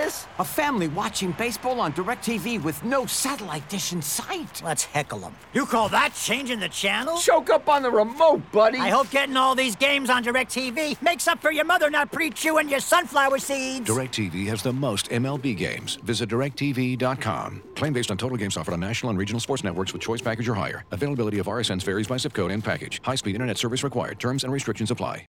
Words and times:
this? 0.00 0.26
A 0.38 0.44
family 0.44 0.88
watching 0.88 1.32
baseball 1.32 1.80
on 1.80 1.92
DirecTV 1.92 2.62
with 2.62 2.82
no 2.84 3.06
satellite 3.06 3.68
dish 3.68 3.92
in 3.92 4.00
sight. 4.00 4.62
Let's 4.64 4.84
heckle 4.84 5.18
them. 5.18 5.34
You 5.52 5.66
call 5.66 5.88
that 5.90 6.14
changing 6.14 6.60
the 6.60 6.68
channel? 6.68 7.18
Choke 7.18 7.50
up 7.50 7.68
on 7.68 7.82
the 7.82 7.90
remote, 7.90 8.42
buddy. 8.52 8.78
I 8.78 8.88
hope 8.88 9.10
getting 9.10 9.36
all 9.36 9.54
these 9.54 9.76
games 9.76 10.10
on 10.10 10.24
DirecTV 10.24 11.02
makes 11.02 11.28
up 11.28 11.40
for 11.40 11.52
your 11.52 11.64
mother 11.64 11.90
not 11.90 12.10
pre-chewing 12.12 12.68
your 12.68 12.80
sunflower 12.80 13.38
seeds. 13.38 13.88
DirecTV 13.88 14.46
has 14.46 14.62
the 14.62 14.72
most 14.72 15.10
MLB 15.10 15.56
games. 15.56 15.96
Visit 15.96 16.30
DirecTV.com. 16.30 17.62
Claim 17.76 17.92
based 17.92 18.10
on 18.10 18.16
total 18.16 18.38
games 18.38 18.56
offered 18.56 18.74
on 18.74 18.80
national 18.80 19.10
and 19.10 19.18
regional 19.18 19.40
sports 19.40 19.64
networks 19.64 19.92
with 19.92 20.02
choice 20.02 20.22
package 20.22 20.48
or 20.48 20.54
higher. 20.54 20.84
Availability 20.92 21.38
of 21.38 21.46
RSNs 21.46 21.82
varies 21.82 22.06
by 22.06 22.16
zip 22.16 22.32
code 22.32 22.50
and 22.50 22.64
package. 22.64 23.00
High-speed 23.04 23.34
internet 23.34 23.58
service 23.58 23.82
required. 23.84 24.18
Terms 24.18 24.44
and 24.44 24.52
restrictions 24.52 24.90
apply. 24.90 25.26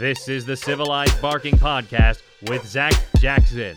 This 0.00 0.28
is 0.28 0.46
the 0.46 0.56
Civilized 0.56 1.20
Barking 1.20 1.56
Podcast 1.56 2.22
with 2.48 2.66
Zac 2.66 2.94
Jackson. 3.18 3.76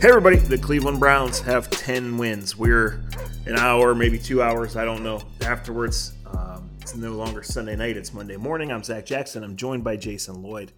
Hey, 0.00 0.08
everybody. 0.08 0.36
The 0.36 0.60
Cleveland 0.62 1.00
Browns 1.00 1.40
have 1.40 1.68
10 1.70 2.18
wins. 2.18 2.56
We're 2.56 3.02
an 3.46 3.56
hour, 3.56 3.96
maybe 3.96 4.16
two 4.16 4.40
hours, 4.40 4.76
I 4.76 4.84
don't 4.84 5.02
know, 5.02 5.22
afterwards. 5.40 6.12
Um, 6.24 6.70
it's 6.80 6.94
no 6.94 7.14
longer 7.14 7.42
Sunday 7.42 7.74
night, 7.74 7.96
it's 7.96 8.14
Monday 8.14 8.36
morning. 8.36 8.70
I'm 8.70 8.84
Zac 8.84 9.06
Jackson. 9.06 9.42
I'm 9.42 9.56
joined 9.56 9.82
by 9.82 9.96
Jason 9.96 10.40
Lloyd. 10.40 10.70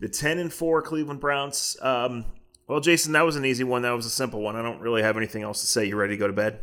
The 0.00 0.08
10 0.08 0.38
and 0.38 0.50
4 0.50 0.80
Cleveland 0.80 1.20
Browns. 1.20 1.76
Um, 1.82 2.24
well, 2.68 2.80
Jason, 2.80 3.12
that 3.12 3.26
was 3.26 3.36
an 3.36 3.44
easy 3.44 3.64
one. 3.64 3.82
That 3.82 3.90
was 3.90 4.06
a 4.06 4.10
simple 4.10 4.40
one. 4.40 4.56
I 4.56 4.62
don't 4.62 4.80
really 4.80 5.02
have 5.02 5.18
anything 5.18 5.42
else 5.42 5.60
to 5.60 5.66
say. 5.66 5.84
You 5.84 5.96
ready 5.96 6.14
to 6.14 6.18
go 6.18 6.26
to 6.26 6.32
bed? 6.32 6.60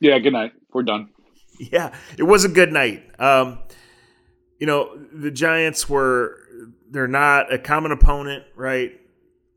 Yeah, 0.00 0.18
good 0.18 0.32
night. 0.32 0.52
We're 0.72 0.82
done. 0.82 1.10
Yeah, 1.60 1.92
it 2.16 2.22
was 2.22 2.44
a 2.44 2.48
good 2.48 2.72
night. 2.72 3.02
Um, 3.18 3.58
you 4.60 4.66
know, 4.68 4.96
the 5.12 5.32
Giants 5.32 5.88
were, 5.88 6.38
they're 6.88 7.08
not 7.08 7.52
a 7.52 7.58
common 7.58 7.90
opponent, 7.90 8.44
right? 8.54 8.92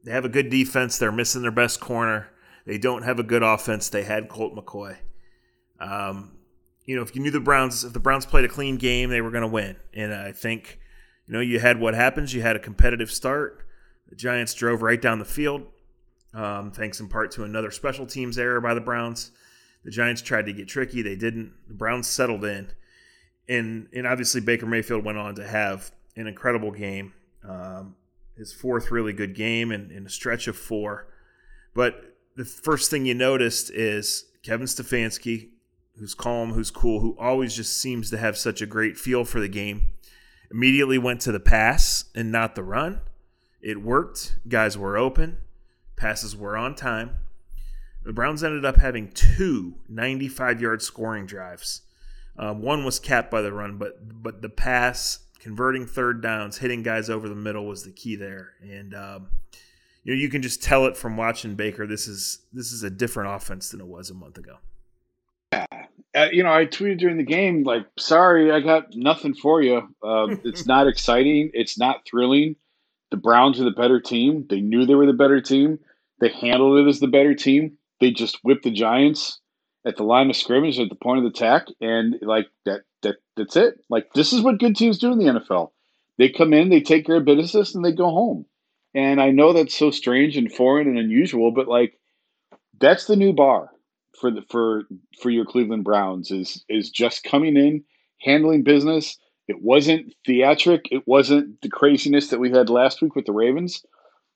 They 0.03 0.11
have 0.11 0.25
a 0.25 0.30
good 0.30 0.50
defense. 0.50 0.98
They're 0.98 1.11
missing 1.11 1.44
their 1.44 1.52
best 1.52 1.80
corner. 1.80 2.28
They 2.66 2.80
don't 2.80 3.03
have 3.03 3.20
a 3.20 3.23
good 3.23 3.44
offense. 3.44 3.89
They 3.89 4.02
had 4.02 4.30
Colt 4.30 4.56
McCoy. 4.56 4.98
Um, 5.80 6.39
you 6.86 6.95
know, 6.95 7.03
if 7.03 7.16
you 7.16 7.22
knew 7.22 7.30
the 7.30 7.39
Browns, 7.39 7.83
if 7.83 7.94
the 7.94 8.00
Browns 8.00 8.26
played 8.26 8.45
a 8.45 8.50
clean 8.50 8.78
game, 8.78 9.11
they 9.11 9.22
were 9.22 9.31
going 9.31 9.44
to 9.44 9.48
win. 9.48 9.76
And 9.94 10.11
I 10.11 10.31
think, 10.31 10.80
you 11.28 11.36
know, 11.36 11.39
you 11.39 11.59
had 11.59 11.80
what 11.80 11.94
happens. 11.94 12.33
You 12.33 12.42
had 12.42 12.55
a 12.55 12.59
competitive 12.59 13.11
start. 13.11 13.64
The 14.09 14.16
Giants 14.16 14.53
drove 14.55 14.81
right 14.81 15.00
down 15.00 15.20
the 15.20 15.26
field, 15.26 15.67
um, 16.33 16.72
thanks 16.72 17.00
in 17.00 17.08
part 17.08 17.31
to 17.33 17.44
another 17.44 17.70
special 17.70 18.05
teams 18.05 18.38
error 18.38 18.59
by 18.59 18.73
the 18.73 18.81
Browns. 18.81 19.31
The 19.83 19.91
Giants 19.91 20.21
tried 20.21 20.45
to 20.45 20.53
get 20.53 20.67
tricky. 20.67 21.01
They 21.01 21.15
didn't. 21.15 21.53
The 21.67 21.73
Browns 21.73 22.07
settled 22.07 22.45
in. 22.45 22.71
And, 23.49 23.87
and 23.93 24.05
obviously, 24.05 24.41
Baker 24.41 24.65
Mayfield 24.65 25.03
went 25.03 25.17
on 25.17 25.35
to 25.35 25.47
have 25.47 25.91
an 26.15 26.27
incredible 26.27 26.71
game. 26.71 27.13
Um, 27.47 27.95
his 28.37 28.53
fourth 28.53 28.91
really 28.91 29.13
good 29.13 29.35
game 29.35 29.71
in, 29.71 29.91
in 29.91 30.05
a 30.05 30.09
stretch 30.09 30.47
of 30.47 30.55
four. 30.55 31.07
But 31.73 32.15
the 32.35 32.45
first 32.45 32.89
thing 32.89 33.05
you 33.05 33.13
noticed 33.13 33.71
is 33.71 34.25
Kevin 34.43 34.67
Stefanski, 34.67 35.49
who's 35.97 36.13
calm, 36.13 36.53
who's 36.53 36.71
cool, 36.71 37.02
who 37.02 37.15
always 37.19 37.55
just 37.55 37.77
seems 37.77 38.09
to 38.09 38.17
have 38.17 38.37
such 38.37 38.61
a 38.61 38.65
great 38.65 38.97
feel 38.97 39.25
for 39.25 39.39
the 39.39 39.47
game, 39.47 39.89
immediately 40.52 40.97
went 40.97 41.21
to 41.21 41.31
the 41.31 41.39
pass 41.39 42.05
and 42.15 42.31
not 42.31 42.55
the 42.55 42.63
run. 42.63 43.02
It 43.61 43.81
worked. 43.81 44.35
Guys 44.47 44.77
were 44.77 44.97
open. 44.97 45.37
Passes 45.95 46.35
were 46.35 46.57
on 46.57 46.75
time. 46.75 47.17
The 48.03 48.13
Browns 48.13 48.44
ended 48.44 48.66
up 48.66 48.77
having 48.77 49.11
two 49.11 49.75
95 49.88 50.61
yard 50.61 50.81
scoring 50.81 51.26
drives. 51.26 51.81
Um, 52.37 52.61
one 52.61 52.83
was 52.83 52.99
capped 52.99 53.30
by 53.30 53.42
the 53.42 53.53
run, 53.53 53.77
but 53.77 54.23
but 54.23 54.42
the 54.42 54.49
pass, 54.49 55.20
converting 55.39 55.86
third 55.86 56.21
downs, 56.21 56.58
hitting 56.58 56.81
guys 56.81 57.09
over 57.09 57.30
the 57.30 57.36
middle 57.36 57.65
was 57.65 57.83
the 57.83 57.92
key 57.92 58.15
there. 58.15 58.53
And 58.61 58.95
um, 58.95 59.27
you 60.03 60.14
know 60.14 60.20
you 60.20 60.30
can 60.30 60.42
just 60.42 60.64
tell 60.64 60.86
it 60.86 60.98
from 60.98 61.17
watching 61.17 61.55
Baker. 61.55 61.86
This 61.86 62.08
is 62.08 62.39
this 62.52 62.71
is 62.71 62.83
a 62.83 62.89
different 62.89 63.36
offense 63.36 63.70
than 63.70 63.81
it 63.81 63.87
was 63.87 64.09
a 64.09 64.15
month 64.15 64.37
ago. 64.37 64.58
Yeah. 65.53 65.65
Uh, 66.14 66.27
you 66.31 66.43
know, 66.43 66.52
I 66.52 66.65
tweeted 66.65 66.99
during 66.99 67.15
the 67.15 67.23
game, 67.23 67.64
like, 67.64 67.86
sorry, 67.97 68.52
I 68.52 68.59
got 68.59 68.93
nothing 68.95 69.33
for 69.33 69.61
you. 69.61 69.77
Uh, 70.03 70.36
it's 70.43 70.65
not 70.65 70.87
exciting. 70.87 71.52
It's 71.53 71.80
not 71.80 72.05
thrilling. 72.05 72.58
The 73.11 73.17
Browns 73.17 73.61
are 73.61 73.65
the 73.65 73.71
better 73.71 74.02
team. 74.02 74.45
They 74.49 74.59
knew 74.59 74.86
they 74.86 74.95
were 74.95 75.05
the 75.05 75.14
better 75.14 75.39
team. 75.39 75.80
They 76.20 76.30
handled 76.30 76.80
it 76.80 76.89
as 76.89 76.99
the 76.99 77.08
better 77.08 77.33
team. 77.33 77.77
They 78.02 78.12
just 78.12 78.39
whipped 78.44 78.64
the 78.64 78.72
Giants 78.72 79.39
at 79.86 79.95
the 79.95 80.04
line 80.04 80.30
of 80.30 80.36
scrimmage 80.36 80.80
at 80.80 80.89
the 80.89 80.95
point 80.95 81.20
of 81.20 81.26
attack, 81.26 81.67
and 81.80 82.16
like 82.22 82.48
that, 82.66 82.82
that 83.04 83.17
that's 83.38 83.56
it. 83.56 83.80
Like 83.89 84.12
this 84.14 84.34
is 84.34 84.42
what 84.42 84.60
good 84.60 84.76
teams 84.76 85.00
do 85.00 85.14
in 85.14 85.20
the 85.20 85.39
NFL. 85.39 85.72
They 86.17 86.30
come 86.30 86.54
in, 86.54 86.70
they 86.70 86.82
take 86.82 87.06
care 87.06 87.17
of 87.17 87.26
business, 87.26 87.73
and 87.73 87.86
they 87.86 87.94
go 87.94 88.10
home. 88.10 88.45
And 88.94 89.22
I 89.22 89.30
know 89.30 89.54
that's 89.54 89.78
so 89.78 89.92
strange 89.92 90.36
and 90.36 90.52
foreign 90.52 90.88
and 90.88 90.98
unusual, 90.98 91.52
but 91.52 91.67
like 91.67 92.00
that's 92.80 93.06
the 93.06 93.16
new 93.16 93.34
bar 93.34 93.70
for 94.20 94.32
the 94.32 94.42
for 94.50 94.83
for 95.22 95.30
your 95.30 95.45
Cleveland 95.45 95.83
Browns 95.83 96.32
is 96.32 96.66
is 96.70 96.89
just 96.89 97.23
coming 97.23 97.56
in, 97.56 97.83
handling 98.22 98.64
business. 98.64 99.18
It 99.48 99.62
wasn't 99.62 100.14
theatric. 100.26 100.88
It 100.92 101.08
wasn't 101.08 101.62
the 101.62 101.70
craziness 101.70 102.30
that 102.30 102.39
we 102.39 102.50
had 102.50 102.70
last 102.70 103.02
week 103.02 103.16
with 103.16 103.26
the 103.26 103.33
Ravens. 103.33 103.83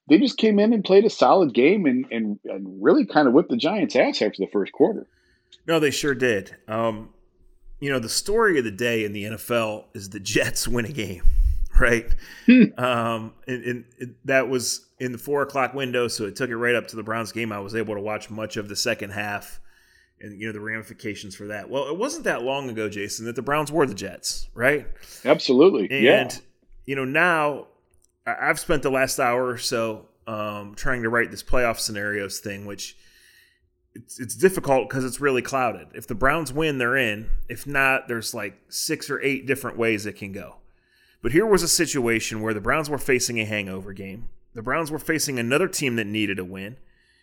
They 0.07 0.19
just 0.19 0.37
came 0.37 0.59
in 0.59 0.73
and 0.73 0.83
played 0.83 1.05
a 1.05 1.09
solid 1.09 1.53
game 1.53 1.85
and 1.85 2.05
and, 2.11 2.39
and 2.45 2.83
really 2.83 3.05
kind 3.05 3.27
of 3.27 3.33
whipped 3.33 3.49
the 3.49 3.57
Giants' 3.57 3.95
ass 3.95 4.21
after 4.21 4.37
the 4.39 4.47
first 4.51 4.71
quarter. 4.71 5.07
No, 5.67 5.79
they 5.79 5.91
sure 5.91 6.13
did. 6.13 6.55
Um, 6.67 7.09
you 7.79 7.91
know, 7.91 7.99
the 7.99 8.09
story 8.09 8.57
of 8.57 8.65
the 8.65 8.71
day 8.71 9.03
in 9.03 9.13
the 9.13 9.23
NFL 9.23 9.85
is 9.93 10.09
the 10.09 10.19
Jets 10.19 10.67
win 10.67 10.85
a 10.85 10.91
game, 10.91 11.23
right? 11.79 12.07
um, 12.77 13.33
and, 13.47 13.63
and 13.63 13.85
it, 13.97 14.09
that 14.25 14.47
was 14.49 14.85
in 14.99 15.11
the 15.11 15.17
four 15.17 15.41
o'clock 15.41 15.73
window, 15.73 16.07
so 16.07 16.25
it 16.25 16.35
took 16.35 16.49
it 16.49 16.57
right 16.57 16.75
up 16.75 16.87
to 16.89 16.95
the 16.95 17.03
Browns 17.03 17.31
game. 17.31 17.51
I 17.51 17.59
was 17.59 17.75
able 17.75 17.95
to 17.95 18.01
watch 18.01 18.29
much 18.29 18.57
of 18.57 18.69
the 18.69 18.75
second 18.75 19.11
half 19.11 19.59
and 20.21 20.39
you 20.39 20.47
know 20.47 20.53
the 20.53 20.59
ramifications 20.59 21.35
for 21.35 21.47
that. 21.47 21.69
Well, 21.69 21.87
it 21.87 21.97
wasn't 21.97 22.23
that 22.25 22.43
long 22.43 22.69
ago, 22.69 22.89
Jason, 22.89 23.25
that 23.25 23.35
the 23.35 23.41
Browns 23.41 23.71
were 23.71 23.85
the 23.85 23.93
Jets, 23.93 24.47
right? 24.53 24.87
Absolutely. 25.23 25.89
And 25.91 26.03
yeah. 26.03 26.29
you 26.85 26.95
know 26.95 27.05
now 27.05 27.67
I've 28.25 28.59
spent 28.59 28.83
the 28.83 28.89
last 28.89 29.19
hour 29.19 29.47
or 29.47 29.57
so 29.57 30.05
um, 30.27 30.73
trying 30.75 31.03
to 31.03 31.09
write 31.09 31.31
this 31.31 31.43
playoff 31.43 31.79
scenarios 31.79 32.39
thing, 32.39 32.65
which 32.65 32.97
it's 33.93 34.19
it's 34.19 34.35
difficult 34.35 34.89
because 34.89 35.05
it's 35.05 35.21
really 35.21 35.41
clouded. 35.41 35.87
If 35.93 36.07
the 36.07 36.15
Browns 36.15 36.51
win, 36.51 36.77
they're 36.77 36.97
in. 36.97 37.29
If 37.47 37.65
not, 37.65 38.07
there's 38.07 38.33
like 38.33 38.59
six 38.69 39.09
or 39.09 39.21
eight 39.21 39.45
different 39.45 39.77
ways 39.77 40.05
it 40.05 40.17
can 40.17 40.31
go. 40.31 40.57
But 41.21 41.31
here 41.31 41.45
was 41.45 41.63
a 41.63 41.67
situation 41.67 42.41
where 42.41 42.53
the 42.53 42.61
Browns 42.61 42.89
were 42.89 42.97
facing 42.97 43.39
a 43.39 43.45
hangover 43.45 43.93
game. 43.93 44.29
The 44.53 44.61
Browns 44.61 44.91
were 44.91 44.99
facing 44.99 45.39
another 45.39 45.67
team 45.67 45.95
that 45.95 46.05
needed 46.05 46.39
a 46.39 46.45
win. 46.45 46.77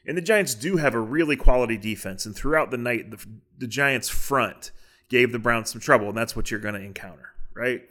And 0.04 0.16
the 0.16 0.22
Giants 0.22 0.54
do 0.54 0.78
have 0.78 0.94
a 0.94 1.00
really 1.00 1.36
quality 1.36 1.76
defense. 1.76 2.26
And 2.26 2.34
throughout 2.34 2.70
the 2.70 2.78
night, 2.78 3.10
the, 3.12 3.24
the 3.58 3.68
Giants' 3.68 4.08
front 4.08 4.72
gave 5.08 5.30
the 5.30 5.38
Browns 5.38 5.70
some 5.70 5.80
trouble. 5.80 6.08
And 6.08 6.16
that's 6.16 6.34
what 6.34 6.50
you're 6.50 6.58
going 6.58 6.74
to 6.74 6.80
encounter, 6.80 7.32
right? 7.54 7.82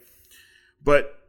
But 0.84 1.21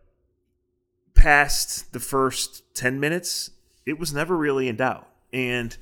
past 1.23 1.93
the 1.93 2.01
first 2.01 2.63
10 2.75 2.99
minutes, 2.99 3.49
it 3.85 3.97
was 3.97 4.13
never 4.13 4.35
really 4.35 4.67
in 4.67 4.75
doubt. 4.75 5.07
And 5.31 5.75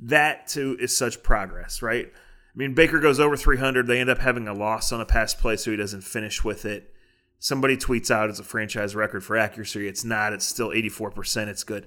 that, 0.00 0.48
too, 0.48 0.76
is 0.80 0.96
such 0.96 1.22
progress, 1.22 1.80
right? 1.80 2.06
I 2.06 2.58
mean, 2.58 2.74
Baker 2.74 2.98
goes 2.98 3.20
over 3.20 3.36
300. 3.36 3.86
They 3.86 4.00
end 4.00 4.10
up 4.10 4.18
having 4.18 4.48
a 4.48 4.52
loss 4.52 4.90
on 4.90 5.00
a 5.00 5.06
pass 5.06 5.32
play, 5.32 5.54
so 5.54 5.70
he 5.70 5.76
doesn't 5.76 6.02
finish 6.02 6.42
with 6.42 6.64
it. 6.64 6.92
Somebody 7.38 7.76
tweets 7.76 8.10
out 8.10 8.30
it's 8.30 8.40
a 8.40 8.44
franchise 8.44 8.96
record 8.96 9.22
for 9.22 9.36
accuracy. 9.36 9.86
It's 9.86 10.04
not. 10.04 10.32
It's 10.32 10.44
still 10.44 10.70
84%. 10.70 11.46
It's 11.46 11.62
good. 11.62 11.86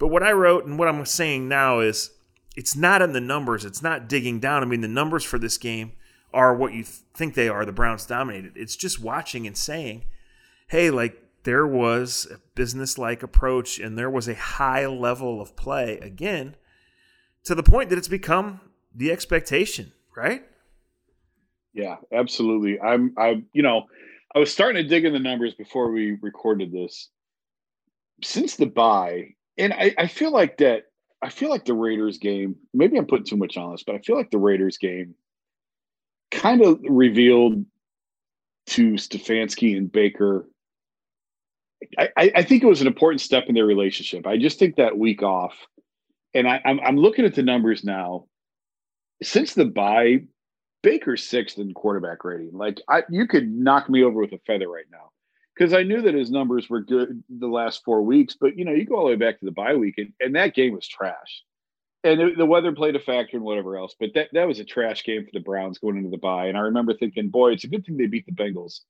But 0.00 0.08
what 0.08 0.24
I 0.24 0.32
wrote 0.32 0.66
and 0.66 0.76
what 0.76 0.88
I'm 0.88 1.06
saying 1.06 1.48
now 1.48 1.78
is 1.78 2.10
it's 2.56 2.74
not 2.74 3.00
in 3.00 3.12
the 3.12 3.20
numbers. 3.20 3.64
It's 3.64 3.80
not 3.80 4.08
digging 4.08 4.40
down. 4.40 4.64
I 4.64 4.66
mean, 4.66 4.80
the 4.80 4.88
numbers 4.88 5.22
for 5.22 5.38
this 5.38 5.56
game 5.56 5.92
are 6.34 6.52
what 6.52 6.72
you 6.72 6.82
th- 6.82 6.96
think 7.14 7.34
they 7.34 7.48
are. 7.48 7.64
The 7.64 7.70
Browns 7.70 8.06
dominated. 8.06 8.54
It's 8.56 8.74
just 8.74 9.00
watching 9.00 9.46
and 9.46 9.56
saying, 9.56 10.02
hey, 10.66 10.90
like 10.90 11.29
there 11.44 11.66
was 11.66 12.26
a 12.30 12.38
business-like 12.54 13.22
approach 13.22 13.78
and 13.78 13.96
there 13.96 14.10
was 14.10 14.28
a 14.28 14.34
high 14.34 14.86
level 14.86 15.40
of 15.40 15.56
play 15.56 15.98
again 15.98 16.56
to 17.44 17.54
the 17.54 17.62
point 17.62 17.90
that 17.90 17.98
it's 17.98 18.08
become 18.08 18.60
the 18.94 19.10
expectation, 19.10 19.92
right? 20.16 20.44
Yeah, 21.72 21.96
absolutely. 22.12 22.80
I'm 22.80 23.14
I 23.16 23.42
you 23.52 23.62
know, 23.62 23.86
I 24.34 24.38
was 24.38 24.52
starting 24.52 24.82
to 24.82 24.88
dig 24.88 25.04
in 25.04 25.12
the 25.12 25.18
numbers 25.18 25.54
before 25.54 25.90
we 25.90 26.18
recorded 26.20 26.72
this. 26.72 27.08
Since 28.22 28.56
the 28.56 28.66
bye, 28.66 29.34
and 29.56 29.72
I, 29.72 29.94
I 29.96 30.06
feel 30.06 30.32
like 30.32 30.58
that 30.58 30.84
I 31.22 31.28
feel 31.28 31.50
like 31.50 31.64
the 31.64 31.74
Raiders 31.74 32.18
game, 32.18 32.56
maybe 32.74 32.98
I'm 32.98 33.06
putting 33.06 33.26
too 33.26 33.36
much 33.36 33.56
on 33.56 33.72
this, 33.72 33.82
but 33.82 33.94
I 33.94 33.98
feel 33.98 34.16
like 34.16 34.30
the 34.30 34.38
Raiders 34.38 34.78
game 34.78 35.14
kind 36.30 36.62
of 36.62 36.80
revealed 36.88 37.64
to 38.66 38.92
Stefanski 38.92 39.76
and 39.76 39.90
Baker 39.90 40.48
I, 41.98 42.10
I 42.16 42.42
think 42.42 42.62
it 42.62 42.66
was 42.66 42.80
an 42.80 42.86
important 42.86 43.20
step 43.20 43.44
in 43.48 43.54
their 43.54 43.66
relationship. 43.66 44.26
I 44.26 44.36
just 44.36 44.58
think 44.58 44.76
that 44.76 44.98
week 44.98 45.22
off, 45.22 45.54
and 46.34 46.46
I, 46.48 46.60
I'm, 46.64 46.80
I'm 46.80 46.96
looking 46.96 47.24
at 47.24 47.34
the 47.34 47.42
numbers 47.42 47.84
now. 47.84 48.26
Since 49.22 49.54
the 49.54 49.66
bye, 49.66 50.22
Baker's 50.82 51.24
sixth 51.24 51.58
in 51.58 51.74
quarterback 51.74 52.24
rating. 52.24 52.52
Like 52.52 52.80
I, 52.88 53.02
you 53.10 53.26
could 53.26 53.50
knock 53.50 53.90
me 53.90 54.02
over 54.02 54.20
with 54.20 54.32
a 54.32 54.40
feather 54.46 54.68
right 54.68 54.86
now 54.90 55.10
because 55.54 55.74
I 55.74 55.82
knew 55.82 56.00
that 56.02 56.14
his 56.14 56.30
numbers 56.30 56.70
were 56.70 56.80
good 56.80 57.22
the 57.28 57.46
last 57.46 57.82
four 57.84 58.02
weeks. 58.02 58.36
But 58.40 58.56
you 58.56 58.64
know, 58.64 58.72
you 58.72 58.86
go 58.86 58.96
all 58.96 59.04
the 59.04 59.10
way 59.10 59.16
back 59.16 59.38
to 59.40 59.44
the 59.44 59.52
bye 59.52 59.74
week, 59.74 59.96
and, 59.98 60.12
and 60.20 60.34
that 60.36 60.54
game 60.54 60.74
was 60.74 60.86
trash. 60.86 61.42
And 62.02 62.18
it, 62.18 62.38
the 62.38 62.46
weather 62.46 62.72
played 62.72 62.96
a 62.96 63.00
factor 63.00 63.36
and 63.36 63.44
whatever 63.44 63.76
else. 63.76 63.94
But 63.98 64.10
that 64.14 64.28
that 64.32 64.48
was 64.48 64.58
a 64.58 64.64
trash 64.64 65.04
game 65.04 65.24
for 65.24 65.30
the 65.32 65.40
Browns 65.40 65.78
going 65.78 65.98
into 65.98 66.10
the 66.10 66.18
bye. 66.18 66.46
And 66.46 66.56
I 66.56 66.60
remember 66.60 66.94
thinking, 66.94 67.28
boy, 67.28 67.52
it's 67.52 67.64
a 67.64 67.68
good 67.68 67.84
thing 67.84 67.96
they 67.96 68.06
beat 68.06 68.26
the 68.26 68.32
Bengals 68.32 68.80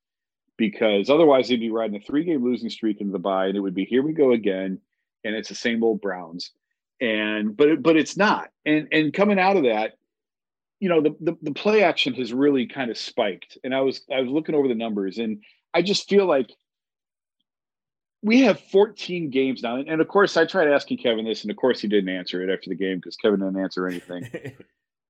because 0.60 1.08
otherwise 1.08 1.48
they'd 1.48 1.56
be 1.56 1.70
riding 1.70 1.96
a 1.96 2.00
three 2.00 2.22
game 2.22 2.44
losing 2.44 2.70
streak 2.70 3.00
into 3.00 3.12
the 3.12 3.18
bye, 3.18 3.46
and 3.46 3.56
it 3.56 3.60
would 3.60 3.74
be 3.74 3.86
here 3.86 4.02
we 4.02 4.12
go 4.12 4.32
again, 4.32 4.78
and 5.24 5.34
it's 5.34 5.48
the 5.48 5.54
same 5.54 5.82
old 5.82 6.00
Browns. 6.00 6.52
And 7.00 7.56
but 7.56 7.68
it, 7.68 7.82
but 7.82 7.96
it's 7.96 8.16
not. 8.16 8.50
And 8.66 8.86
and 8.92 9.12
coming 9.12 9.40
out 9.40 9.56
of 9.56 9.64
that 9.64 9.94
you 10.80 10.88
know 10.88 11.00
the, 11.00 11.14
the, 11.20 11.36
the 11.42 11.52
play 11.52 11.82
action 11.82 12.14
has 12.14 12.32
really 12.32 12.66
kind 12.66 12.90
of 12.90 12.98
spiked. 12.98 13.58
And 13.62 13.74
i 13.74 13.80
was 13.80 14.02
i 14.12 14.20
was 14.20 14.30
looking 14.30 14.54
over 14.54 14.66
the 14.66 14.74
numbers 14.74 15.18
and 15.18 15.42
i 15.74 15.82
just 15.82 16.08
feel 16.08 16.26
like 16.26 16.50
we 18.22 18.42
have 18.42 18.60
14 18.60 19.30
games 19.30 19.62
now. 19.62 19.76
And 19.76 20.00
of 20.00 20.08
course 20.08 20.36
i 20.36 20.44
tried 20.44 20.68
asking 20.68 20.98
kevin 20.98 21.24
this 21.24 21.42
and 21.42 21.50
of 21.50 21.56
course 21.56 21.80
he 21.80 21.88
didn't 21.88 22.10
answer 22.10 22.42
it 22.42 22.52
after 22.52 22.70
the 22.70 22.76
game 22.76 22.96
because 22.96 23.16
kevin 23.16 23.40
didn't 23.40 23.60
answer 23.60 23.86
anything. 23.86 24.28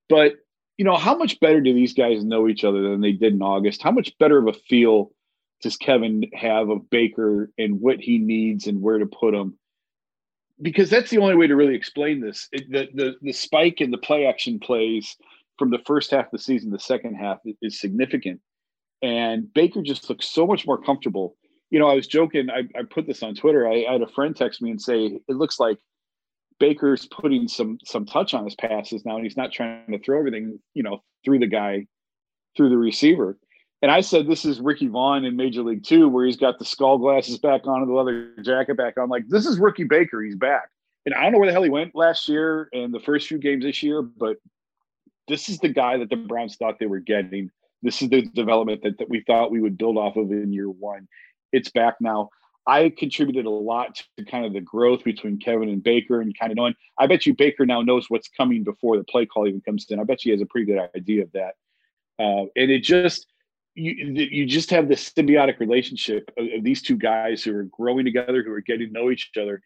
But 0.09 0.33
you 0.77 0.83
know 0.83 0.97
how 0.97 1.15
much 1.15 1.39
better 1.39 1.61
do 1.61 1.73
these 1.73 1.93
guys 1.93 2.21
know 2.21 2.49
each 2.49 2.65
other 2.65 2.81
than 2.81 2.99
they 2.99 3.13
did 3.13 3.31
in 3.33 3.41
august? 3.41 3.81
How 3.81 3.91
much 3.91 4.17
better 4.17 4.37
of 4.39 4.47
a 4.47 4.59
feel 4.67 5.13
does 5.61 5.77
kevin 5.77 6.23
have 6.33 6.69
of 6.69 6.89
baker 6.89 7.51
and 7.57 7.79
what 7.79 7.99
he 7.99 8.17
needs 8.17 8.67
and 8.67 8.81
where 8.81 8.97
to 8.97 9.05
put 9.05 9.33
him 9.33 9.57
because 10.61 10.89
that's 10.89 11.09
the 11.09 11.17
only 11.17 11.35
way 11.35 11.47
to 11.47 11.55
really 11.55 11.75
explain 11.75 12.19
this 12.19 12.47
it, 12.51 12.69
the, 12.71 12.87
the 12.93 13.15
the 13.21 13.33
spike 13.33 13.81
in 13.81 13.91
the 13.91 13.97
play 13.97 14.25
action 14.25 14.59
plays 14.59 15.17
from 15.61 15.69
the 15.69 15.79
first 15.85 16.09
half 16.09 16.25
of 16.25 16.31
the 16.31 16.39
season, 16.39 16.71
to 16.71 16.77
the 16.77 16.81
second 16.81 17.13
half 17.13 17.37
is 17.61 17.79
significant. 17.79 18.41
And 19.03 19.53
Baker 19.53 19.83
just 19.83 20.09
looks 20.09 20.27
so 20.27 20.47
much 20.47 20.65
more 20.65 20.81
comfortable. 20.81 21.35
You 21.69 21.77
know, 21.77 21.87
I 21.87 21.93
was 21.93 22.07
joking. 22.07 22.49
I, 22.49 22.61
I 22.75 22.81
put 22.89 23.05
this 23.05 23.21
on 23.21 23.35
Twitter. 23.35 23.67
I, 23.67 23.85
I, 23.87 23.91
had 23.91 24.01
a 24.01 24.07
friend 24.07 24.35
text 24.35 24.63
me 24.63 24.71
and 24.71 24.81
say 24.81 25.05
it 25.05 25.35
looks 25.35 25.59
like 25.59 25.77
Baker's 26.59 27.05
putting 27.05 27.47
some 27.47 27.77
some 27.85 28.07
touch 28.07 28.33
on 28.33 28.43
his 28.43 28.55
passes 28.55 29.05
now, 29.05 29.17
and 29.17 29.23
he's 29.23 29.37
not 29.37 29.51
trying 29.51 29.91
to 29.91 29.99
throw 29.99 30.17
everything, 30.17 30.59
you 30.73 30.81
know, 30.81 31.03
through 31.23 31.37
the 31.37 31.47
guy, 31.47 31.85
through 32.57 32.69
the 32.69 32.77
receiver. 32.77 33.37
And 33.81 33.89
I 33.89 34.01
said 34.01 34.27
this 34.27 34.45
is 34.45 34.59
Ricky 34.59 34.87
Vaughn 34.87 35.25
in 35.25 35.35
Major 35.35 35.63
League 35.63 35.83
Two, 35.83 36.07
where 36.07 36.25
he's 36.25 36.37
got 36.37 36.59
the 36.59 36.65
skull 36.65 36.97
glasses 36.97 37.39
back 37.39 37.65
on 37.65 37.81
and 37.81 37.89
the 37.89 37.93
leather 37.93 38.31
jacket 38.43 38.77
back 38.77 38.97
on. 38.97 39.09
Like 39.09 39.27
this 39.27 39.45
is 39.45 39.59
Ricky 39.59 39.85
Baker. 39.85 40.21
He's 40.21 40.35
back. 40.35 40.69
And 41.05 41.15
I 41.15 41.23
don't 41.23 41.31
know 41.31 41.39
where 41.39 41.47
the 41.47 41.53
hell 41.53 41.63
he 41.63 41.69
went 41.69 41.95
last 41.95 42.29
year 42.29 42.69
and 42.73 42.93
the 42.93 42.99
first 42.99 43.27
few 43.27 43.39
games 43.39 43.63
this 43.63 43.81
year, 43.81 44.03
but 44.03 44.37
this 45.27 45.49
is 45.49 45.57
the 45.57 45.69
guy 45.69 45.97
that 45.97 46.09
the 46.09 46.15
Browns 46.15 46.57
thought 46.57 46.77
they 46.79 46.85
were 46.85 46.99
getting. 46.99 47.49
This 47.81 48.03
is 48.03 48.09
the 48.09 48.21
development 48.21 48.83
that, 48.83 48.99
that 48.99 49.09
we 49.09 49.21
thought 49.21 49.49
we 49.49 49.61
would 49.61 49.77
build 49.77 49.97
off 49.97 50.15
of 50.15 50.31
in 50.31 50.53
year 50.53 50.69
one. 50.69 51.07
It's 51.51 51.71
back 51.71 51.95
now. 51.99 52.29
I 52.67 52.93
contributed 52.95 53.47
a 53.47 53.49
lot 53.49 54.03
to 54.17 54.25
kind 54.25 54.45
of 54.45 54.53
the 54.53 54.61
growth 54.61 55.03
between 55.03 55.39
Kevin 55.39 55.69
and 55.69 55.81
Baker 55.81 56.21
and 56.21 56.37
kind 56.37 56.51
of 56.51 56.57
knowing. 56.57 56.75
I 56.99 57.07
bet 57.07 57.25
you 57.25 57.33
Baker 57.33 57.65
now 57.65 57.81
knows 57.81 58.05
what's 58.09 58.29
coming 58.29 58.63
before 58.63 58.97
the 58.97 59.03
play 59.03 59.25
call 59.25 59.47
even 59.47 59.61
comes 59.61 59.87
in. 59.89 59.99
I 59.99 60.03
bet 60.03 60.23
you 60.23 60.31
he 60.31 60.37
has 60.37 60.43
a 60.43 60.45
pretty 60.45 60.71
good 60.71 60.87
idea 60.95 61.23
of 61.23 61.31
that. 61.31 61.55
Uh, 62.19 62.45
and 62.55 62.69
it 62.69 62.83
just 62.83 63.25
you 63.75 63.93
you 63.93 64.45
just 64.45 64.69
have 64.69 64.87
this 64.87 65.11
symbiotic 65.11 65.59
relationship 65.59 66.31
of, 66.37 66.45
of, 66.57 66.63
these 66.63 66.81
two 66.81 66.97
guys 66.97 67.43
who 67.43 67.55
are 67.55 67.63
growing 67.63 68.05
together, 68.05 68.43
who 68.43 68.51
are 68.51 68.61
getting 68.61 68.87
to 68.87 68.93
know 68.93 69.11
each 69.11 69.31
other, 69.39 69.61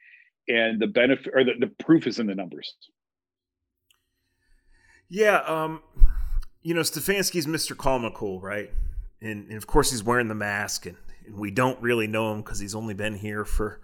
and 0.47 0.79
the 0.79 0.87
benefit 0.87 1.33
or 1.33 1.43
the, 1.43 1.53
the 1.59 1.71
proof 1.83 2.07
is 2.07 2.19
in 2.19 2.27
the 2.27 2.35
numbers. 2.35 2.75
Yeah, 5.09 5.37
um, 5.41 5.81
you 6.61 6.73
know, 6.73 6.81
Stefanski's 6.81 7.45
Mr. 7.45 8.13
Cool, 8.13 8.41
right? 8.41 8.71
And, 9.21 9.47
and, 9.47 9.57
of 9.57 9.67
course, 9.67 9.91
he's 9.91 10.03
wearing 10.03 10.27
the 10.27 10.35
mask, 10.35 10.87
and, 10.87 10.97
and 11.25 11.37
we 11.37 11.51
don't 11.51 11.79
really 11.81 12.07
know 12.07 12.31
him 12.31 12.41
because 12.41 12.59
he's 12.59 12.75
only 12.75 12.93
been 12.93 13.15
here 13.15 13.45
for 13.45 13.81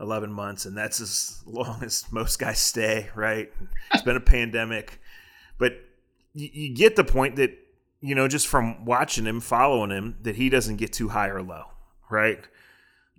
11 0.00 0.32
months, 0.32 0.64
and 0.64 0.76
that's 0.76 1.00
as 1.00 1.42
long 1.44 1.82
as 1.82 2.04
most 2.12 2.38
guys 2.38 2.60
stay, 2.60 3.08
right? 3.14 3.52
It's 3.92 4.02
been 4.02 4.16
a 4.16 4.20
pandemic. 4.20 5.00
But 5.58 5.72
you, 6.32 6.48
you 6.52 6.74
get 6.74 6.96
the 6.96 7.04
point 7.04 7.36
that, 7.36 7.50
you 8.00 8.14
know, 8.14 8.28
just 8.28 8.48
from 8.48 8.84
watching 8.84 9.26
him, 9.26 9.40
following 9.40 9.90
him, 9.90 10.16
that 10.22 10.36
he 10.36 10.48
doesn't 10.48 10.76
get 10.76 10.92
too 10.92 11.08
high 11.08 11.28
or 11.28 11.42
low, 11.42 11.64
right? 12.10 12.40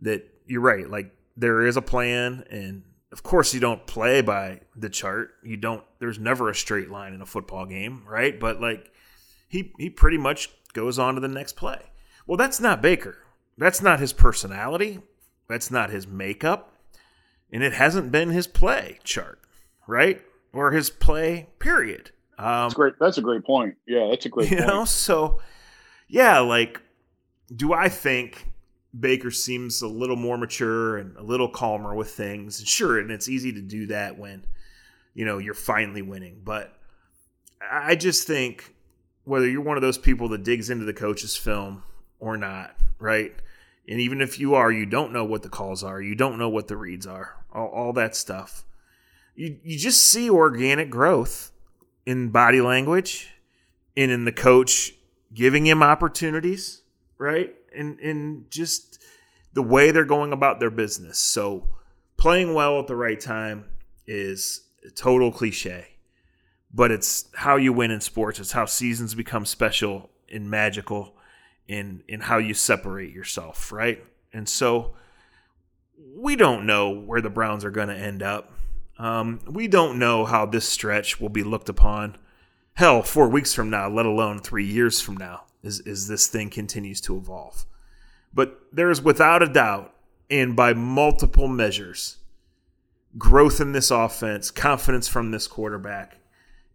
That 0.01 0.27
you're 0.45 0.61
right. 0.61 0.89
Like, 0.89 1.15
there 1.37 1.65
is 1.65 1.77
a 1.77 1.81
plan, 1.81 2.43
and 2.49 2.83
of 3.11 3.23
course 3.23 3.53
you 3.53 3.59
don't 3.59 3.85
play 3.87 4.21
by 4.21 4.61
the 4.75 4.89
chart. 4.89 5.31
You 5.43 5.57
don't 5.57 5.83
there's 5.99 6.19
never 6.19 6.49
a 6.49 6.55
straight 6.55 6.89
line 6.89 7.13
in 7.13 7.21
a 7.21 7.25
football 7.25 7.65
game, 7.65 8.03
right? 8.07 8.39
But 8.39 8.61
like 8.61 8.91
he 9.47 9.73
he 9.77 9.89
pretty 9.89 10.17
much 10.17 10.49
goes 10.73 10.97
on 10.99 11.15
to 11.15 11.21
the 11.21 11.27
next 11.27 11.55
play. 11.55 11.81
Well, 12.27 12.37
that's 12.37 12.59
not 12.59 12.81
Baker. 12.81 13.17
That's 13.57 13.81
not 13.81 13.99
his 13.99 14.13
personality. 14.13 14.99
That's 15.47 15.71
not 15.71 15.89
his 15.89 16.07
makeup. 16.07 16.77
And 17.51 17.63
it 17.63 17.73
hasn't 17.73 18.11
been 18.11 18.29
his 18.29 18.47
play 18.47 18.99
chart, 19.03 19.39
right? 19.87 20.21
Or 20.53 20.71
his 20.71 20.89
play 20.89 21.49
period. 21.59 22.11
Um, 22.41 22.63
that's 22.65 22.73
great. 22.73 22.93
That's 22.99 23.17
a 23.17 23.21
great 23.21 23.45
point. 23.45 23.75
Yeah, 23.85 24.07
that's 24.09 24.25
a 24.25 24.29
great 24.29 24.49
you 24.49 24.57
point. 24.57 24.67
know, 24.67 24.85
so 24.85 25.39
yeah, 26.07 26.39
like 26.39 26.81
do 27.55 27.73
I 27.73 27.89
think 27.89 28.47
Baker 28.97 29.31
seems 29.31 29.81
a 29.81 29.87
little 29.87 30.15
more 30.15 30.37
mature 30.37 30.97
and 30.97 31.15
a 31.17 31.23
little 31.23 31.49
calmer 31.49 31.95
with 31.95 32.11
things. 32.11 32.59
And 32.59 32.67
sure, 32.67 32.99
and 32.99 33.11
it's 33.11 33.29
easy 33.29 33.53
to 33.53 33.61
do 33.61 33.87
that 33.87 34.17
when, 34.17 34.45
you 35.13 35.25
know, 35.25 35.37
you're 35.37 35.53
finally 35.53 36.01
winning. 36.01 36.41
But 36.43 36.73
I 37.61 37.95
just 37.95 38.27
think 38.27 38.73
whether 39.23 39.47
you're 39.47 39.61
one 39.61 39.77
of 39.77 39.81
those 39.81 39.97
people 39.97 40.29
that 40.29 40.43
digs 40.43 40.69
into 40.69 40.85
the 40.85 40.93
coach's 40.93 41.37
film 41.37 41.83
or 42.19 42.37
not, 42.37 42.75
right? 42.99 43.33
And 43.87 43.99
even 43.99 44.21
if 44.21 44.39
you 44.39 44.55
are, 44.55 44.71
you 44.71 44.85
don't 44.85 45.13
know 45.13 45.25
what 45.25 45.43
the 45.43 45.49
calls 45.49 45.83
are, 45.83 46.01
you 46.01 46.15
don't 46.15 46.37
know 46.37 46.49
what 46.49 46.67
the 46.67 46.77
reads 46.77 47.07
are, 47.07 47.45
all, 47.53 47.67
all 47.67 47.93
that 47.93 48.15
stuff. 48.15 48.65
You, 49.35 49.57
you 49.63 49.77
just 49.77 50.01
see 50.01 50.29
organic 50.29 50.89
growth 50.89 51.50
in 52.05 52.29
body 52.29 52.61
language 52.61 53.29
and 53.95 54.11
in 54.11 54.25
the 54.25 54.31
coach 54.31 54.93
giving 55.33 55.65
him 55.65 55.81
opportunities, 55.83 56.81
right? 57.17 57.55
and 57.73 57.99
and 57.99 58.49
just 58.49 59.01
the 59.53 59.61
way 59.61 59.91
they're 59.91 60.05
going 60.05 60.33
about 60.33 60.59
their 60.59 60.69
business. 60.69 61.17
So 61.17 61.67
playing 62.17 62.53
well 62.53 62.79
at 62.79 62.87
the 62.87 62.95
right 62.95 63.19
time 63.19 63.65
is 64.07 64.61
a 64.85 64.89
total 64.89 65.31
cliche, 65.31 65.87
but 66.73 66.91
it's 66.91 67.29
how 67.35 67.57
you 67.57 67.73
win 67.73 67.91
in 67.91 68.01
sports. 68.01 68.39
It's 68.39 68.51
how 68.51 68.65
seasons 68.65 69.15
become 69.15 69.45
special 69.45 70.09
and 70.31 70.49
magical 70.49 71.15
in 71.67 72.03
in 72.07 72.21
how 72.21 72.37
you 72.37 72.53
separate 72.53 73.13
yourself, 73.13 73.71
right? 73.71 74.03
And 74.33 74.47
so 74.47 74.95
we 76.15 76.35
don't 76.35 76.65
know 76.65 76.89
where 76.89 77.21
the 77.21 77.29
Browns 77.29 77.63
are 77.65 77.71
going 77.71 77.89
to 77.89 77.95
end 77.95 78.23
up. 78.23 78.53
Um, 79.01 79.39
we 79.47 79.67
don't 79.67 79.97
know 79.97 80.25
how 80.25 80.45
this 80.45 80.69
stretch 80.69 81.19
will 81.19 81.29
be 81.29 81.43
looked 81.43 81.69
upon. 81.69 82.17
Hell, 82.75 83.01
four 83.01 83.27
weeks 83.27 83.51
from 83.51 83.71
now, 83.71 83.89
let 83.89 84.05
alone 84.05 84.39
three 84.39 84.65
years 84.65 85.01
from 85.01 85.17
now 85.17 85.45
as, 85.63 85.81
as 85.87 86.07
this 86.07 86.27
thing 86.27 86.51
continues 86.51 87.01
to 87.01 87.17
evolve. 87.17 87.65
But 88.31 88.61
there 88.71 88.91
is 88.91 89.01
without 89.01 89.41
a 89.41 89.51
doubt, 89.51 89.91
and 90.29 90.55
by 90.55 90.75
multiple 90.75 91.47
measures, 91.47 92.17
growth 93.17 93.59
in 93.59 93.71
this 93.71 93.89
offense, 93.89 94.51
confidence 94.51 95.07
from 95.07 95.31
this 95.31 95.47
quarterback, 95.47 96.19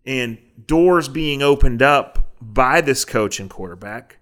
and 0.04 0.36
doors 0.66 1.08
being 1.08 1.42
opened 1.42 1.80
up 1.80 2.34
by 2.40 2.80
this 2.80 3.04
coach 3.04 3.38
and 3.38 3.48
quarterback 3.48 4.18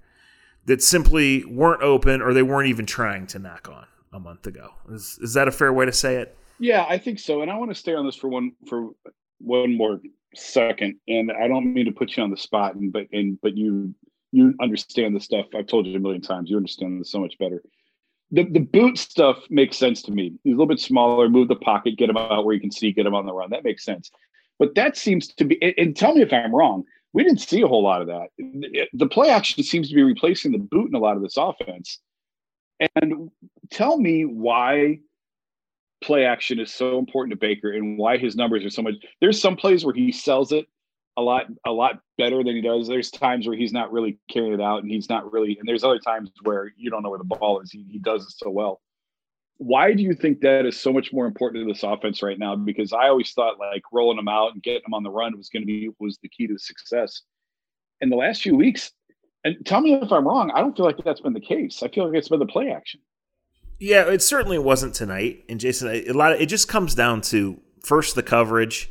that 0.67 0.83
simply 0.83 1.43
weren't 1.47 1.83
open 1.83 2.21
or 2.21 2.35
they 2.35 2.43
weren't 2.43 2.69
even 2.69 2.85
trying 2.85 3.27
to 3.29 3.39
knock 3.39 3.67
on 3.71 3.87
a 4.13 4.21
month 4.21 4.47
ago. 4.47 4.75
Is, 4.91 5.19
is 5.23 5.33
that 5.33 5.49
a 5.49 5.53
fair 5.53 5.73
way 5.73 5.87
to 5.87 5.93
say 5.93 6.17
it? 6.17 6.37
Yeah, 6.59 6.85
I 6.89 6.99
think 6.99 7.19
so. 7.19 7.43
And 7.43 7.51
I 7.51 7.57
want 7.57 7.71
to 7.71 7.75
stay 7.75 7.95
on 7.95 8.07
this 8.07 8.17
for 8.17 8.29
one 8.29 8.53
for 8.69 8.91
one 9.39 9.77
more 9.77 10.01
second. 10.35 10.97
And 11.09 11.33
I 11.33 11.49
don't 11.49 11.75
mean 11.75 11.87
to 11.87 11.93
put 11.93 12.17
you 12.17 12.23
on 12.23 12.31
the 12.31 12.37
spot, 12.37 12.75
and 12.75 12.93
but 12.93 13.07
and 13.13 13.41
but 13.41 13.57
you 13.57 13.95
you 14.33 14.55
understand 14.61 15.15
the 15.15 15.21
stuff. 15.21 15.47
I've 15.55 15.67
told 15.67 15.87
you 15.87 15.97
a 15.97 16.01
million 16.01 16.23
times. 16.23 16.51
You 16.51 16.57
understand 16.57 17.01
this 17.01 17.11
so 17.11 17.21
much 17.21 17.39
better. 17.39 17.63
The 18.31 18.45
the 18.45 18.61
boot 18.61 18.99
stuff 18.99 19.39
makes 19.51 19.77
sense 19.77 20.03
to 20.03 20.13
me. 20.13 20.35
He's 20.45 20.53
a 20.53 20.57
little 20.57 20.67
bit 20.67 20.81
smaller, 20.81 21.29
move 21.29 21.49
the 21.49 21.57
pocket, 21.57 21.97
get 21.97 22.11
him 22.11 22.17
out 22.17 22.45
where 22.45 22.55
you 22.55 22.61
can 22.61 22.71
see, 22.71 22.93
get 22.93 23.07
him 23.07 23.15
on 23.15 23.27
the 23.27 23.33
run. 23.33 23.51
That 23.51 23.65
makes 23.65 23.85
sense. 23.85 24.11
But 24.59 24.75
that 24.77 24.97
seems 24.97 25.29
to 25.35 25.45
be, 25.45 25.61
and 25.79 25.97
tell 25.97 26.15
me 26.15 26.23
if 26.23 26.33
I'm 26.33 26.55
wrong. 26.55 26.85
We 27.13 27.23
didn't 27.23 27.41
see 27.41 27.63
a 27.63 27.69
whole 27.69 27.85
lot 27.85 28.01
of 28.03 28.09
that. 28.09 28.89
The 28.93 29.07
play 29.07 29.31
action 29.31 29.63
seems 29.63 29.89
to 29.89 29.95
be 29.95 30.03
replacing 30.03 30.51
the 30.51 30.59
boot 30.59 30.89
in 30.89 30.97
a 30.97 30.99
lot 30.99 31.17
of 31.17 31.23
this 31.23 31.37
offense. 31.37 32.01
And 32.81 33.31
tell 33.71 33.99
me 33.99 34.25
why 34.25 34.99
play 36.05 36.25
action 36.25 36.61
is 36.61 36.73
so 36.73 36.99
important 36.99 37.33
to 37.33 37.47
Baker 37.47 37.73
and 37.73 37.99
why 37.99 38.19
his 38.19 38.37
numbers 38.37 38.65
are 38.65 38.71
so 38.71 38.83
much. 38.83 38.95
There's 39.21 39.41
some 39.41 39.57
plays 39.57 39.85
where 39.85 39.95
he 39.95 40.13
sells 40.13 40.53
it 40.53 40.67
a 41.17 41.23
lot 41.23 41.47
a 41.65 41.71
lot 41.73 42.01
better 42.19 42.43
than 42.43 42.57
he 42.57 42.61
does. 42.61 42.89
There's 42.89 43.11
times 43.11 43.47
where 43.47 43.57
he's 43.57 43.73
not 43.73 43.93
really 43.93 44.19
carrying 44.31 44.55
it 44.55 44.61
out 44.61 44.83
and 44.83 44.91
he's 44.91 45.09
not 45.09 45.33
really 45.33 45.57
and 45.59 45.69
there's 45.69 45.85
other 45.85 45.99
times 45.99 46.31
where 46.43 46.73
you 46.77 46.91
don't 46.91 47.03
know 47.03 47.11
where 47.11 47.19
the 47.19 47.25
ball 47.25 47.61
is. 47.61 47.71
He, 47.71 47.85
he 47.91 47.99
does 47.99 48.23
it 48.25 48.33
so 48.33 48.51
well. 48.51 48.81
why 49.59 49.93
do 49.95 50.03
you 50.03 50.15
think 50.15 50.41
that 50.41 50.67
is 50.67 50.81
so 50.81 50.93
much 50.93 51.13
more 51.13 51.27
important 51.27 51.65
to 51.65 51.73
this 51.73 51.83
offense 51.83 52.23
right 52.23 52.39
now? 52.39 52.57
Because 52.57 52.93
I 52.93 53.09
always 53.09 53.33
thought 53.33 53.59
like 53.59 53.83
rolling 53.93 54.17
them 54.17 54.29
out 54.29 54.53
and 54.53 54.63
getting 54.63 54.83
them 54.85 54.95
on 54.95 55.03
the 55.03 55.11
run 55.11 55.37
was 55.37 55.49
going 55.49 55.63
to 55.63 55.67
be 55.67 55.91
was 55.99 56.19
the 56.23 56.29
key 56.29 56.47
to 56.49 56.59
success. 56.59 57.23
In 58.01 58.11
the 58.11 58.17
last 58.17 58.43
few 58.43 58.57
weeks, 58.57 58.93
and 59.45 59.57
tell 59.65 59.81
me 59.81 59.95
if 59.95 60.11
I'm 60.11 60.27
wrong, 60.27 60.51
I 60.53 60.61
don't 60.61 60.77
feel 60.77 60.87
like 60.87 60.97
that's 61.05 61.21
been 61.21 61.33
the 61.33 61.41
case. 61.41 61.83
I 61.83 61.89
feel 61.89 62.09
like 62.09 62.19
it's 62.19 62.29
been 62.29 62.41
the 62.41 62.47
play 62.47 62.71
action. 62.71 63.01
Yeah, 63.79 64.09
it 64.09 64.23
certainly 64.23 64.59
wasn't 64.59 64.95
tonight. 64.95 65.45
And 65.49 65.61
Jason, 65.61 65.89
a 65.89 66.13
lot 66.13 66.33
of 66.33 66.41
it 66.41 66.47
just 66.47 66.69
comes 66.69 66.95
down 66.95 67.21
to 67.23 67.61
first 67.81 68.15
the 68.15 68.23
coverage, 68.23 68.91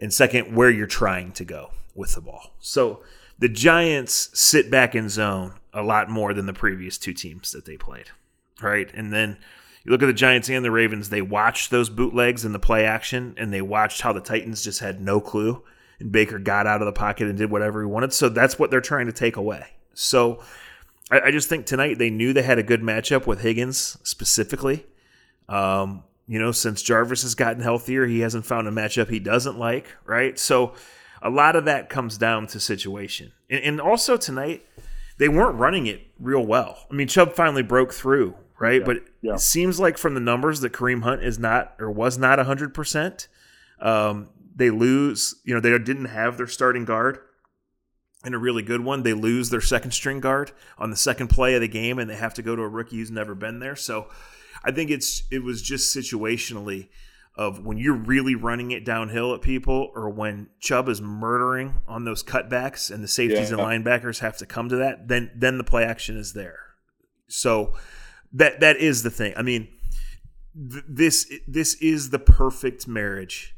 and 0.00 0.12
second 0.12 0.54
where 0.54 0.70
you're 0.70 0.86
trying 0.86 1.32
to 1.32 1.44
go 1.44 1.70
with 1.94 2.14
the 2.14 2.20
ball. 2.20 2.52
So 2.60 3.02
the 3.38 3.48
Giants 3.48 4.30
sit 4.38 4.70
back 4.70 4.94
in 4.94 5.08
zone 5.08 5.54
a 5.72 5.82
lot 5.82 6.10
more 6.10 6.34
than 6.34 6.46
the 6.46 6.52
previous 6.52 6.98
two 6.98 7.14
teams 7.14 7.52
that 7.52 7.64
they 7.64 7.76
played, 7.76 8.10
right? 8.60 8.90
And 8.92 9.12
then 9.12 9.38
you 9.84 9.92
look 9.92 10.02
at 10.02 10.06
the 10.06 10.12
Giants 10.12 10.50
and 10.50 10.64
the 10.64 10.70
Ravens, 10.70 11.08
they 11.08 11.22
watched 11.22 11.70
those 11.70 11.88
bootlegs 11.88 12.44
and 12.44 12.54
the 12.54 12.58
play 12.58 12.84
action, 12.84 13.34
and 13.38 13.52
they 13.52 13.62
watched 13.62 14.00
how 14.00 14.12
the 14.12 14.20
Titans 14.20 14.62
just 14.62 14.80
had 14.80 15.00
no 15.00 15.20
clue. 15.20 15.62
And 15.98 16.12
Baker 16.12 16.38
got 16.38 16.66
out 16.66 16.82
of 16.82 16.86
the 16.86 16.92
pocket 16.92 17.28
and 17.28 17.38
did 17.38 17.50
whatever 17.50 17.80
he 17.80 17.86
wanted. 17.86 18.12
So 18.12 18.28
that's 18.28 18.58
what 18.58 18.70
they're 18.70 18.82
trying 18.82 19.06
to 19.06 19.12
take 19.12 19.36
away. 19.36 19.64
So 19.94 20.42
I, 21.10 21.20
I 21.20 21.30
just 21.30 21.48
think 21.48 21.66
tonight 21.66 21.98
they 21.98 22.10
knew 22.10 22.32
they 22.32 22.42
had 22.42 22.58
a 22.58 22.62
good 22.62 22.82
matchup 22.82 23.26
with 23.26 23.40
Higgins 23.40 23.98
specifically. 24.02 24.86
Um, 25.48 26.04
you 26.26 26.38
know, 26.38 26.52
since 26.52 26.82
Jarvis 26.82 27.22
has 27.22 27.34
gotten 27.34 27.62
healthier, 27.62 28.06
he 28.06 28.20
hasn't 28.20 28.46
found 28.46 28.66
a 28.66 28.72
matchup 28.72 29.08
he 29.08 29.20
doesn't 29.20 29.58
like, 29.58 29.94
right? 30.04 30.38
So 30.38 30.74
a 31.22 31.30
lot 31.30 31.56
of 31.56 31.64
that 31.66 31.88
comes 31.88 32.18
down 32.18 32.48
to 32.48 32.60
situation. 32.60 33.32
And, 33.48 33.62
and 33.62 33.80
also 33.80 34.16
tonight, 34.16 34.66
they 35.18 35.28
weren't 35.28 35.56
running 35.56 35.86
it 35.86 36.02
real 36.18 36.44
well. 36.44 36.86
I 36.90 36.94
mean, 36.94 37.08
Chubb 37.08 37.34
finally 37.34 37.62
broke 37.62 37.92
through, 37.92 38.34
right? 38.58 38.80
Yeah, 38.80 38.86
but 38.86 38.96
yeah. 39.22 39.34
it 39.34 39.40
seems 39.40 39.78
like 39.78 39.98
from 39.98 40.14
the 40.14 40.20
numbers 40.20 40.60
that 40.60 40.72
Kareem 40.72 41.02
Hunt 41.02 41.22
is 41.22 41.38
not 41.38 41.74
or 41.78 41.90
was 41.90 42.18
not 42.18 42.38
100%. 42.38 43.28
Um, 43.80 44.30
they 44.54 44.70
lose, 44.70 45.36
you 45.44 45.54
know, 45.54 45.60
they 45.60 45.70
didn't 45.78 46.06
have 46.06 46.36
their 46.36 46.46
starting 46.46 46.84
guard 46.84 47.20
and 48.26 48.34
a 48.34 48.38
really 48.38 48.62
good 48.62 48.84
one. 48.84 49.04
They 49.04 49.14
lose 49.14 49.50
their 49.50 49.60
second 49.60 49.92
string 49.92 50.18
guard 50.18 50.50
on 50.78 50.90
the 50.90 50.96
second 50.96 51.28
play 51.28 51.54
of 51.54 51.60
the 51.60 51.68
game 51.68 52.00
and 52.00 52.10
they 52.10 52.16
have 52.16 52.34
to 52.34 52.42
go 52.42 52.56
to 52.56 52.62
a 52.62 52.68
rookie 52.68 52.96
who's 52.96 53.10
never 53.10 53.36
been 53.36 53.60
there. 53.60 53.76
So 53.76 54.08
I 54.64 54.72
think 54.72 54.90
it's 54.90 55.22
it 55.30 55.44
was 55.44 55.62
just 55.62 55.96
situationally 55.96 56.88
of 57.36 57.64
when 57.64 57.78
you're 57.78 57.94
really 57.94 58.34
running 58.34 58.72
it 58.72 58.84
downhill 58.84 59.32
at 59.32 59.42
people 59.42 59.92
or 59.94 60.10
when 60.10 60.48
Chubb 60.58 60.88
is 60.88 61.00
murdering 61.00 61.74
on 61.86 62.04
those 62.04 62.24
cutbacks 62.24 62.90
and 62.90 63.04
the 63.04 63.08
safeties 63.08 63.50
yeah. 63.50 63.58
and 63.58 63.84
linebackers 63.84 64.18
have 64.18 64.36
to 64.38 64.46
come 64.46 64.68
to 64.70 64.76
that, 64.76 65.06
then 65.06 65.30
then 65.34 65.56
the 65.56 65.64
play 65.64 65.84
action 65.84 66.16
is 66.16 66.32
there. 66.32 66.58
So 67.28 67.74
that 68.32 68.58
that 68.58 68.78
is 68.78 69.04
the 69.04 69.10
thing. 69.10 69.34
I 69.36 69.42
mean, 69.42 69.68
th- 70.70 70.84
this 70.88 71.32
this 71.46 71.74
is 71.74 72.10
the 72.10 72.18
perfect 72.18 72.88
marriage. 72.88 73.54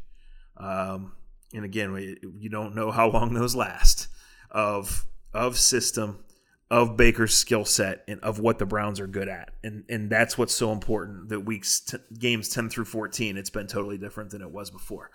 Um, 0.58 1.12
and 1.54 1.64
again, 1.64 1.92
we, 1.92 2.18
you 2.36 2.50
don't 2.50 2.74
know 2.74 2.90
how 2.90 3.08
long 3.08 3.32
those 3.32 3.54
last 3.54 4.08
of 4.50 5.04
of 5.32 5.58
system 5.58 6.24
of 6.70 6.96
Baker's 6.96 7.34
skill 7.34 7.64
set 7.64 8.04
and 8.08 8.20
of 8.20 8.40
what 8.40 8.58
the 8.58 8.66
Browns 8.66 9.00
are 9.00 9.06
good 9.06 9.28
at. 9.28 9.52
And 9.64 9.84
and 9.88 10.10
that's 10.10 10.36
what's 10.36 10.54
so 10.54 10.72
important 10.72 11.30
that 11.30 11.40
weeks 11.40 11.80
t- 11.80 11.98
games 12.18 12.48
10 12.50 12.68
through 12.68 12.84
14 12.84 13.36
it's 13.36 13.50
been 13.50 13.66
totally 13.66 13.98
different 13.98 14.30
than 14.30 14.42
it 14.42 14.50
was 14.50 14.70
before. 14.70 15.10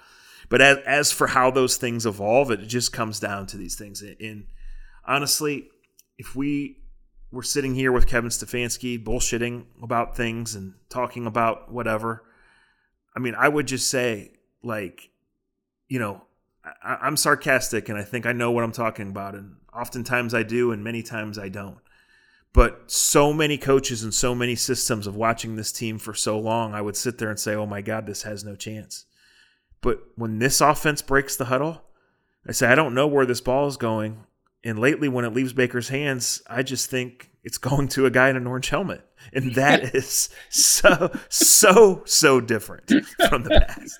But 0.49 0.61
as 0.61 0.77
as 0.85 1.11
for 1.11 1.27
how 1.27 1.51
those 1.51 1.77
things 1.77 2.05
evolve, 2.05 2.51
it 2.51 2.67
just 2.67 2.91
comes 2.91 3.19
down 3.19 3.45
to 3.47 3.57
these 3.57 3.75
things. 3.75 4.01
And 4.01 4.47
honestly, 5.05 5.69
if 6.17 6.35
we 6.35 6.79
were 7.31 7.43
sitting 7.43 7.75
here 7.75 7.91
with 7.91 8.07
Kevin 8.07 8.29
Stefanski 8.29 9.03
bullshitting 9.03 9.65
about 9.81 10.15
things 10.15 10.55
and 10.55 10.73
talking 10.89 11.25
about 11.25 11.71
whatever, 11.71 12.23
I 13.15 13.19
mean, 13.19 13.35
I 13.35 13.47
would 13.47 13.67
just 13.67 13.89
say 13.89 14.33
like 14.63 15.09
you 15.87 15.99
know, 15.99 16.23
I, 16.63 17.07
am 17.07 17.17
sarcastic 17.17 17.89
and 17.89 17.97
I 17.97 18.03
think 18.03 18.25
I 18.25 18.31
know 18.31 18.51
what 18.51 18.63
I'm 18.63 18.71
talking 18.71 19.09
about. 19.09 19.35
And 19.35 19.57
oftentimes 19.73 20.33
I 20.33 20.43
do, 20.43 20.71
and 20.71 20.83
many 20.83 21.03
times 21.03 21.37
I 21.37 21.49
don't. 21.49 21.77
But 22.53 22.91
so 22.91 23.33
many 23.33 23.57
coaches 23.57 24.03
and 24.03 24.13
so 24.13 24.35
many 24.35 24.55
systems 24.55 25.07
of 25.07 25.15
watching 25.15 25.55
this 25.55 25.71
team 25.71 25.97
for 25.97 26.13
so 26.13 26.37
long, 26.37 26.73
I 26.73 26.81
would 26.81 26.95
sit 26.95 27.17
there 27.17 27.29
and 27.29 27.39
say, 27.39 27.55
oh 27.55 27.65
my 27.65 27.81
God, 27.81 28.05
this 28.05 28.23
has 28.23 28.43
no 28.43 28.55
chance. 28.55 29.05
But 29.81 30.03
when 30.15 30.39
this 30.39 30.61
offense 30.61 31.01
breaks 31.01 31.35
the 31.35 31.45
huddle, 31.45 31.81
I 32.47 32.51
say, 32.51 32.67
I 32.67 32.75
don't 32.75 32.93
know 32.93 33.07
where 33.07 33.25
this 33.25 33.41
ball 33.41 33.67
is 33.67 33.77
going. 33.77 34.23
And 34.63 34.79
lately, 34.79 35.09
when 35.09 35.25
it 35.25 35.33
leaves 35.33 35.51
Baker's 35.51 35.89
hands, 35.89 36.41
I 36.47 36.63
just 36.63 36.89
think 36.89 37.31
it's 37.43 37.57
going 37.59 37.87
to 37.89 38.05
a 38.05 38.11
guy 38.11 38.29
in 38.29 38.37
an 38.37 38.47
orange 38.47 38.69
helmet. 38.69 39.01
And 39.33 39.55
that 39.55 39.95
is 39.95 40.29
so, 40.49 41.11
so, 41.29 42.03
so 42.05 42.39
different 42.39 42.87
from 43.29 43.43
the 43.43 43.65
past. 43.67 43.99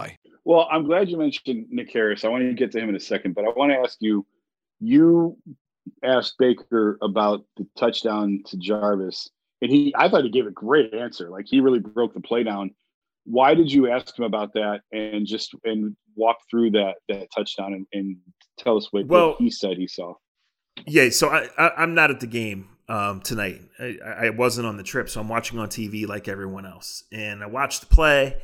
Well, 0.43 0.67
I'm 0.71 0.85
glad 0.85 1.09
you 1.09 1.17
mentioned 1.17 1.67
Nick 1.69 1.91
Harris. 1.93 2.25
I 2.25 2.29
want 2.29 2.43
to 2.43 2.53
get 2.53 2.71
to 2.71 2.79
him 2.79 2.89
in 2.89 2.95
a 2.95 2.99
second, 2.99 3.35
but 3.35 3.45
I 3.45 3.49
want 3.49 3.71
to 3.71 3.77
ask 3.77 3.97
you 3.99 4.25
you 4.79 5.37
asked 6.03 6.35
Baker 6.39 6.97
about 7.01 7.45
the 7.57 7.67
touchdown 7.77 8.41
to 8.47 8.57
Jarvis, 8.57 9.29
and 9.61 9.71
he 9.71 9.93
I 9.95 10.09
thought 10.09 10.23
he 10.23 10.29
gave 10.29 10.47
a 10.47 10.51
great 10.51 10.93
answer. 10.93 11.29
Like 11.29 11.45
he 11.47 11.59
really 11.59 11.79
broke 11.79 12.13
the 12.13 12.21
play 12.21 12.43
down. 12.43 12.71
Why 13.25 13.53
did 13.53 13.71
you 13.71 13.89
ask 13.91 14.17
him 14.17 14.25
about 14.25 14.53
that 14.53 14.81
and 14.91 15.27
just 15.27 15.53
and 15.63 15.95
walk 16.15 16.37
through 16.49 16.71
that 16.71 16.95
that 17.07 17.27
touchdown 17.35 17.73
and, 17.73 17.85
and 17.93 18.17
tell 18.57 18.77
us 18.77 18.87
what, 18.91 19.05
well, 19.05 19.29
what 19.29 19.37
he 19.39 19.51
said 19.51 19.77
he 19.77 19.87
saw? 19.87 20.15
Yeah, 20.87 21.09
so 21.09 21.29
I, 21.29 21.47
I 21.57 21.83
am 21.83 21.93
not 21.93 22.09
at 22.09 22.19
the 22.19 22.27
game 22.27 22.69
um, 22.89 23.21
tonight. 23.21 23.61
I, 23.79 23.97
I 24.03 24.29
wasn't 24.31 24.65
on 24.65 24.77
the 24.77 24.83
trip, 24.83 25.09
so 25.09 25.21
I'm 25.21 25.29
watching 25.29 25.59
on 25.59 25.67
TV 25.67 26.07
like 26.07 26.27
everyone 26.27 26.65
else, 26.65 27.03
and 27.11 27.43
I 27.43 27.45
watched 27.45 27.81
the 27.81 27.87
play 27.87 28.37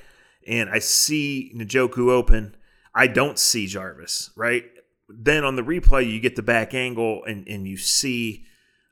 and 0.47 0.69
I 0.69 0.79
see 0.79 1.51
Njoku 1.55 2.09
open, 2.09 2.55
I 2.95 3.07
don't 3.07 3.37
see 3.37 3.67
Jarvis, 3.67 4.31
right? 4.35 4.63
Then 5.09 5.43
on 5.43 5.55
the 5.55 5.61
replay, 5.61 6.11
you 6.11 6.19
get 6.19 6.35
the 6.35 6.41
back 6.41 6.73
angle 6.73 7.23
and, 7.25 7.47
and 7.47 7.67
you 7.67 7.77
see 7.77 8.45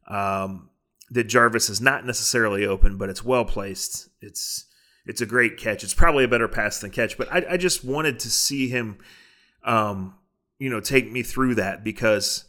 um, 0.08 0.70
that 1.10 1.26
Jarvis 1.26 1.70
is 1.70 1.82
not 1.82 2.06
necessarily 2.06 2.66
open, 2.66 2.98
but 2.98 3.10
it's 3.10 3.24
well 3.24 3.46
placed. 3.46 4.10
It's 4.22 4.66
it's 5.06 5.22
a 5.22 5.26
great 5.26 5.58
catch. 5.58 5.84
It's 5.84 5.94
probably 5.94 6.24
a 6.24 6.28
better 6.28 6.48
pass 6.48 6.80
than 6.80 6.90
catch, 6.90 7.18
but 7.18 7.32
I, 7.32 7.46
I 7.52 7.58
just 7.58 7.84
wanted 7.84 8.20
to 8.20 8.32
see 8.32 8.70
him, 8.70 8.98
um, 9.64 10.16
you 10.58 10.70
know, 10.70 10.80
take 10.80 11.12
me 11.12 11.22
through 11.22 11.56
that 11.56 11.84
because 11.84 12.46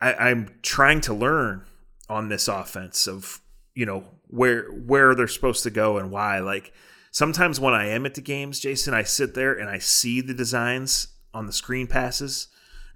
I, 0.00 0.14
I'm 0.14 0.48
trying 0.62 1.00
to 1.02 1.14
learn 1.14 1.64
on 2.08 2.28
this 2.28 2.46
offense 2.46 3.06
of 3.06 3.40
you 3.74 3.84
know 3.84 4.04
where 4.28 4.68
where 4.70 5.14
they're 5.14 5.28
supposed 5.28 5.62
to 5.64 5.70
go 5.70 5.98
and 5.98 6.10
why. 6.10 6.40
Like 6.40 6.72
sometimes 7.10 7.60
when 7.60 7.74
I 7.74 7.86
am 7.86 8.06
at 8.06 8.14
the 8.14 8.20
games, 8.20 8.60
Jason, 8.60 8.94
I 8.94 9.02
sit 9.02 9.34
there 9.34 9.52
and 9.52 9.68
I 9.68 9.78
see 9.78 10.20
the 10.20 10.34
designs 10.34 11.08
on 11.34 11.46
the 11.46 11.52
screen 11.52 11.86
passes 11.86 12.48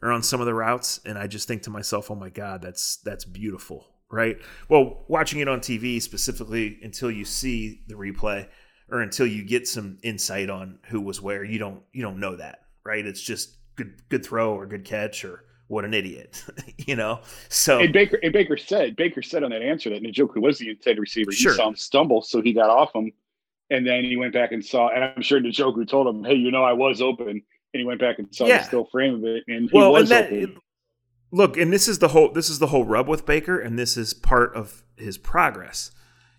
or 0.02 0.10
on 0.10 0.22
some 0.22 0.40
of 0.40 0.46
the 0.46 0.54
routes, 0.54 1.00
and 1.04 1.16
I 1.16 1.26
just 1.26 1.46
think 1.46 1.62
to 1.62 1.70
myself, 1.70 2.10
"Oh 2.10 2.14
my 2.14 2.28
God, 2.28 2.60
that's 2.60 2.96
that's 2.96 3.24
beautiful." 3.24 3.86
Right. 4.10 4.38
Well, 4.68 5.04
watching 5.08 5.40
it 5.40 5.48
on 5.48 5.60
TV 5.60 6.02
specifically 6.02 6.78
until 6.82 7.10
you 7.10 7.24
see 7.24 7.80
the 7.86 7.94
replay 7.94 8.46
or 8.90 9.00
until 9.00 9.26
you 9.26 9.42
get 9.42 9.66
some 9.66 9.96
insight 10.02 10.50
on 10.50 10.80
who 10.88 11.00
was 11.00 11.22
where, 11.22 11.44
you 11.44 11.58
don't 11.58 11.82
you 11.92 12.02
don't 12.02 12.20
know 12.20 12.36
that, 12.36 12.66
right? 12.84 13.06
It's 13.06 13.22
just 13.22 13.56
good 13.76 13.94
good 14.10 14.24
throw 14.24 14.54
or 14.54 14.66
good 14.66 14.84
catch 14.84 15.24
or 15.24 15.44
what 15.68 15.86
an 15.86 15.94
idiot, 15.94 16.44
you 16.76 16.94
know. 16.94 17.20
So 17.48 17.80
and 17.80 17.92
Baker 17.92 18.18
and 18.22 18.32
Baker 18.32 18.58
said 18.58 18.96
Baker 18.96 19.22
said 19.22 19.44
on 19.44 19.50
that 19.50 19.62
answer 19.62 19.88
that 19.90 20.02
Njoku 20.02 20.42
was 20.42 20.58
the 20.58 20.68
intended 20.68 21.00
receiver. 21.00 21.32
Sure. 21.32 21.52
He 21.52 21.56
saw 21.56 21.68
him 21.68 21.76
stumble, 21.76 22.20
so 22.20 22.42
he 22.42 22.52
got 22.52 22.68
off 22.68 22.94
him 22.94 23.12
And 23.72 23.86
then 23.86 24.04
he 24.04 24.16
went 24.16 24.32
back 24.34 24.52
and 24.52 24.64
saw, 24.64 24.88
and 24.90 25.02
I'm 25.02 25.22
sure 25.22 25.40
Njoku 25.40 25.88
told 25.88 26.06
him, 26.06 26.22
"Hey, 26.22 26.34
you 26.34 26.50
know, 26.50 26.62
I 26.62 26.74
was 26.74 27.00
open." 27.00 27.28
And 27.28 27.80
he 27.80 27.84
went 27.84 28.00
back 28.00 28.18
and 28.18 28.28
saw 28.34 28.46
Yeah. 28.46 28.58
the 28.58 28.64
still 28.64 28.84
frame 28.92 29.14
of 29.14 29.24
it, 29.24 29.44
and 29.48 29.70
he 29.70 29.76
well, 29.76 29.92
was 29.92 30.10
and 30.10 30.10
that 30.10 30.32
open. 30.32 30.58
look, 31.30 31.56
and 31.56 31.72
this 31.72 31.88
is 31.88 31.98
the 32.00 32.08
whole 32.08 32.30
this 32.30 32.50
is 32.50 32.58
the 32.58 32.66
whole 32.66 32.84
rub 32.84 33.08
with 33.08 33.24
Baker, 33.24 33.58
and 33.58 33.78
this 33.78 33.96
is 33.96 34.12
part 34.12 34.54
of 34.54 34.84
his 34.96 35.16
progress. 35.16 35.90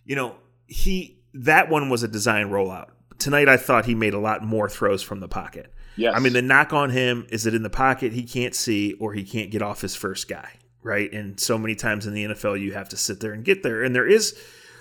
You 0.06 0.16
know, 0.16 0.36
he 0.68 1.20
that 1.34 1.70
one 1.70 1.90
was 1.90 2.04
a 2.04 2.08
design 2.08 2.50
rollout. 2.50 2.90
Tonight, 3.18 3.50
I 3.50 3.58
thought 3.58 3.86
he 3.86 3.96
made 3.96 4.14
a 4.14 4.20
lot 4.20 4.44
more 4.44 4.70
throws 4.70 5.02
from 5.02 5.20
the 5.20 5.28
pocket. 5.28 5.74
Yes. 5.96 6.14
I 6.16 6.20
mean, 6.20 6.34
the 6.34 6.42
knock 6.42 6.72
on 6.74 6.90
him 6.92 7.26
is 7.30 7.44
that 7.44 7.54
in 7.56 7.64
the 7.64 7.70
pocket 7.70 8.14
he 8.14 8.24
can't 8.24 8.54
see 8.54 8.94
or 9.00 9.14
he 9.14 9.24
can't 9.24 9.50
get 9.50 9.62
off 9.62 9.82
his 9.82 9.96
first 9.96 10.28
guy, 10.28 10.50
right? 10.84 11.12
And 11.12 11.40
so 11.40 11.58
many 11.58 11.74
times 11.76 12.06
in 12.06 12.14
the 12.14 12.26
NFL 12.26 12.60
you 12.62 12.74
have 12.74 12.90
to 12.90 12.98
sit 12.98 13.20
there 13.22 13.32
and 13.34 13.44
get 13.44 13.64
there. 13.64 13.84
And 13.84 13.96
there 13.96 14.08
is 14.08 14.38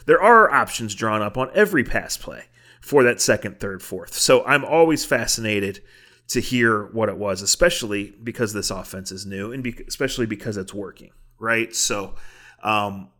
there 0.07 0.23
are 0.23 0.51
options 0.51 0.95
drawn 0.95 1.23
up 1.23 1.37
on 1.37 1.51
every 1.55 1.85
pass 1.85 2.17
play 2.17 2.45
for 2.81 3.03
that 3.05 3.21
second, 3.21 3.61
third, 3.61 3.83
fourth. 3.83 4.15
So 4.15 4.45
I'm 4.45 4.65
always 4.65 5.05
fascinated 5.05 5.83
to 6.29 6.41
hear 6.41 6.87
what 6.87 7.09
it 7.09 7.17
was, 7.17 7.43
especially 7.43 8.15
because 8.23 8.53
this 8.53 8.71
offense 8.71 9.13
is 9.13 9.27
new 9.27 9.53
and 9.53 9.63
be- 9.63 9.85
especially 9.87 10.27
because 10.27 10.57
it's 10.57 10.73
working, 10.75 11.11
right? 11.39 11.75
So, 11.75 12.15
um, 12.63 13.11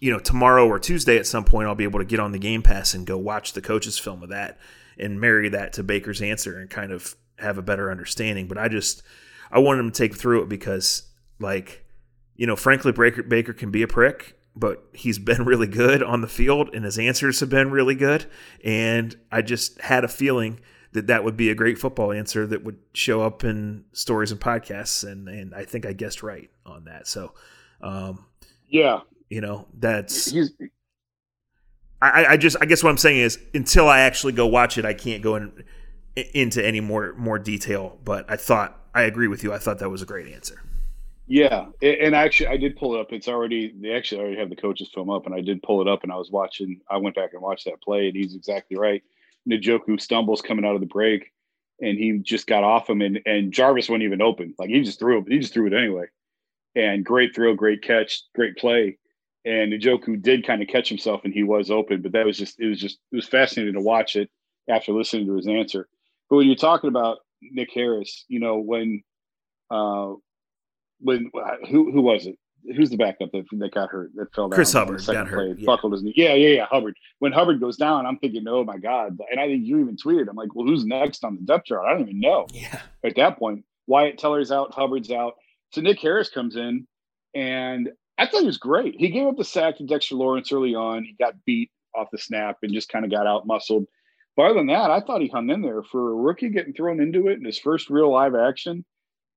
you 0.00 0.10
know, 0.10 0.18
tomorrow 0.18 0.66
or 0.66 0.78
Tuesday 0.78 1.18
at 1.18 1.26
some 1.26 1.44
point, 1.44 1.68
I'll 1.68 1.74
be 1.74 1.84
able 1.84 2.00
to 2.00 2.04
get 2.04 2.20
on 2.20 2.32
the 2.32 2.38
Game 2.38 2.62
Pass 2.62 2.94
and 2.94 3.06
go 3.06 3.18
watch 3.18 3.52
the 3.52 3.60
coaches' 3.60 3.98
film 3.98 4.22
of 4.22 4.30
that 4.30 4.58
and 4.98 5.20
marry 5.20 5.48
that 5.50 5.74
to 5.74 5.82
Baker's 5.82 6.22
answer 6.22 6.58
and 6.58 6.68
kind 6.68 6.92
of 6.92 7.14
have 7.38 7.58
a 7.58 7.62
better 7.62 7.90
understanding. 7.90 8.48
But 8.48 8.58
I 8.58 8.68
just, 8.68 9.02
I 9.50 9.58
wanted 9.58 9.80
him 9.80 9.90
to 9.90 9.98
take 9.98 10.16
through 10.16 10.42
it 10.42 10.48
because, 10.48 11.04
like, 11.38 11.84
you 12.36 12.46
know, 12.46 12.56
frankly, 12.56 12.92
Baker, 12.92 13.22
Baker 13.22 13.52
can 13.52 13.70
be 13.70 13.82
a 13.82 13.88
prick, 13.88 14.39
but 14.60 14.84
he's 14.92 15.18
been 15.18 15.44
really 15.44 15.66
good 15.66 16.02
on 16.02 16.20
the 16.20 16.28
field 16.28 16.70
and 16.74 16.84
his 16.84 16.98
answers 16.98 17.40
have 17.40 17.50
been 17.50 17.70
really 17.70 17.94
good. 17.94 18.26
And 18.62 19.16
I 19.32 19.42
just 19.42 19.80
had 19.80 20.04
a 20.04 20.08
feeling 20.08 20.60
that 20.92 21.06
that 21.06 21.24
would 21.24 21.36
be 21.36 21.50
a 21.50 21.54
great 21.54 21.78
football 21.78 22.12
answer 22.12 22.46
that 22.46 22.64
would 22.64 22.78
show 22.92 23.22
up 23.22 23.42
in 23.42 23.84
stories 23.92 24.30
and 24.30 24.40
podcasts. 24.40 25.10
And, 25.10 25.28
and 25.28 25.54
I 25.54 25.64
think 25.64 25.86
I 25.86 25.92
guessed 25.92 26.22
right 26.22 26.50
on 26.66 26.84
that. 26.84 27.06
So, 27.06 27.32
um, 27.80 28.26
yeah, 28.68 29.00
you 29.28 29.40
know, 29.40 29.66
that's 29.72 30.30
he's 30.30 30.52
I, 32.02 32.26
I 32.30 32.36
just 32.36 32.56
I 32.60 32.64
guess 32.66 32.82
what 32.82 32.90
I'm 32.90 32.98
saying 32.98 33.18
is 33.18 33.38
until 33.52 33.88
I 33.88 34.00
actually 34.00 34.32
go 34.32 34.46
watch 34.46 34.78
it, 34.78 34.84
I 34.84 34.94
can't 34.94 35.22
go 35.22 35.36
in, 35.36 35.64
into 36.34 36.64
any 36.64 36.80
more 36.80 37.14
more 37.16 37.38
detail. 37.38 37.98
But 38.04 38.30
I 38.30 38.36
thought 38.36 38.80
I 38.94 39.02
agree 39.02 39.28
with 39.28 39.44
you. 39.44 39.52
I 39.52 39.58
thought 39.58 39.78
that 39.80 39.90
was 39.90 40.02
a 40.02 40.06
great 40.06 40.32
answer. 40.32 40.62
Yeah, 41.30 41.66
and 41.80 42.16
actually, 42.16 42.48
I 42.48 42.56
did 42.56 42.74
pull 42.76 42.96
it 42.96 43.00
up. 43.00 43.12
It's 43.12 43.28
already 43.28 43.72
they 43.80 43.92
actually 43.92 44.20
already 44.20 44.38
have 44.38 44.50
the 44.50 44.56
coaches 44.56 44.90
film 44.92 45.10
up, 45.10 45.26
and 45.26 45.34
I 45.34 45.40
did 45.40 45.62
pull 45.62 45.80
it 45.80 45.86
up, 45.86 46.02
and 46.02 46.10
I 46.10 46.16
was 46.16 46.28
watching. 46.28 46.80
I 46.90 46.96
went 46.96 47.14
back 47.14 47.34
and 47.34 47.40
watched 47.40 47.66
that 47.66 47.80
play, 47.80 48.08
and 48.08 48.16
he's 48.16 48.34
exactly 48.34 48.76
right. 48.76 49.00
Njoku 49.48 50.00
stumbles 50.00 50.42
coming 50.42 50.64
out 50.64 50.74
of 50.74 50.80
the 50.80 50.88
break, 50.88 51.30
and 51.80 51.96
he 51.96 52.18
just 52.18 52.48
got 52.48 52.64
off 52.64 52.90
him, 52.90 53.00
and 53.00 53.20
and 53.26 53.52
Jarvis 53.52 53.88
wasn't 53.88 54.02
even 54.02 54.20
open. 54.20 54.56
Like 54.58 54.70
he 54.70 54.82
just 54.82 54.98
threw 54.98 55.18
it. 55.18 55.26
He 55.28 55.38
just 55.38 55.54
threw 55.54 55.68
it 55.68 55.72
anyway. 55.72 56.06
And 56.74 57.04
great 57.04 57.32
throw, 57.32 57.54
great 57.54 57.82
catch, 57.82 58.24
great 58.34 58.56
play. 58.56 58.98
And 59.44 59.72
Njoku 59.72 60.20
did 60.20 60.44
kind 60.44 60.62
of 60.62 60.66
catch 60.68 60.88
himself, 60.88 61.20
and 61.22 61.32
he 61.32 61.44
was 61.44 61.70
open. 61.70 62.02
But 62.02 62.10
that 62.10 62.26
was 62.26 62.38
just 62.38 62.58
it 62.58 62.66
was 62.66 62.80
just 62.80 62.98
it 63.12 63.16
was 63.16 63.28
fascinating 63.28 63.74
to 63.74 63.80
watch 63.80 64.16
it 64.16 64.30
after 64.68 64.92
listening 64.92 65.26
to 65.26 65.36
his 65.36 65.46
answer. 65.46 65.88
But 66.28 66.38
when 66.38 66.48
you're 66.48 66.56
talking 66.56 66.88
about 66.88 67.18
Nick 67.40 67.70
Harris, 67.72 68.24
you 68.26 68.40
know 68.40 68.58
when. 68.58 69.04
Uh, 69.70 70.14
when 71.00 71.30
who 71.68 71.90
who 71.92 72.02
was 72.02 72.26
it? 72.26 72.36
Who's 72.76 72.90
the 72.90 72.98
backup 72.98 73.30
that, 73.32 73.46
that 73.52 73.72
got 73.72 73.88
hurt 73.88 74.10
that 74.16 74.34
fell 74.34 74.48
down? 74.48 74.54
Chris 74.54 74.72
Hubbard 74.72 75.04
got 75.06 75.26
hurt, 75.26 75.58
yeah. 75.58 75.64
Buckled 75.64 75.92
his 75.92 76.02
knee. 76.02 76.12
Yeah, 76.14 76.34
yeah, 76.34 76.48
yeah. 76.56 76.66
Hubbard. 76.66 76.94
When 77.18 77.32
Hubbard 77.32 77.58
goes 77.58 77.78
down, 77.78 78.04
I'm 78.04 78.18
thinking, 78.18 78.44
oh 78.46 78.64
my 78.64 78.76
god. 78.76 79.18
And 79.30 79.40
I 79.40 79.46
think 79.46 79.64
you 79.64 79.80
even 79.80 79.96
tweeted. 79.96 80.28
I'm 80.28 80.36
like, 80.36 80.54
well, 80.54 80.66
who's 80.66 80.84
next 80.84 81.24
on 81.24 81.36
the 81.36 81.42
depth 81.42 81.66
chart? 81.66 81.86
I 81.86 81.92
don't 81.92 82.02
even 82.02 82.20
know. 82.20 82.46
Yeah. 82.52 82.80
At 83.02 83.16
that 83.16 83.38
point, 83.38 83.64
Wyatt 83.86 84.18
Teller's 84.18 84.52
out, 84.52 84.74
Hubbard's 84.74 85.10
out. 85.10 85.36
So 85.72 85.80
Nick 85.80 86.00
Harris 86.00 86.28
comes 86.28 86.56
in, 86.56 86.86
and 87.34 87.88
I 88.18 88.26
thought 88.26 88.40
he 88.40 88.46
was 88.46 88.58
great. 88.58 88.94
He 88.98 89.08
gave 89.08 89.26
up 89.26 89.38
the 89.38 89.44
sack 89.44 89.78
to 89.78 89.86
Dexter 89.86 90.16
Lawrence 90.16 90.52
early 90.52 90.74
on. 90.74 91.04
He 91.04 91.14
got 91.18 91.42
beat 91.46 91.70
off 91.94 92.08
the 92.12 92.18
snap 92.18 92.58
and 92.62 92.74
just 92.74 92.90
kind 92.90 93.06
of 93.06 93.10
got 93.10 93.26
out 93.26 93.46
muscled. 93.46 93.86
But 94.36 94.42
other 94.44 94.54
than 94.54 94.66
that, 94.66 94.90
I 94.90 95.00
thought 95.00 95.22
he 95.22 95.28
hung 95.28 95.48
in 95.48 95.62
there 95.62 95.82
for 95.82 96.10
a 96.10 96.14
rookie 96.14 96.50
getting 96.50 96.74
thrown 96.74 97.00
into 97.00 97.28
it 97.28 97.38
in 97.38 97.44
his 97.44 97.58
first 97.58 97.88
real 97.88 98.10
live 98.10 98.34
action. 98.34 98.84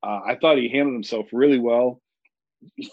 Uh, 0.04 0.20
I 0.26 0.36
thought 0.36 0.58
he 0.58 0.70
handled 0.70 0.94
himself 0.94 1.28
really 1.32 1.60
well 1.60 2.02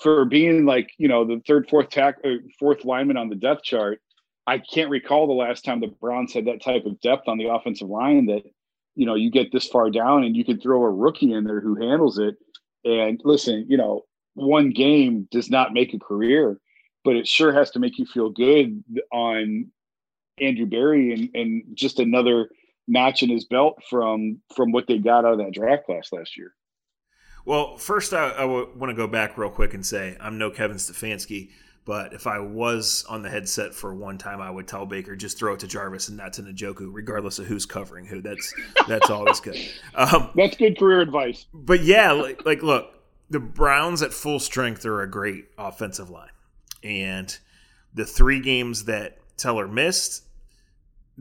for 0.02 0.24
being 0.24 0.64
like 0.64 0.90
you 0.98 1.08
know 1.08 1.24
the 1.24 1.40
third, 1.46 1.68
fourth 1.68 1.90
tack, 1.90 2.16
uh, 2.24 2.36
fourth 2.58 2.84
lineman 2.84 3.16
on 3.16 3.28
the 3.28 3.36
depth 3.36 3.62
chart. 3.62 4.00
I 4.46 4.58
can't 4.58 4.90
recall 4.90 5.26
the 5.26 5.32
last 5.32 5.64
time 5.64 5.80
the 5.80 5.88
Browns 5.88 6.32
had 6.32 6.46
that 6.46 6.62
type 6.62 6.84
of 6.86 7.00
depth 7.00 7.28
on 7.28 7.38
the 7.38 7.52
offensive 7.52 7.88
line 7.88 8.26
that 8.26 8.42
you 8.94 9.06
know 9.06 9.14
you 9.14 9.30
get 9.30 9.52
this 9.52 9.66
far 9.66 9.90
down 9.90 10.24
and 10.24 10.36
you 10.36 10.44
can 10.44 10.60
throw 10.60 10.82
a 10.82 10.90
rookie 10.90 11.32
in 11.32 11.44
there 11.44 11.60
who 11.60 11.76
handles 11.76 12.18
it. 12.18 12.36
And 12.84 13.20
listen, 13.24 13.66
you 13.68 13.76
know, 13.76 14.04
one 14.34 14.70
game 14.70 15.28
does 15.30 15.50
not 15.50 15.74
make 15.74 15.92
a 15.92 15.98
career, 15.98 16.58
but 17.04 17.16
it 17.16 17.28
sure 17.28 17.52
has 17.52 17.70
to 17.72 17.78
make 17.78 17.98
you 17.98 18.06
feel 18.06 18.30
good 18.30 18.82
on 19.12 19.70
Andrew 20.40 20.66
Berry 20.66 21.12
and, 21.12 21.30
and 21.34 21.62
just 21.74 21.98
another 21.98 22.48
notch 22.88 23.22
in 23.22 23.30
his 23.30 23.44
belt 23.44 23.82
from 23.88 24.40
from 24.54 24.72
what 24.72 24.86
they 24.86 24.98
got 24.98 25.24
out 25.24 25.32
of 25.32 25.38
that 25.38 25.52
draft 25.52 25.84
class 25.86 26.12
last 26.12 26.36
year. 26.36 26.54
Well, 27.50 27.76
first, 27.78 28.14
I, 28.14 28.28
I 28.28 28.44
want 28.44 28.90
to 28.90 28.94
go 28.94 29.08
back 29.08 29.36
real 29.36 29.50
quick 29.50 29.74
and 29.74 29.84
say 29.84 30.16
I'm 30.20 30.38
no 30.38 30.50
Kevin 30.50 30.76
Stefanski, 30.76 31.50
but 31.84 32.12
if 32.12 32.28
I 32.28 32.38
was 32.38 33.04
on 33.08 33.22
the 33.22 33.28
headset 33.28 33.74
for 33.74 33.92
one 33.92 34.18
time, 34.18 34.40
I 34.40 34.48
would 34.48 34.68
tell 34.68 34.86
Baker 34.86 35.16
just 35.16 35.36
throw 35.36 35.54
it 35.54 35.58
to 35.58 35.66
Jarvis 35.66 36.06
and 36.06 36.16
not 36.16 36.34
to 36.34 36.42
Njoku, 36.42 36.90
regardless 36.92 37.40
of 37.40 37.46
who's 37.46 37.66
covering 37.66 38.06
who. 38.06 38.22
That's 38.22 38.54
that's 38.86 39.10
always 39.10 39.40
good. 39.40 39.58
Um, 39.96 40.30
That's 40.36 40.56
good 40.56 40.78
career 40.78 41.00
advice. 41.00 41.46
but 41.52 41.80
yeah, 41.80 42.12
like, 42.12 42.46
like 42.46 42.62
look, 42.62 42.94
the 43.30 43.40
Browns 43.40 44.00
at 44.02 44.12
full 44.12 44.38
strength 44.38 44.86
are 44.86 45.02
a 45.02 45.10
great 45.10 45.46
offensive 45.58 46.08
line, 46.08 46.30
and 46.84 47.36
the 47.92 48.04
three 48.04 48.38
games 48.38 48.84
that 48.84 49.18
Teller 49.36 49.66
missed, 49.66 50.22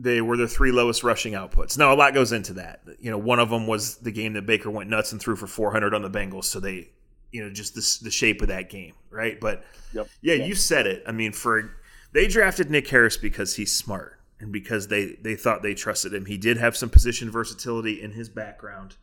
they 0.02 0.20
were 0.20 0.36
the 0.36 0.48
three 0.48 0.72
lowest 0.72 1.02
rushing 1.04 1.34
outputs. 1.34 1.76
Now 1.76 1.92
a 1.92 1.96
lot 1.96 2.14
goes 2.14 2.32
into 2.32 2.54
that. 2.54 2.80
You 3.00 3.10
know, 3.10 3.18
one 3.18 3.38
of 3.38 3.50
them 3.50 3.66
was 3.66 3.96
the 3.96 4.10
game 4.10 4.32
that 4.32 4.46
Baker 4.46 4.70
went 4.70 4.88
nuts 4.88 5.12
and 5.12 5.20
threw 5.20 5.36
for 5.36 5.46
400 5.46 5.92
on 5.94 6.02
the 6.02 6.10
Bengals, 6.10 6.44
so 6.44 6.58
they, 6.60 6.88
you 7.32 7.44
know, 7.44 7.50
just 7.50 7.74
the, 7.74 8.04
the 8.04 8.10
shape 8.10 8.40
of 8.42 8.48
that 8.48 8.70
game, 8.70 8.94
right? 9.10 9.38
But 9.40 9.64
Yep. 9.92 10.08
yeah, 10.22 10.34
Yep. 10.34 10.48
you 10.48 10.54
said 10.54 10.86
it. 10.86 11.02
I 11.06 11.12
mean, 11.12 11.32
for 11.32 11.74
they 12.12 12.26
drafted 12.28 12.70
Nick 12.70 12.88
Harris 12.88 13.16
because 13.16 13.56
he's 13.56 13.76
smart 13.76 14.18
and 14.38 14.52
because 14.52 14.88
they 14.88 15.16
they 15.20 15.34
thought 15.36 15.62
they 15.62 15.74
trusted 15.74 16.14
him. 16.14 16.24
He 16.26 16.38
did 16.38 16.56
have 16.56 16.76
some 16.76 16.88
position 16.90 17.30
versatility 17.30 18.00
in 18.00 18.12
his 18.12 18.28
background. 18.28 18.96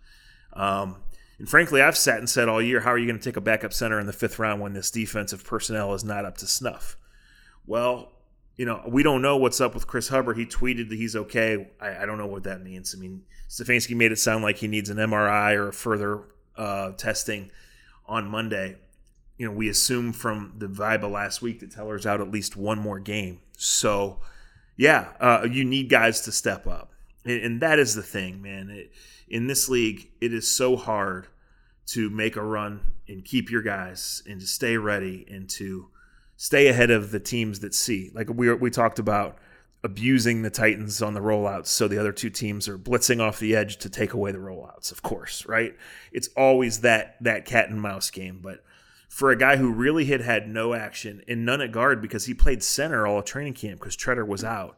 Um, 0.53 0.97
and 1.39 1.47
frankly, 1.47 1.81
I've 1.81 1.95
sat 1.97 2.17
and 2.17 2.27
said 2.29 2.49
all 2.49 2.61
year, 2.61 2.79
how 2.79 2.89
are 2.91 2.97
you 2.97 3.05
going 3.05 3.19
to 3.19 3.23
take 3.23 3.37
a 3.37 3.41
backup 3.41 3.71
center 3.71 3.99
in 3.99 4.07
the 4.07 4.13
fifth 4.13 4.39
round 4.39 4.59
when 4.61 4.73
this 4.73 4.89
defensive 4.89 5.43
personnel 5.43 5.93
is 5.93 6.03
not 6.03 6.25
up 6.25 6.37
to 6.39 6.47
snuff? 6.47 6.97
Well, 7.67 8.11
you 8.57 8.65
know, 8.65 8.81
we 8.87 9.03
don't 9.03 9.21
know 9.21 9.37
what's 9.37 9.61
up 9.61 9.75
with 9.75 9.85
Chris 9.85 10.09
Hubbard. 10.09 10.37
He 10.37 10.45
tweeted 10.45 10.89
that 10.89 10.95
he's 10.95 11.15
okay. 11.15 11.67
I, 11.79 12.03
I 12.03 12.05
don't 12.05 12.17
know 12.17 12.25
what 12.25 12.43
that 12.43 12.63
means. 12.63 12.93
I 12.95 12.99
mean, 12.99 13.23
Stefanski 13.47 13.95
made 13.95 14.11
it 14.11 14.17
sound 14.17 14.43
like 14.43 14.57
he 14.57 14.67
needs 14.67 14.89
an 14.89 14.97
MRI 14.97 15.55
or 15.55 15.71
further 15.71 16.23
uh, 16.57 16.91
testing 16.93 17.51
on 18.07 18.27
Monday. 18.27 18.77
You 19.37 19.45
know, 19.45 19.51
we 19.53 19.69
assume 19.69 20.11
from 20.11 20.55
the 20.57 20.67
vibe 20.67 21.03
of 21.03 21.11
last 21.11 21.43
week 21.43 21.59
that 21.59 21.71
Teller's 21.71 22.07
out 22.07 22.19
at 22.19 22.31
least 22.31 22.57
one 22.57 22.79
more 22.79 22.99
game. 22.99 23.39
So, 23.57 24.21
yeah, 24.75 25.09
uh, 25.19 25.47
you 25.49 25.63
need 25.63 25.89
guys 25.89 26.21
to 26.21 26.31
step 26.31 26.65
up. 26.65 26.91
And, 27.23 27.41
and 27.43 27.61
that 27.61 27.77
is 27.77 27.93
the 27.93 28.01
thing, 28.01 28.41
man. 28.41 28.71
It, 28.71 28.91
in 29.29 29.45
this 29.45 29.69
league, 29.69 30.09
it 30.19 30.33
is 30.33 30.51
so 30.51 30.75
hard 30.75 31.27
to 31.87 32.09
make 32.09 32.35
a 32.35 32.43
run 32.43 32.81
and 33.07 33.23
keep 33.23 33.51
your 33.51 33.61
guys 33.61 34.23
and 34.27 34.41
to 34.41 34.47
stay 34.47 34.77
ready 34.77 35.27
and 35.29 35.47
to 35.51 35.89
stay 36.37 36.67
ahead 36.67 36.91
of 36.91 37.11
the 37.11 37.19
teams 37.19 37.59
that 37.59 37.73
see. 37.73 38.11
Like 38.13 38.29
we 38.29 38.53
we 38.53 38.69
talked 38.69 38.99
about 38.99 39.37
abusing 39.83 40.41
the 40.41 40.49
Titans 40.49 41.01
on 41.01 41.13
the 41.13 41.19
rollouts, 41.19 41.67
so 41.67 41.87
the 41.87 41.99
other 41.99 42.11
two 42.11 42.29
teams 42.29 42.67
are 42.67 42.77
blitzing 42.77 43.21
off 43.21 43.39
the 43.39 43.55
edge 43.55 43.77
to 43.77 43.89
take 43.89 44.13
away 44.13 44.31
the 44.31 44.37
rollouts. 44.37 44.91
Of 44.91 45.01
course, 45.03 45.45
right? 45.45 45.75
It's 46.11 46.29
always 46.37 46.81
that 46.81 47.17
that 47.21 47.45
cat 47.45 47.69
and 47.69 47.81
mouse 47.81 48.09
game. 48.09 48.39
But 48.41 48.63
for 49.09 49.31
a 49.31 49.37
guy 49.37 49.57
who 49.57 49.71
really 49.71 50.05
had 50.05 50.21
had 50.21 50.47
no 50.47 50.73
action 50.73 51.21
and 51.27 51.45
none 51.45 51.61
at 51.61 51.71
guard 51.71 52.01
because 52.01 52.25
he 52.25 52.33
played 52.33 52.63
center 52.63 53.05
all 53.05 53.21
training 53.21 53.53
camp 53.53 53.79
because 53.79 53.95
Tretter 53.97 54.27
was 54.27 54.43
out, 54.43 54.77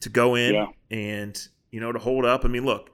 to 0.00 0.08
go 0.08 0.34
in 0.34 0.54
Yeah. 0.54 0.66
and 0.90 1.48
you 1.70 1.80
know 1.80 1.92
to 1.92 1.98
hold 1.98 2.24
up. 2.24 2.44
I 2.44 2.48
mean, 2.48 2.64
look. 2.64 2.90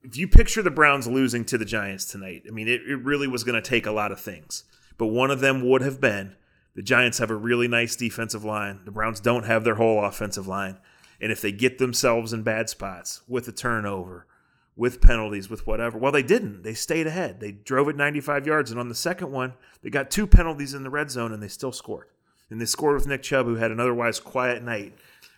If 0.00 0.16
you 0.16 0.28
picture 0.28 0.62
the 0.62 0.70
Browns 0.70 1.08
losing 1.08 1.44
to 1.46 1.58
the 1.58 1.64
Giants 1.64 2.04
tonight, 2.04 2.44
I 2.46 2.52
mean, 2.52 2.68
it, 2.68 2.82
it 2.82 3.02
really 3.02 3.26
was 3.26 3.42
going 3.42 3.60
to 3.60 3.68
take 3.68 3.84
a 3.84 3.90
lot 3.90 4.12
of 4.12 4.20
things. 4.20 4.62
But 4.96 5.08
one 5.08 5.32
of 5.32 5.40
them 5.40 5.68
would 5.68 5.82
have 5.82 6.00
been 6.00 6.36
the 6.78 6.84
Giants 6.84 7.18
have 7.18 7.32
a 7.32 7.34
really 7.34 7.66
nice 7.66 7.96
defensive 7.96 8.44
line. 8.44 8.82
The 8.84 8.92
Browns 8.92 9.18
don't 9.18 9.46
have 9.46 9.64
their 9.64 9.74
whole 9.74 10.04
offensive 10.04 10.46
line. 10.46 10.78
And 11.20 11.32
if 11.32 11.40
they 11.40 11.50
get 11.50 11.78
themselves 11.78 12.32
in 12.32 12.44
bad 12.44 12.70
spots 12.70 13.22
with 13.26 13.48
a 13.48 13.52
turnover, 13.52 14.28
with 14.76 15.00
penalties, 15.00 15.50
with 15.50 15.66
whatever, 15.66 15.98
well, 15.98 16.12
they 16.12 16.22
didn't. 16.22 16.62
They 16.62 16.74
stayed 16.74 17.08
ahead. 17.08 17.40
They 17.40 17.50
drove 17.50 17.88
it 17.88 17.96
95 17.96 18.46
yards. 18.46 18.70
And 18.70 18.78
on 18.78 18.88
the 18.88 18.94
second 18.94 19.32
one, 19.32 19.54
they 19.82 19.90
got 19.90 20.08
two 20.08 20.28
penalties 20.28 20.72
in 20.72 20.84
the 20.84 20.88
red 20.88 21.10
zone 21.10 21.32
and 21.32 21.42
they 21.42 21.48
still 21.48 21.72
scored. 21.72 22.06
And 22.48 22.60
they 22.60 22.64
scored 22.64 22.94
with 22.94 23.08
Nick 23.08 23.24
Chubb, 23.24 23.46
who 23.46 23.56
had 23.56 23.72
an 23.72 23.80
otherwise 23.80 24.20
quiet 24.20 24.62
night. 24.62 24.94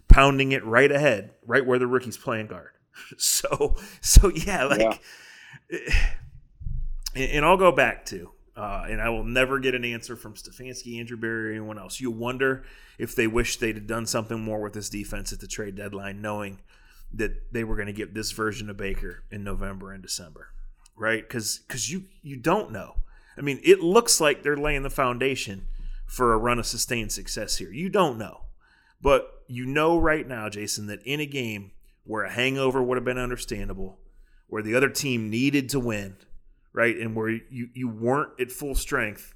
pounding 0.08 0.52
it 0.52 0.62
right 0.66 0.92
ahead, 0.92 1.30
right 1.46 1.64
where 1.64 1.78
the 1.78 1.86
rookie's 1.86 2.18
playing 2.18 2.48
guard. 2.48 2.72
So, 3.16 3.76
so 4.02 4.28
yeah, 4.28 4.64
like, 4.64 5.00
and 7.14 7.46
I'll 7.46 7.56
go 7.56 7.72
back 7.72 8.04
to, 8.06 8.30
uh, 8.56 8.86
and 8.88 9.00
I 9.00 9.08
will 9.10 9.24
never 9.24 9.58
get 9.58 9.74
an 9.74 9.84
answer 9.84 10.16
from 10.16 10.34
Stefanski, 10.34 10.98
Andrew 10.98 11.16
Berry, 11.16 11.48
or 11.48 11.52
anyone 11.52 11.78
else. 11.78 12.00
You 12.00 12.10
wonder 12.10 12.64
if 12.98 13.14
they 13.14 13.26
wish 13.26 13.56
they'd 13.56 13.76
have 13.76 13.86
done 13.86 14.06
something 14.06 14.40
more 14.40 14.60
with 14.60 14.72
this 14.72 14.88
defense 14.88 15.32
at 15.32 15.40
the 15.40 15.46
trade 15.46 15.76
deadline, 15.76 16.20
knowing 16.20 16.58
that 17.12 17.52
they 17.52 17.64
were 17.64 17.76
going 17.76 17.86
to 17.86 17.92
get 17.92 18.14
this 18.14 18.32
version 18.32 18.70
of 18.70 18.76
Baker 18.76 19.24
in 19.30 19.44
November 19.44 19.92
and 19.92 20.02
December, 20.02 20.48
right? 20.96 21.22
Because 21.22 21.58
because 21.66 21.90
you 21.90 22.04
you 22.22 22.36
don't 22.36 22.70
know. 22.70 22.96
I 23.36 23.40
mean, 23.42 23.60
it 23.62 23.80
looks 23.80 24.20
like 24.20 24.42
they're 24.42 24.56
laying 24.56 24.82
the 24.82 24.90
foundation 24.90 25.66
for 26.06 26.32
a 26.32 26.38
run 26.38 26.58
of 26.58 26.66
sustained 26.66 27.12
success 27.12 27.56
here. 27.56 27.72
You 27.72 27.88
don't 27.88 28.18
know, 28.18 28.42
but 29.00 29.42
you 29.46 29.64
know 29.64 29.98
right 29.98 30.26
now, 30.26 30.48
Jason, 30.48 30.86
that 30.88 31.02
in 31.04 31.20
a 31.20 31.26
game 31.26 31.72
where 32.04 32.24
a 32.24 32.30
hangover 32.30 32.82
would 32.82 32.96
have 32.96 33.04
been 33.04 33.18
understandable, 33.18 33.98
where 34.48 34.62
the 34.62 34.74
other 34.74 34.88
team 34.88 35.30
needed 35.30 35.68
to 35.70 35.80
win, 35.80 36.16
right, 36.72 36.96
and 36.96 37.14
where 37.14 37.28
you 37.28 37.68
you 37.74 37.88
weren't 37.88 38.40
at 38.40 38.52
full 38.52 38.74
strength 38.74 39.34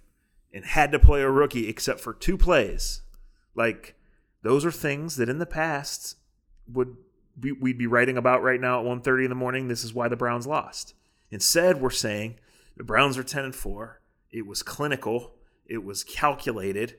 and 0.53 0.65
had 0.65 0.93
to 0.93 0.99
play 0.99 1.23
a 1.23 1.31
rookie 1.31 1.69
except 1.69 2.01
for 2.01 2.13
two 2.13 2.39
plays, 2.39 3.03
like 3.55 3.97
those 4.43 4.65
are 4.65 4.71
things 4.71 5.17
that 5.17 5.29
in 5.29 5.39
the 5.39 5.47
past 5.47 6.17
would 6.73 6.97
be, 7.39 7.53
we'd 7.53 7.79
be 7.79 7.87
writing 7.87 8.17
about 8.17 8.43
right 8.43 8.61
now 8.61 8.81
at 8.81 8.87
1.30 8.87 9.25
in 9.25 9.31
the 9.31 9.35
morning. 9.35 9.69
This 9.69 9.85
is 9.85 9.95
why 9.95 10.09
the 10.09 10.17
Browns 10.17 10.47
lost. 10.47 10.95
Instead, 11.31 11.81
we're 11.81 11.91
saying 11.91 12.37
the 12.77 12.85
Browns 12.85 13.19
are 13.19 13.25
10 13.25 13.45
and 13.45 13.55
4. 13.55 14.01
It 14.31 14.47
was 14.47 14.63
clinical, 14.63 15.35
it 15.67 15.85
was 15.85 16.05
calculated, 16.05 16.97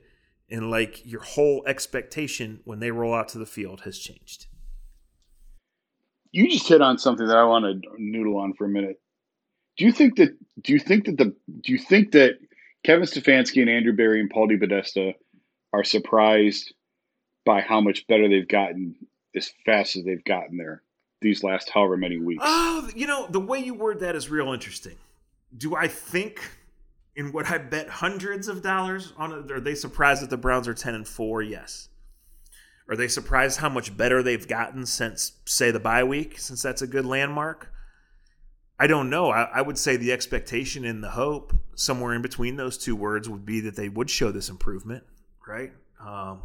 and 0.50 0.70
like 0.70 1.04
your 1.04 1.22
whole 1.22 1.62
expectation 1.66 2.60
when 2.64 2.80
they 2.80 2.90
roll 2.90 3.14
out 3.14 3.28
to 3.28 3.38
the 3.38 3.46
field 3.46 3.82
has 3.82 3.98
changed. 3.98 4.46
You 6.32 6.48
just 6.50 6.68
hit 6.68 6.82
on 6.82 6.98
something 6.98 7.26
that 7.26 7.36
I 7.36 7.44
want 7.44 7.64
to 7.64 7.90
noodle 7.98 8.38
on 8.38 8.52
for 8.54 8.66
a 8.66 8.68
minute. 8.68 9.00
Do 9.76 9.84
you 9.84 9.92
think 9.92 10.16
that 10.16 10.36
do 10.62 10.72
you 10.72 10.78
think 10.78 11.04
that 11.06 11.18
the 11.18 11.34
do 11.60 11.72
you 11.72 11.78
think 11.78 12.12
that 12.12 12.38
Kevin 12.84 13.04
Stefanski 13.04 13.60
and 13.60 13.70
Andrew 13.70 13.92
Berry 13.92 14.20
and 14.20 14.30
Paul 14.30 14.48
DePodesta 14.48 15.14
are 15.72 15.84
surprised 15.84 16.72
by 17.44 17.60
how 17.60 17.80
much 17.80 18.06
better 18.06 18.28
they've 18.28 18.48
gotten 18.48 18.96
as 19.34 19.50
fast 19.64 19.96
as 19.96 20.04
they've 20.04 20.24
gotten 20.24 20.56
there 20.56 20.82
these 21.20 21.42
last 21.42 21.70
however 21.70 21.96
many 21.96 22.18
weeks. 22.18 22.42
Oh, 22.44 22.88
you 22.94 23.06
know, 23.06 23.26
the 23.28 23.40
way 23.40 23.58
you 23.58 23.74
word 23.74 24.00
that 24.00 24.14
is 24.16 24.28
real 24.30 24.52
interesting. 24.52 24.96
Do 25.56 25.74
I 25.74 25.88
think 25.88 26.40
in 27.14 27.32
what 27.32 27.50
I 27.50 27.58
bet 27.58 27.88
hundreds 27.88 28.48
of 28.48 28.62
dollars 28.62 29.12
on 29.16 29.50
are 29.50 29.60
they 29.60 29.74
surprised 29.74 30.22
that 30.22 30.30
the 30.30 30.36
Browns 30.36 30.68
are 30.68 30.74
10 30.74 30.94
and 30.94 31.08
4? 31.08 31.42
Yes. 31.42 31.88
Are 32.88 32.96
they 32.96 33.08
surprised 33.08 33.58
how 33.58 33.68
much 33.68 33.96
better 33.96 34.22
they've 34.22 34.46
gotten 34.46 34.86
since, 34.86 35.32
say, 35.44 35.70
the 35.70 35.80
bye 35.80 36.04
week, 36.04 36.38
since 36.38 36.62
that's 36.62 36.82
a 36.82 36.86
good 36.86 37.04
landmark? 37.04 37.72
I 38.78 38.86
don't 38.86 39.08
know. 39.08 39.30
I, 39.30 39.44
I, 39.44 39.62
would 39.62 39.78
say 39.78 39.96
the 39.96 40.12
expectation 40.12 40.84
and 40.84 41.02
the 41.02 41.10
hope, 41.10 41.54
somewhere 41.74 42.12
in 42.12 42.20
between 42.20 42.56
those 42.56 42.76
two 42.76 42.94
words, 42.94 43.28
would 43.28 43.46
be 43.46 43.60
that 43.60 43.74
they 43.74 43.88
would 43.88 44.10
show 44.10 44.30
this 44.30 44.50
improvement, 44.50 45.04
right? 45.46 45.72
Um, 45.98 46.42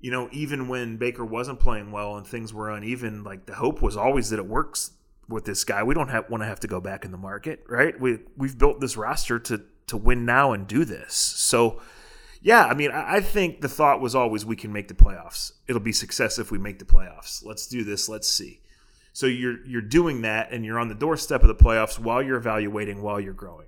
you 0.00 0.10
know, 0.10 0.28
even 0.32 0.66
when 0.66 0.96
Baker 0.96 1.24
wasn't 1.24 1.60
playing 1.60 1.92
well 1.92 2.16
and 2.16 2.26
things 2.26 2.52
were 2.52 2.70
uneven, 2.70 3.22
like 3.22 3.46
the 3.46 3.54
hope 3.54 3.80
was 3.80 3.96
always 3.96 4.30
that 4.30 4.40
it 4.40 4.46
works 4.46 4.90
with 5.28 5.44
this 5.44 5.62
guy. 5.62 5.84
We 5.84 5.94
don't 5.94 6.08
have, 6.08 6.28
want 6.28 6.42
to 6.42 6.46
have 6.46 6.60
to 6.60 6.66
go 6.66 6.80
back 6.80 7.04
in 7.04 7.12
the 7.12 7.18
market, 7.18 7.64
right? 7.68 7.98
We 7.98 8.18
we've 8.36 8.58
built 8.58 8.80
this 8.80 8.96
roster 8.96 9.38
to 9.38 9.62
to 9.86 9.96
win 9.96 10.24
now 10.24 10.52
and 10.52 10.66
do 10.66 10.84
this. 10.84 11.14
So, 11.14 11.80
yeah, 12.40 12.64
I 12.64 12.74
mean, 12.74 12.90
I, 12.90 13.16
I 13.16 13.20
think 13.20 13.60
the 13.60 13.68
thought 13.68 14.00
was 14.00 14.16
always 14.16 14.44
we 14.44 14.56
can 14.56 14.72
make 14.72 14.88
the 14.88 14.94
playoffs. 14.94 15.52
It'll 15.68 15.80
be 15.80 15.92
success 15.92 16.38
if 16.38 16.50
we 16.50 16.58
make 16.58 16.80
the 16.80 16.84
playoffs. 16.84 17.44
Let's 17.44 17.68
do 17.68 17.84
this. 17.84 18.08
Let's 18.08 18.26
see. 18.26 18.61
So 19.12 19.26
you're 19.26 19.64
you're 19.66 19.82
doing 19.82 20.22
that, 20.22 20.52
and 20.52 20.64
you're 20.64 20.78
on 20.78 20.88
the 20.88 20.94
doorstep 20.94 21.42
of 21.42 21.48
the 21.48 21.54
playoffs 21.54 21.98
while 21.98 22.22
you're 22.22 22.38
evaluating, 22.38 23.02
while 23.02 23.20
you're 23.20 23.34
growing. 23.34 23.66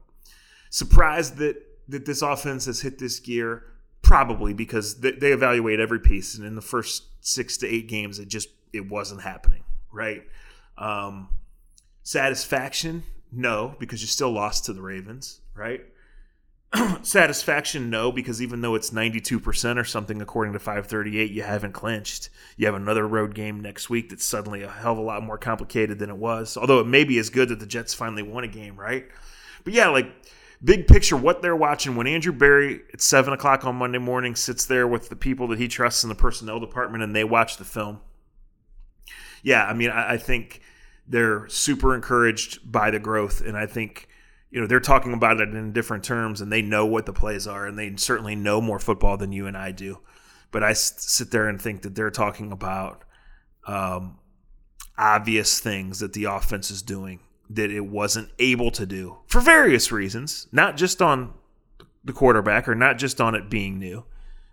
Surprised 0.70 1.36
that 1.36 1.56
that 1.88 2.06
this 2.06 2.22
offense 2.22 2.64
has 2.66 2.80
hit 2.80 2.98
this 2.98 3.20
gear 3.20 3.64
Probably 4.04 4.52
because 4.52 5.00
they, 5.00 5.12
they 5.12 5.32
evaluate 5.32 5.80
every 5.80 5.98
piece, 5.98 6.34
and 6.34 6.46
in 6.46 6.56
the 6.56 6.60
first 6.60 7.04
six 7.22 7.56
to 7.58 7.66
eight 7.66 7.88
games, 7.88 8.18
it 8.18 8.28
just 8.28 8.50
it 8.70 8.86
wasn't 8.86 9.22
happening. 9.22 9.64
Right? 9.90 10.24
Um, 10.76 11.30
satisfaction, 12.02 13.02
no, 13.32 13.74
because 13.78 14.02
you 14.02 14.06
still 14.06 14.30
lost 14.30 14.66
to 14.66 14.74
the 14.74 14.82
Ravens. 14.82 15.40
Right? 15.54 15.86
satisfaction, 17.02 17.90
no, 17.90 18.10
because 18.10 18.42
even 18.42 18.60
though 18.60 18.74
it's 18.74 18.90
92% 18.90 19.76
or 19.76 19.84
something 19.84 20.20
according 20.20 20.52
to 20.54 20.58
538, 20.58 21.30
you 21.30 21.42
haven't 21.42 21.72
clinched. 21.72 22.30
You 22.56 22.66
have 22.66 22.74
another 22.74 23.06
road 23.06 23.34
game 23.34 23.60
next 23.60 23.90
week 23.90 24.10
that's 24.10 24.24
suddenly 24.24 24.62
a 24.62 24.70
hell 24.70 24.92
of 24.92 24.98
a 24.98 25.02
lot 25.02 25.22
more 25.22 25.38
complicated 25.38 25.98
than 25.98 26.10
it 26.10 26.16
was. 26.16 26.56
Although 26.56 26.80
it 26.80 26.86
may 26.86 27.04
be 27.04 27.18
as 27.18 27.30
good 27.30 27.48
that 27.50 27.60
the 27.60 27.66
Jets 27.66 27.94
finally 27.94 28.22
won 28.22 28.44
a 28.44 28.48
game, 28.48 28.76
right? 28.76 29.06
But 29.62 29.72
yeah, 29.72 29.88
like 29.88 30.10
big 30.62 30.86
picture, 30.86 31.16
what 31.16 31.42
they're 31.42 31.56
watching 31.56 31.96
when 31.96 32.06
Andrew 32.06 32.32
Berry 32.32 32.82
at 32.92 33.00
seven 33.00 33.32
o'clock 33.32 33.64
on 33.64 33.76
Monday 33.76 33.98
morning 33.98 34.34
sits 34.34 34.66
there 34.66 34.88
with 34.88 35.08
the 35.08 35.16
people 35.16 35.48
that 35.48 35.58
he 35.58 35.68
trusts 35.68 36.02
in 36.02 36.08
the 36.08 36.14
personnel 36.14 36.60
department 36.60 37.04
and 37.04 37.14
they 37.14 37.24
watch 37.24 37.56
the 37.56 37.64
film. 37.64 38.00
Yeah, 39.42 39.64
I 39.64 39.74
mean, 39.74 39.90
I, 39.90 40.14
I 40.14 40.16
think 40.16 40.60
they're 41.06 41.46
super 41.48 41.94
encouraged 41.94 42.70
by 42.70 42.90
the 42.90 42.98
growth, 42.98 43.42
and 43.42 43.56
I 43.56 43.66
think 43.66 44.08
you 44.54 44.60
know 44.60 44.68
they're 44.68 44.78
talking 44.78 45.12
about 45.12 45.40
it 45.40 45.48
in 45.48 45.72
different 45.72 46.04
terms, 46.04 46.40
and 46.40 46.52
they 46.52 46.62
know 46.62 46.86
what 46.86 47.06
the 47.06 47.12
plays 47.12 47.48
are, 47.48 47.66
and 47.66 47.76
they 47.76 47.96
certainly 47.96 48.36
know 48.36 48.60
more 48.60 48.78
football 48.78 49.16
than 49.16 49.32
you 49.32 49.48
and 49.48 49.56
I 49.56 49.72
do. 49.72 49.98
But 50.52 50.62
I 50.62 50.74
sit 50.74 51.32
there 51.32 51.48
and 51.48 51.60
think 51.60 51.82
that 51.82 51.96
they're 51.96 52.12
talking 52.12 52.52
about 52.52 53.02
um, 53.66 54.20
obvious 54.96 55.58
things 55.58 55.98
that 55.98 56.12
the 56.12 56.26
offense 56.26 56.70
is 56.70 56.82
doing 56.82 57.18
that 57.50 57.72
it 57.72 57.80
wasn't 57.80 58.28
able 58.38 58.70
to 58.70 58.86
do 58.86 59.16
for 59.26 59.40
various 59.40 59.90
reasons, 59.90 60.46
not 60.52 60.76
just 60.76 61.02
on 61.02 61.34
the 62.04 62.12
quarterback 62.12 62.68
or 62.68 62.76
not 62.76 62.96
just 62.96 63.20
on 63.20 63.34
it 63.34 63.50
being 63.50 63.80
new, 63.80 64.04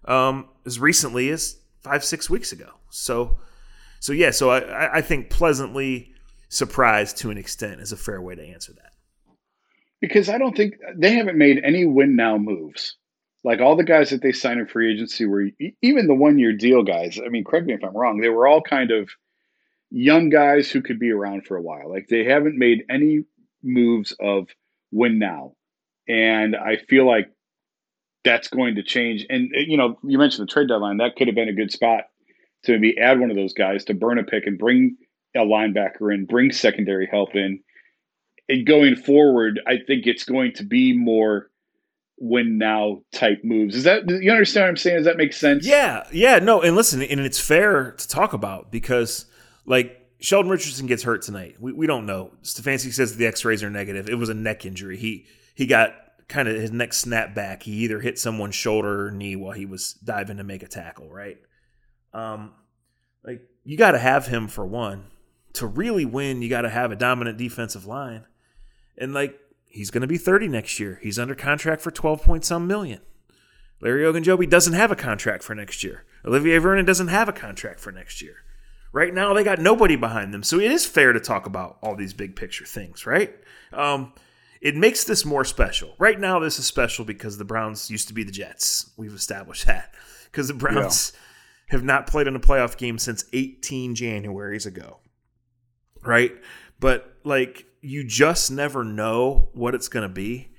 um, 0.05 0.49
as 0.65 0.79
recently 0.79 1.29
as 1.29 1.57
five, 1.83 2.03
six 2.03 2.27
weeks 2.27 2.51
ago. 2.51 2.71
So, 2.89 3.37
so 3.99 4.13
yeah, 4.13 4.31
so 4.31 4.49
I, 4.49 4.97
I 4.97 5.01
think 5.01 5.29
pleasantly 5.29 6.11
surprised 6.49 7.17
to 7.17 7.29
an 7.29 7.37
extent 7.37 7.81
is 7.81 7.91
a 7.91 7.97
fair 7.97 8.19
way 8.19 8.33
to 8.33 8.43
answer 8.43 8.73
that. 8.73 8.90
Because 10.01 10.29
I 10.29 10.37
don't 10.37 10.55
think 10.55 10.75
they 10.95 11.13
haven't 11.13 11.37
made 11.37 11.61
any 11.63 11.85
win 11.85 12.15
now 12.15 12.37
moves. 12.37 12.97
Like 13.43 13.59
all 13.59 13.75
the 13.75 13.83
guys 13.83 14.09
that 14.09 14.21
they 14.21 14.31
signed 14.31 14.59
in 14.59 14.67
free 14.67 14.91
agency 14.91 15.25
were 15.25 15.47
even 15.81 16.07
the 16.07 16.15
one 16.15 16.37
year 16.37 16.53
deal 16.53 16.83
guys. 16.83 17.19
I 17.23 17.29
mean, 17.29 17.43
correct 17.43 17.67
me 17.67 17.73
if 17.73 17.83
I'm 17.83 17.95
wrong. 17.95 18.19
They 18.19 18.29
were 18.29 18.47
all 18.47 18.61
kind 18.61 18.91
of 18.91 19.09
young 19.89 20.29
guys 20.29 20.69
who 20.69 20.81
could 20.81 20.99
be 20.99 21.11
around 21.11 21.45
for 21.45 21.57
a 21.57 21.61
while. 21.61 21.89
Like 21.89 22.07
they 22.07 22.23
haven't 22.23 22.57
made 22.57 22.83
any 22.89 23.23
moves 23.63 24.15
of 24.19 24.47
win 24.91 25.19
now. 25.19 25.53
And 26.07 26.55
I 26.55 26.77
feel 26.77 27.05
like 27.05 27.31
that's 28.23 28.47
going 28.47 28.75
to 28.75 28.83
change. 28.83 29.25
And, 29.29 29.51
uh, 29.55 29.61
you 29.65 29.77
know, 29.77 29.97
you 30.03 30.17
mentioned 30.17 30.47
the 30.47 30.51
trade 30.51 30.67
deadline. 30.67 30.97
That 30.97 31.15
could 31.15 31.27
have 31.27 31.35
been 31.35 31.49
a 31.49 31.53
good 31.53 31.71
spot 31.71 32.05
to 32.63 32.73
maybe 32.73 32.97
add 32.99 33.19
one 33.19 33.31
of 33.31 33.35
those 33.35 33.53
guys 33.53 33.85
to 33.85 33.93
burn 33.93 34.19
a 34.19 34.23
pick 34.23 34.45
and 34.45 34.57
bring 34.57 34.97
a 35.35 35.39
linebacker 35.39 36.13
in, 36.13 36.25
bring 36.25 36.51
secondary 36.51 37.07
help 37.07 37.35
in. 37.35 37.61
And 38.51 38.65
going 38.65 38.97
forward, 38.97 39.61
I 39.65 39.77
think 39.87 40.05
it's 40.05 40.25
going 40.25 40.51
to 40.55 40.65
be 40.65 40.91
more 40.91 41.49
win 42.17 42.57
now 42.57 43.01
type 43.13 43.39
moves. 43.45 43.75
Is 43.75 43.85
that 43.85 44.09
you 44.09 44.29
understand 44.29 44.65
what 44.65 44.69
I'm 44.71 44.77
saying? 44.77 44.97
Does 44.97 45.05
that 45.05 45.15
make 45.15 45.31
sense? 45.31 45.65
Yeah, 45.65 46.05
yeah, 46.11 46.37
no, 46.39 46.61
and 46.61 46.75
listen, 46.75 47.01
and 47.01 47.21
it's 47.21 47.39
fair 47.39 47.93
to 47.93 48.07
talk 48.09 48.33
about 48.33 48.69
because 48.69 49.25
like 49.65 49.97
Sheldon 50.19 50.51
Richardson 50.51 50.85
gets 50.85 51.01
hurt 51.03 51.21
tonight. 51.21 51.55
We, 51.61 51.71
we 51.71 51.87
don't 51.87 52.05
know. 52.05 52.31
Stefanski 52.43 52.91
says 52.93 53.15
the 53.15 53.25
X-rays 53.25 53.63
are 53.63 53.69
negative. 53.69 54.09
It 54.09 54.15
was 54.15 54.27
a 54.27 54.33
neck 54.33 54.65
injury. 54.65 54.97
He 54.97 55.27
he 55.55 55.65
got 55.65 55.95
kind 56.27 56.49
of 56.49 56.55
his 56.55 56.71
neck 56.73 56.91
snapped 56.91 57.33
back. 57.33 57.63
He 57.63 57.71
either 57.71 58.01
hit 58.01 58.19
someone's 58.19 58.55
shoulder 58.55 59.07
or 59.07 59.11
knee 59.11 59.37
while 59.37 59.53
he 59.53 59.65
was 59.65 59.93
diving 59.93 60.37
to 60.37 60.43
make 60.43 60.61
a 60.61 60.67
tackle. 60.67 61.09
Right. 61.09 61.37
Um, 62.13 62.51
like 63.23 63.43
you 63.63 63.77
got 63.77 63.91
to 63.91 63.99
have 63.99 64.27
him 64.27 64.49
for 64.49 64.65
one 64.65 65.05
to 65.53 65.67
really 65.67 66.05
win. 66.05 66.41
You 66.41 66.49
got 66.49 66.61
to 66.61 66.69
have 66.69 66.91
a 66.91 66.95
dominant 66.95 67.37
defensive 67.37 67.85
line, 67.85 68.25
and 69.01 69.13
like 69.13 69.37
he's 69.65 69.91
going 69.91 70.01
to 70.01 70.07
be 70.07 70.17
thirty 70.17 70.47
next 70.47 70.79
year. 70.79 70.99
He's 71.01 71.19
under 71.19 71.35
contract 71.35 71.81
for 71.81 71.91
twelve 71.91 72.21
point 72.21 72.45
some 72.45 72.67
million. 72.67 73.01
Larry 73.81 74.03
Ogunjobi 74.03 74.49
doesn't 74.49 74.73
have 74.73 74.91
a 74.91 74.95
contract 74.95 75.43
for 75.43 75.55
next 75.55 75.83
year. 75.83 76.05
Olivier 76.25 76.59
Vernon 76.59 76.85
doesn't 76.85 77.07
have 77.07 77.27
a 77.27 77.33
contract 77.33 77.79
for 77.79 77.91
next 77.91 78.21
year. 78.21 78.35
Right 78.93 79.13
now, 79.13 79.33
they 79.33 79.43
got 79.43 79.59
nobody 79.59 79.95
behind 79.95 80.33
them. 80.33 80.43
So 80.43 80.59
it 80.59 80.71
is 80.71 80.85
fair 80.85 81.13
to 81.13 81.19
talk 81.19 81.45
about 81.45 81.77
all 81.81 81.95
these 81.95 82.13
big 82.13 82.35
picture 82.35 82.65
things, 82.65 83.05
right? 83.05 83.33
Um, 83.73 84.13
it 84.61 84.75
makes 84.75 85.05
this 85.05 85.25
more 85.25 85.43
special. 85.43 85.95
Right 85.97 86.19
now, 86.19 86.39
this 86.39 86.59
is 86.59 86.65
special 86.65 87.05
because 87.05 87.37
the 87.37 87.45
Browns 87.45 87.89
used 87.89 88.09
to 88.09 88.13
be 88.13 88.23
the 88.23 88.31
Jets. 88.31 88.91
We've 88.97 89.13
established 89.13 89.65
that. 89.65 89.95
Because 90.25 90.49
the 90.49 90.53
Browns 90.53 91.13
yeah. 91.13 91.77
have 91.77 91.83
not 91.83 92.05
played 92.05 92.27
in 92.27 92.35
a 92.35 92.39
playoff 92.39 92.77
game 92.77 92.97
since 92.97 93.25
18 93.33 93.95
Januaries 93.95 94.65
ago, 94.65 94.99
right? 96.03 96.31
But, 96.79 97.17
like, 97.23 97.65
you 97.81 98.03
just 98.03 98.51
never 98.51 98.83
know 98.83 99.49
what 99.53 99.75
it's 99.75 99.87
going 99.87 100.07
to 100.07 100.13
be. 100.13 100.49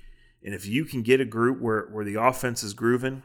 And 0.43 0.53
if 0.53 0.65
you 0.65 0.83
can 0.85 1.01
get 1.01 1.21
a 1.21 1.25
group 1.25 1.61
where, 1.61 1.87
where 1.91 2.03
the 2.03 2.15
offense 2.15 2.63
is 2.63 2.73
grooving 2.73 3.23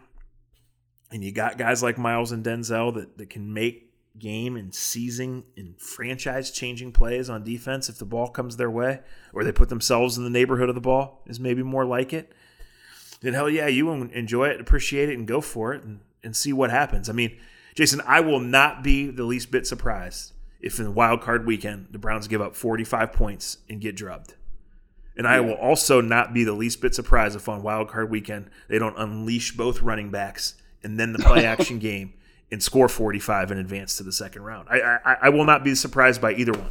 and 1.10 1.24
you 1.24 1.32
got 1.32 1.58
guys 1.58 1.82
like 1.82 1.98
Myles 1.98 2.30
and 2.30 2.44
Denzel 2.44 2.94
that, 2.94 3.18
that 3.18 3.30
can 3.30 3.52
make 3.52 3.92
game 4.18 4.56
and 4.56 4.74
seizing 4.74 5.44
and 5.56 5.78
franchise 5.80 6.50
changing 6.50 6.92
plays 6.92 7.28
on 7.28 7.44
defense 7.44 7.88
if 7.88 7.98
the 7.98 8.04
ball 8.04 8.28
comes 8.28 8.56
their 8.56 8.70
way 8.70 9.00
or 9.32 9.44
they 9.44 9.52
put 9.52 9.68
themselves 9.68 10.16
in 10.16 10.24
the 10.24 10.30
neighborhood 10.30 10.68
of 10.68 10.74
the 10.74 10.80
ball 10.80 11.22
is 11.26 11.40
maybe 11.40 11.62
more 11.62 11.84
like 11.84 12.12
it, 12.12 12.32
then 13.20 13.34
hell 13.34 13.50
yeah, 13.50 13.66
you 13.66 13.90
enjoy 13.90 14.48
it, 14.48 14.60
appreciate 14.60 15.08
it, 15.08 15.18
and 15.18 15.26
go 15.26 15.40
for 15.40 15.72
it 15.74 15.82
and, 15.82 16.00
and 16.22 16.36
see 16.36 16.52
what 16.52 16.70
happens. 16.70 17.08
I 17.08 17.12
mean, 17.12 17.36
Jason, 17.74 18.00
I 18.06 18.20
will 18.20 18.40
not 18.40 18.82
be 18.82 19.10
the 19.10 19.24
least 19.24 19.50
bit 19.50 19.66
surprised 19.66 20.32
if 20.60 20.78
in 20.78 20.94
wild 20.94 21.20
card 21.20 21.46
weekend 21.46 21.88
the 21.90 21.98
Browns 21.98 22.28
give 22.28 22.40
up 22.40 22.54
45 22.54 23.12
points 23.12 23.58
and 23.68 23.80
get 23.80 23.96
drubbed. 23.96 24.34
And 25.16 25.26
I 25.26 25.40
will 25.40 25.54
also 25.54 26.00
not 26.00 26.32
be 26.32 26.44
the 26.44 26.52
least 26.52 26.80
bit 26.80 26.94
surprised 26.94 27.34
if 27.34 27.48
on 27.48 27.62
wild 27.62 27.88
card 27.88 28.08
weekend 28.08 28.50
they 28.68 28.78
don't 28.78 28.96
unleash 28.96 29.56
both 29.56 29.82
running 29.82 30.10
backs 30.10 30.54
and 30.84 30.98
then 30.98 31.12
the 31.12 31.18
play 31.18 31.44
action 31.44 31.80
game 31.80 32.14
and 32.52 32.62
score 32.62 32.88
45 32.88 33.50
and 33.50 33.60
advance 33.60 33.96
to 33.96 34.04
the 34.04 34.12
second 34.12 34.42
round. 34.42 34.68
I, 34.70 34.80
I, 35.04 35.16
I 35.22 35.28
will 35.30 35.44
not 35.44 35.64
be 35.64 35.74
surprised 35.74 36.20
by 36.20 36.34
either 36.34 36.52
one. 36.52 36.70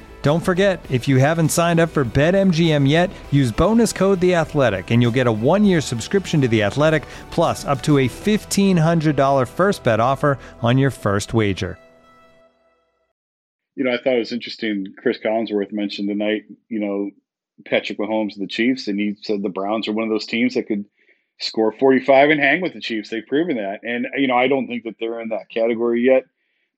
Don't 0.21 0.43
forget, 0.43 0.79
if 0.91 1.07
you 1.07 1.17
haven't 1.17 1.49
signed 1.49 1.79
up 1.79 1.89
for 1.89 2.05
BetMGM 2.05 2.87
yet, 2.87 3.09
use 3.31 3.51
bonus 3.51 3.91
code 3.91 4.19
The 4.19 4.35
Athletic, 4.35 4.91
and 4.91 5.01
you'll 5.01 5.11
get 5.11 5.25
a 5.25 5.31
one-year 5.31 5.81
subscription 5.81 6.41
to 6.41 6.47
The 6.47 6.61
Athletic, 6.61 7.05
plus 7.31 7.65
up 7.65 7.81
to 7.83 7.97
a 7.97 8.07
$1,500 8.07 9.47
first 9.47 9.83
bet 9.83 9.99
offer 9.99 10.37
on 10.61 10.77
your 10.77 10.91
first 10.91 11.33
wager. 11.33 11.79
You 13.75 13.83
know, 13.83 13.91
I 13.91 13.97
thought 13.97 14.13
it 14.13 14.19
was 14.19 14.31
interesting. 14.31 14.93
Chris 14.99 15.17
Collinsworth 15.17 15.71
mentioned 15.71 16.07
tonight, 16.07 16.43
you 16.69 16.79
know, 16.79 17.09
Patrick 17.65 17.97
Mahomes 17.97 18.33
and 18.35 18.43
the 18.43 18.47
Chiefs, 18.47 18.87
and 18.87 18.99
he 18.99 19.15
said 19.23 19.41
the 19.41 19.49
Browns 19.49 19.87
are 19.87 19.93
one 19.93 20.03
of 20.03 20.11
those 20.11 20.27
teams 20.27 20.53
that 20.53 20.67
could 20.67 20.85
score 21.39 21.71
45 21.71 22.29
and 22.29 22.39
hang 22.39 22.61
with 22.61 22.73
the 22.73 22.81
Chiefs. 22.81 23.09
They've 23.09 23.25
proven 23.25 23.57
that. 23.57 23.79
And, 23.81 24.05
you 24.17 24.27
know, 24.27 24.37
I 24.37 24.47
don't 24.47 24.67
think 24.67 24.83
that 24.83 24.97
they're 24.99 25.19
in 25.19 25.29
that 25.29 25.49
category 25.49 26.01
yet, 26.01 26.25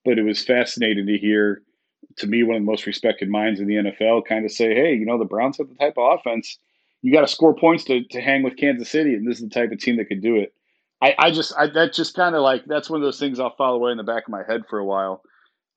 but 0.05 0.17
it 0.17 0.23
was 0.23 0.45
fascinating 0.45 1.07
to 1.07 1.17
hear– 1.17 1.61
to 2.17 2.27
me, 2.27 2.43
one 2.43 2.57
of 2.57 2.61
the 2.61 2.65
most 2.65 2.85
respected 2.85 3.29
minds 3.29 3.59
in 3.59 3.67
the 3.67 3.75
NFL, 3.75 4.25
kind 4.25 4.45
of 4.45 4.51
say, 4.51 4.73
hey, 4.73 4.93
you 4.93 5.05
know, 5.05 5.17
the 5.17 5.25
Browns 5.25 5.57
have 5.57 5.69
the 5.69 5.75
type 5.75 5.97
of 5.97 6.19
offense. 6.19 6.57
You 7.01 7.11
got 7.11 7.21
to 7.21 7.27
score 7.27 7.55
points 7.55 7.83
to, 7.85 8.03
to 8.05 8.21
hang 8.21 8.43
with 8.43 8.57
Kansas 8.57 8.89
City, 8.89 9.13
and 9.13 9.27
this 9.27 9.37
is 9.37 9.43
the 9.43 9.49
type 9.49 9.71
of 9.71 9.79
team 9.79 9.97
that 9.97 10.05
could 10.05 10.21
do 10.21 10.37
it. 10.37 10.53
I, 11.01 11.15
I 11.17 11.31
just, 11.31 11.53
I, 11.57 11.67
that 11.67 11.93
just 11.93 12.15
kind 12.15 12.35
of 12.35 12.41
like, 12.41 12.63
that's 12.65 12.89
one 12.89 13.01
of 13.01 13.05
those 13.05 13.19
things 13.19 13.39
I'll 13.39 13.55
file 13.55 13.73
away 13.73 13.91
in 13.91 13.97
the 13.97 14.03
back 14.03 14.23
of 14.23 14.29
my 14.29 14.43
head 14.47 14.63
for 14.69 14.79
a 14.79 14.85
while. 14.85 15.21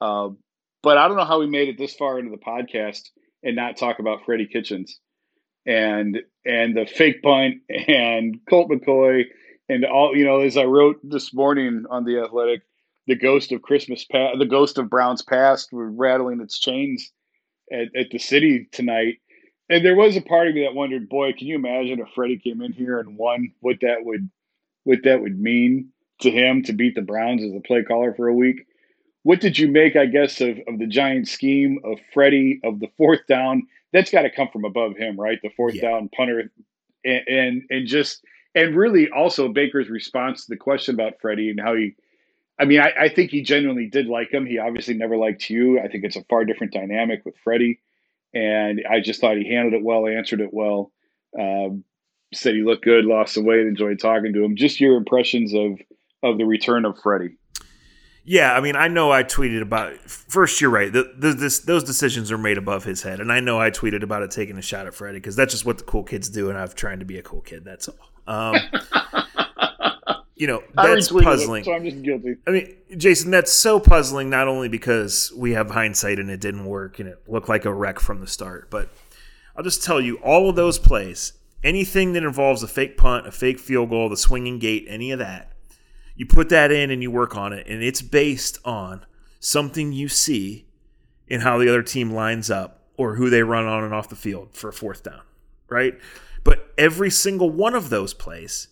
Uh, 0.00 0.28
but 0.82 0.98
I 0.98 1.08
don't 1.08 1.16
know 1.16 1.24
how 1.24 1.40
we 1.40 1.48
made 1.48 1.68
it 1.68 1.78
this 1.78 1.94
far 1.94 2.18
into 2.18 2.30
the 2.30 2.36
podcast 2.36 3.10
and 3.42 3.56
not 3.56 3.76
talk 3.76 3.98
about 3.98 4.24
Freddie 4.24 4.46
Kitchens 4.46 5.00
and 5.66 6.18
and 6.44 6.76
the 6.76 6.86
fake 6.86 7.22
punt 7.22 7.56
and 7.88 8.38
Colt 8.48 8.70
McCoy 8.70 9.24
and 9.68 9.84
all 9.84 10.16
you 10.16 10.24
know 10.24 10.40
as 10.40 10.56
I 10.56 10.64
wrote 10.64 11.00
this 11.02 11.34
morning 11.34 11.84
on 11.90 12.04
the 12.04 12.20
Athletic, 12.20 12.62
the 13.06 13.16
ghost 13.16 13.52
of 13.52 13.62
Christmas 13.62 14.04
past, 14.04 14.38
the 14.38 14.46
ghost 14.46 14.78
of 14.78 14.90
Brown's 14.90 15.22
past, 15.22 15.72
were 15.72 15.90
rattling 15.90 16.40
its 16.40 16.58
chains 16.58 17.10
at, 17.72 17.88
at 17.96 18.10
the 18.10 18.18
city 18.18 18.68
tonight. 18.72 19.16
And 19.68 19.84
there 19.84 19.96
was 19.96 20.16
a 20.16 20.20
part 20.20 20.48
of 20.48 20.54
me 20.54 20.62
that 20.62 20.74
wondered, 20.74 21.08
boy, 21.08 21.32
can 21.32 21.46
you 21.48 21.56
imagine 21.56 22.00
if 22.00 22.08
Freddie 22.14 22.38
came 22.38 22.62
in 22.62 22.72
here 22.72 23.00
and 23.00 23.18
won? 23.18 23.52
What 23.60 23.78
that 23.82 24.04
would, 24.04 24.30
what 24.84 25.00
that 25.04 25.20
would 25.20 25.38
mean 25.38 25.90
to 26.20 26.30
him 26.30 26.62
to 26.62 26.72
beat 26.72 26.94
the 26.94 27.02
Browns 27.02 27.42
as 27.42 27.52
a 27.52 27.60
play 27.60 27.82
caller 27.82 28.14
for 28.14 28.28
a 28.28 28.34
week. 28.34 28.66
What 29.22 29.40
did 29.40 29.58
you 29.58 29.68
make, 29.68 29.96
I 29.96 30.06
guess, 30.06 30.40
of, 30.40 30.58
of 30.68 30.78
the 30.78 30.86
giant 30.86 31.28
scheme 31.28 31.80
of 31.84 31.98
Freddie 32.14 32.60
of 32.62 32.78
the 32.78 32.88
fourth 32.96 33.26
down? 33.28 33.66
That's 33.92 34.10
got 34.10 34.22
to 34.22 34.30
come 34.30 34.48
from 34.52 34.64
above 34.64 34.96
him, 34.96 35.18
right? 35.18 35.38
The 35.42 35.50
fourth 35.56 35.74
yeah. 35.74 35.90
down 35.90 36.10
punter, 36.14 36.50
and, 37.04 37.28
and 37.28 37.62
and 37.68 37.86
just 37.88 38.24
and 38.54 38.76
really 38.76 39.10
also 39.10 39.48
Baker's 39.48 39.88
response 39.88 40.44
to 40.44 40.50
the 40.50 40.56
question 40.56 40.94
about 40.94 41.20
Freddie 41.20 41.50
and 41.50 41.60
how 41.60 41.74
he 41.74 41.96
I 42.58 42.64
mean, 42.64 42.80
I, 42.80 42.92
I, 42.98 43.08
think 43.08 43.30
he 43.30 43.42
genuinely 43.42 43.86
did 43.86 44.06
like 44.06 44.32
him. 44.32 44.46
He 44.46 44.58
obviously 44.58 44.94
never 44.94 45.16
liked 45.16 45.50
you. 45.50 45.78
I 45.78 45.88
think 45.88 46.04
it's 46.04 46.16
a 46.16 46.24
far 46.24 46.44
different 46.44 46.72
dynamic 46.72 47.24
with 47.24 47.34
Freddie. 47.44 47.80
And 48.32 48.82
I 48.88 49.00
just 49.00 49.20
thought 49.20 49.36
he 49.36 49.48
handled 49.48 49.74
it 49.74 49.84
well, 49.84 50.06
answered 50.06 50.40
it 50.40 50.52
well. 50.52 50.92
Um, 51.38 51.84
said 52.34 52.54
he 52.54 52.62
looked 52.62 52.84
good, 52.84 53.04
lost 53.04 53.34
the 53.34 53.42
weight, 53.42 53.66
enjoyed 53.66 53.98
talking 53.98 54.32
to 54.32 54.44
him. 54.44 54.56
Just 54.56 54.80
your 54.80 54.96
impressions 54.96 55.54
of 55.54 55.78
of 56.22 56.38
the 56.38 56.44
return 56.44 56.84
of 56.84 56.98
Freddie. 56.98 57.36
Yeah, 58.24 58.54
I 58.54 58.60
mean, 58.60 58.74
I 58.74 58.88
know 58.88 59.12
I 59.12 59.22
tweeted 59.22 59.62
about 59.62 59.92
it. 59.92 60.00
First, 60.00 60.60
you're 60.60 60.70
right. 60.70 60.92
The, 60.92 61.14
the, 61.16 61.32
this, 61.32 61.60
those 61.60 61.84
decisions 61.84 62.32
are 62.32 62.38
made 62.38 62.58
above 62.58 62.82
his 62.82 63.04
head, 63.04 63.20
and 63.20 63.30
I 63.30 63.38
know 63.38 63.60
I 63.60 63.70
tweeted 63.70 64.02
about 64.02 64.22
it 64.22 64.32
taking 64.32 64.58
a 64.58 64.62
shot 64.62 64.88
at 64.88 64.94
Freddie 64.94 65.18
because 65.18 65.36
that's 65.36 65.52
just 65.52 65.64
what 65.64 65.78
the 65.78 65.84
cool 65.84 66.02
kids 66.02 66.28
do, 66.28 66.50
and 66.50 66.58
I've 66.58 66.74
trying 66.74 66.98
to 66.98 67.04
be 67.04 67.18
a 67.18 67.22
cool 67.22 67.40
kid. 67.40 67.64
That's 67.64 67.88
all. 67.88 67.96
Um, 68.26 68.56
you 70.36 70.46
know 70.46 70.62
that's 70.74 71.10
puzzling. 71.10 71.62
It, 71.62 71.64
so 71.64 71.74
I'm 71.74 71.84
just 71.84 72.02
guilty. 72.02 72.36
I 72.46 72.50
mean, 72.50 72.76
Jason, 72.96 73.30
that's 73.30 73.52
so 73.52 73.80
puzzling. 73.80 74.30
Not 74.30 74.46
only 74.46 74.68
because 74.68 75.32
we 75.34 75.52
have 75.52 75.70
hindsight 75.70 76.18
and 76.18 76.30
it 76.30 76.40
didn't 76.40 76.66
work 76.66 76.98
and 76.98 77.08
it 77.08 77.22
looked 77.26 77.48
like 77.48 77.64
a 77.64 77.72
wreck 77.72 77.98
from 77.98 78.20
the 78.20 78.26
start, 78.26 78.70
but 78.70 78.90
I'll 79.56 79.64
just 79.64 79.82
tell 79.82 80.00
you, 80.00 80.16
all 80.18 80.50
of 80.50 80.56
those 80.56 80.78
plays, 80.78 81.32
anything 81.64 82.12
that 82.12 82.22
involves 82.22 82.62
a 82.62 82.68
fake 82.68 82.98
punt, 82.98 83.26
a 83.26 83.32
fake 83.32 83.58
field 83.58 83.88
goal, 83.88 84.10
the 84.10 84.16
swinging 84.16 84.58
gate, 84.58 84.84
any 84.88 85.10
of 85.10 85.18
that, 85.18 85.52
you 86.14 86.26
put 86.26 86.50
that 86.50 86.70
in 86.70 86.90
and 86.90 87.02
you 87.02 87.10
work 87.10 87.34
on 87.36 87.52
it, 87.52 87.66
and 87.66 87.82
it's 87.82 88.02
based 88.02 88.58
on 88.64 89.04
something 89.40 89.92
you 89.92 90.08
see 90.08 90.66
in 91.26 91.40
how 91.40 91.58
the 91.58 91.68
other 91.68 91.82
team 91.82 92.10
lines 92.10 92.50
up 92.50 92.84
or 92.96 93.14
who 93.16 93.30
they 93.30 93.42
run 93.42 93.66
on 93.66 93.84
and 93.84 93.94
off 93.94 94.08
the 94.08 94.16
field 94.16 94.50
for 94.52 94.68
a 94.68 94.72
fourth 94.72 95.02
down, 95.02 95.22
right? 95.68 95.98
But 96.44 96.72
every 96.78 97.10
single 97.10 97.50
one 97.50 97.74
of 97.74 97.90
those 97.90 98.14
plays 98.14 98.68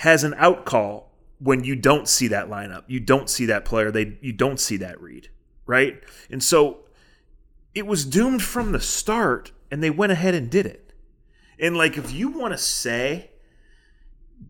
has 0.00 0.24
an 0.24 0.32
out 0.38 0.64
call 0.64 1.12
when 1.38 1.62
you 1.62 1.76
don't 1.76 2.08
see 2.08 2.26
that 2.28 2.48
lineup. 2.48 2.84
You 2.86 3.00
don't 3.00 3.28
see 3.28 3.44
that 3.46 3.66
player. 3.66 3.90
They 3.90 4.16
you 4.22 4.32
don't 4.32 4.58
see 4.58 4.78
that 4.78 4.98
read, 4.98 5.28
right? 5.66 6.02
And 6.30 6.42
so 6.42 6.78
it 7.74 7.86
was 7.86 8.06
doomed 8.06 8.42
from 8.42 8.72
the 8.72 8.80
start 8.80 9.52
and 9.70 9.82
they 9.82 9.90
went 9.90 10.10
ahead 10.10 10.34
and 10.34 10.48
did 10.48 10.64
it. 10.64 10.94
And 11.58 11.76
like 11.76 11.98
if 11.98 12.12
you 12.12 12.30
want 12.30 12.54
to 12.54 12.58
say 12.58 13.32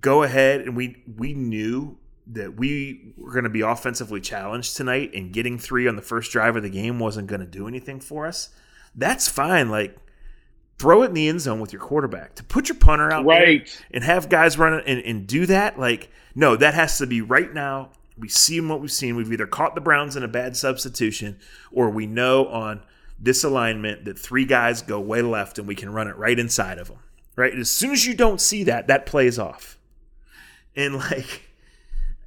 go 0.00 0.22
ahead 0.22 0.60
and 0.60 0.76
we 0.76 1.02
we 1.16 1.34
knew 1.34 1.98
that 2.28 2.54
we 2.54 3.12
were 3.16 3.32
going 3.32 3.42
to 3.42 3.50
be 3.50 3.62
offensively 3.62 4.20
challenged 4.20 4.76
tonight 4.76 5.10
and 5.14 5.32
getting 5.32 5.58
3 5.58 5.88
on 5.88 5.96
the 5.96 6.02
first 6.02 6.30
drive 6.30 6.54
of 6.54 6.62
the 6.62 6.70
game 6.70 7.00
wasn't 7.00 7.26
going 7.26 7.40
to 7.40 7.46
do 7.46 7.66
anything 7.66 7.98
for 7.98 8.24
us. 8.24 8.50
That's 8.94 9.28
fine 9.28 9.68
like 9.68 9.96
throw 10.80 11.02
it 11.02 11.08
in 11.08 11.14
the 11.14 11.28
end 11.28 11.42
zone 11.42 11.60
with 11.60 11.74
your 11.74 11.82
quarterback. 11.82 12.36
To 12.36 12.44
put 12.44 12.70
your 12.70 12.78
punter 12.78 13.12
out 13.12 13.26
right. 13.26 13.66
there 13.66 13.74
and 13.90 14.02
have 14.02 14.30
guys 14.30 14.56
run 14.56 14.72
it 14.72 14.84
and, 14.86 15.02
and 15.02 15.26
do 15.26 15.44
that, 15.44 15.78
like, 15.78 16.10
no, 16.34 16.56
that 16.56 16.72
has 16.72 16.96
to 16.98 17.06
be 17.06 17.20
right 17.20 17.52
now. 17.52 17.90
We 18.16 18.28
see 18.28 18.58
what 18.62 18.80
we've 18.80 18.90
seen. 18.90 19.14
We've 19.14 19.30
either 19.30 19.46
caught 19.46 19.74
the 19.74 19.82
Browns 19.82 20.16
in 20.16 20.22
a 20.22 20.28
bad 20.28 20.56
substitution 20.56 21.38
or 21.70 21.90
we 21.90 22.06
know 22.06 22.46
on 22.46 22.82
this 23.18 23.44
alignment 23.44 24.06
that 24.06 24.18
three 24.18 24.46
guys 24.46 24.80
go 24.80 24.98
way 24.98 25.20
left 25.20 25.58
and 25.58 25.68
we 25.68 25.74
can 25.74 25.92
run 25.92 26.08
it 26.08 26.16
right 26.16 26.38
inside 26.38 26.78
of 26.78 26.88
them. 26.88 26.98
Right? 27.36 27.54
As 27.54 27.70
soon 27.70 27.90
as 27.90 28.06
you 28.06 28.14
don't 28.14 28.40
see 28.40 28.64
that, 28.64 28.86
that 28.86 29.04
plays 29.04 29.38
off. 29.38 29.78
And 30.74 30.96
like, 30.96 31.42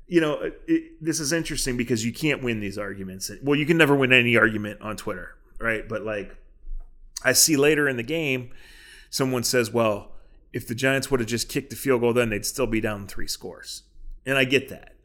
you 0.08 0.22
know, 0.22 0.52
it, 0.68 1.04
this 1.04 1.20
is 1.20 1.34
interesting 1.34 1.76
because 1.76 2.06
you 2.06 2.14
can't 2.14 2.44
win 2.44 2.60
these 2.60 2.78
arguments. 2.78 3.32
Well, 3.42 3.58
you 3.58 3.66
can 3.66 3.78
never 3.78 3.96
win 3.96 4.14
any 4.14 4.38
argument 4.38 4.82
on 4.82 4.96
Twitter, 4.96 5.36
right? 5.60 5.90
But 5.90 6.04
like, 6.04 6.36
I 7.24 7.34
see 7.34 7.56
later 7.56 7.88
in 7.88 7.98
the 7.98 8.04
game, 8.04 8.52
someone 9.10 9.44
says, 9.44 9.72
well, 9.72 10.12
if 10.52 10.68
the 10.68 10.76
Giants 10.76 11.10
would 11.10 11.20
have 11.20 11.30
just 11.30 11.50
kicked 11.50 11.70
the 11.70 11.76
field 11.76 12.02
goal 12.02 12.14
then, 12.14 12.30
they'd 12.30 12.46
still 12.46 12.68
be 12.68 12.82
down 12.82 13.08
three 13.08 13.28
scores. 13.28 13.84
And 14.26 14.38
I 14.38 14.46
get 14.46 14.70
that. 14.70 14.96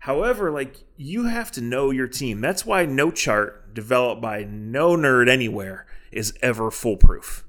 However, 0.00 0.50
like 0.50 0.84
you 0.96 1.24
have 1.24 1.50
to 1.52 1.60
know 1.60 1.90
your 1.90 2.06
team. 2.06 2.40
That's 2.40 2.66
why 2.66 2.84
no 2.84 3.10
chart 3.10 3.74
developed 3.74 4.20
by 4.20 4.44
no 4.44 4.90
nerd 4.96 5.28
anywhere 5.28 5.86
is 6.12 6.36
ever 6.42 6.70
foolproof. 6.70 7.44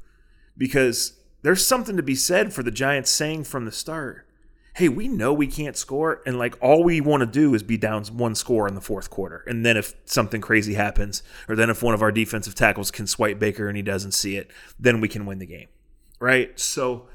Because 0.58 1.19
there's 1.41 1.65
something 1.65 1.97
to 1.97 2.04
be 2.04 2.15
said 2.15 2.54
for 2.54 2.63
the 2.63 2.71
Giants 2.71 3.12
saying 3.12 3.43
from 3.43 3.65
the 3.65 3.71
start, 3.71 4.24
hey, 4.75 4.89
we 4.89 5.07
know 5.07 5.31
we 5.33 5.47
can't 5.47 5.77
score, 5.77 6.21
and 6.25 6.38
like 6.38 6.57
all 6.61 6.83
we 6.83 6.99
want 6.99 7.21
to 7.21 7.25
do 7.25 7.55
is 7.55 7.63
be 7.63 7.77
down 7.77 8.03
one 8.05 8.35
score 8.35 8.67
in 8.67 8.75
the 8.75 8.81
fourth 8.81 9.09
quarter. 9.09 9.43
And 9.47 9.65
then 9.65 9.77
if 9.77 9.95
something 10.03 10.41
crazy 10.41 10.73
happens, 10.73 11.23
or 11.47 11.55
then 11.55 11.69
if 11.69 11.81
one 11.81 11.93
of 11.93 12.01
our 12.01 12.11
defensive 12.11 12.55
tackles 12.55 12.91
can 12.91 13.07
swipe 13.07 13.39
Baker 13.39 13.69
and 13.69 13.77
he 13.77 13.81
doesn't 13.81 14.11
see 14.11 14.35
it, 14.35 14.51
then 14.77 14.99
we 14.99 15.07
can 15.07 15.25
win 15.25 15.39
the 15.39 15.45
game. 15.45 15.69
Right? 16.19 16.59
So, 16.59 17.07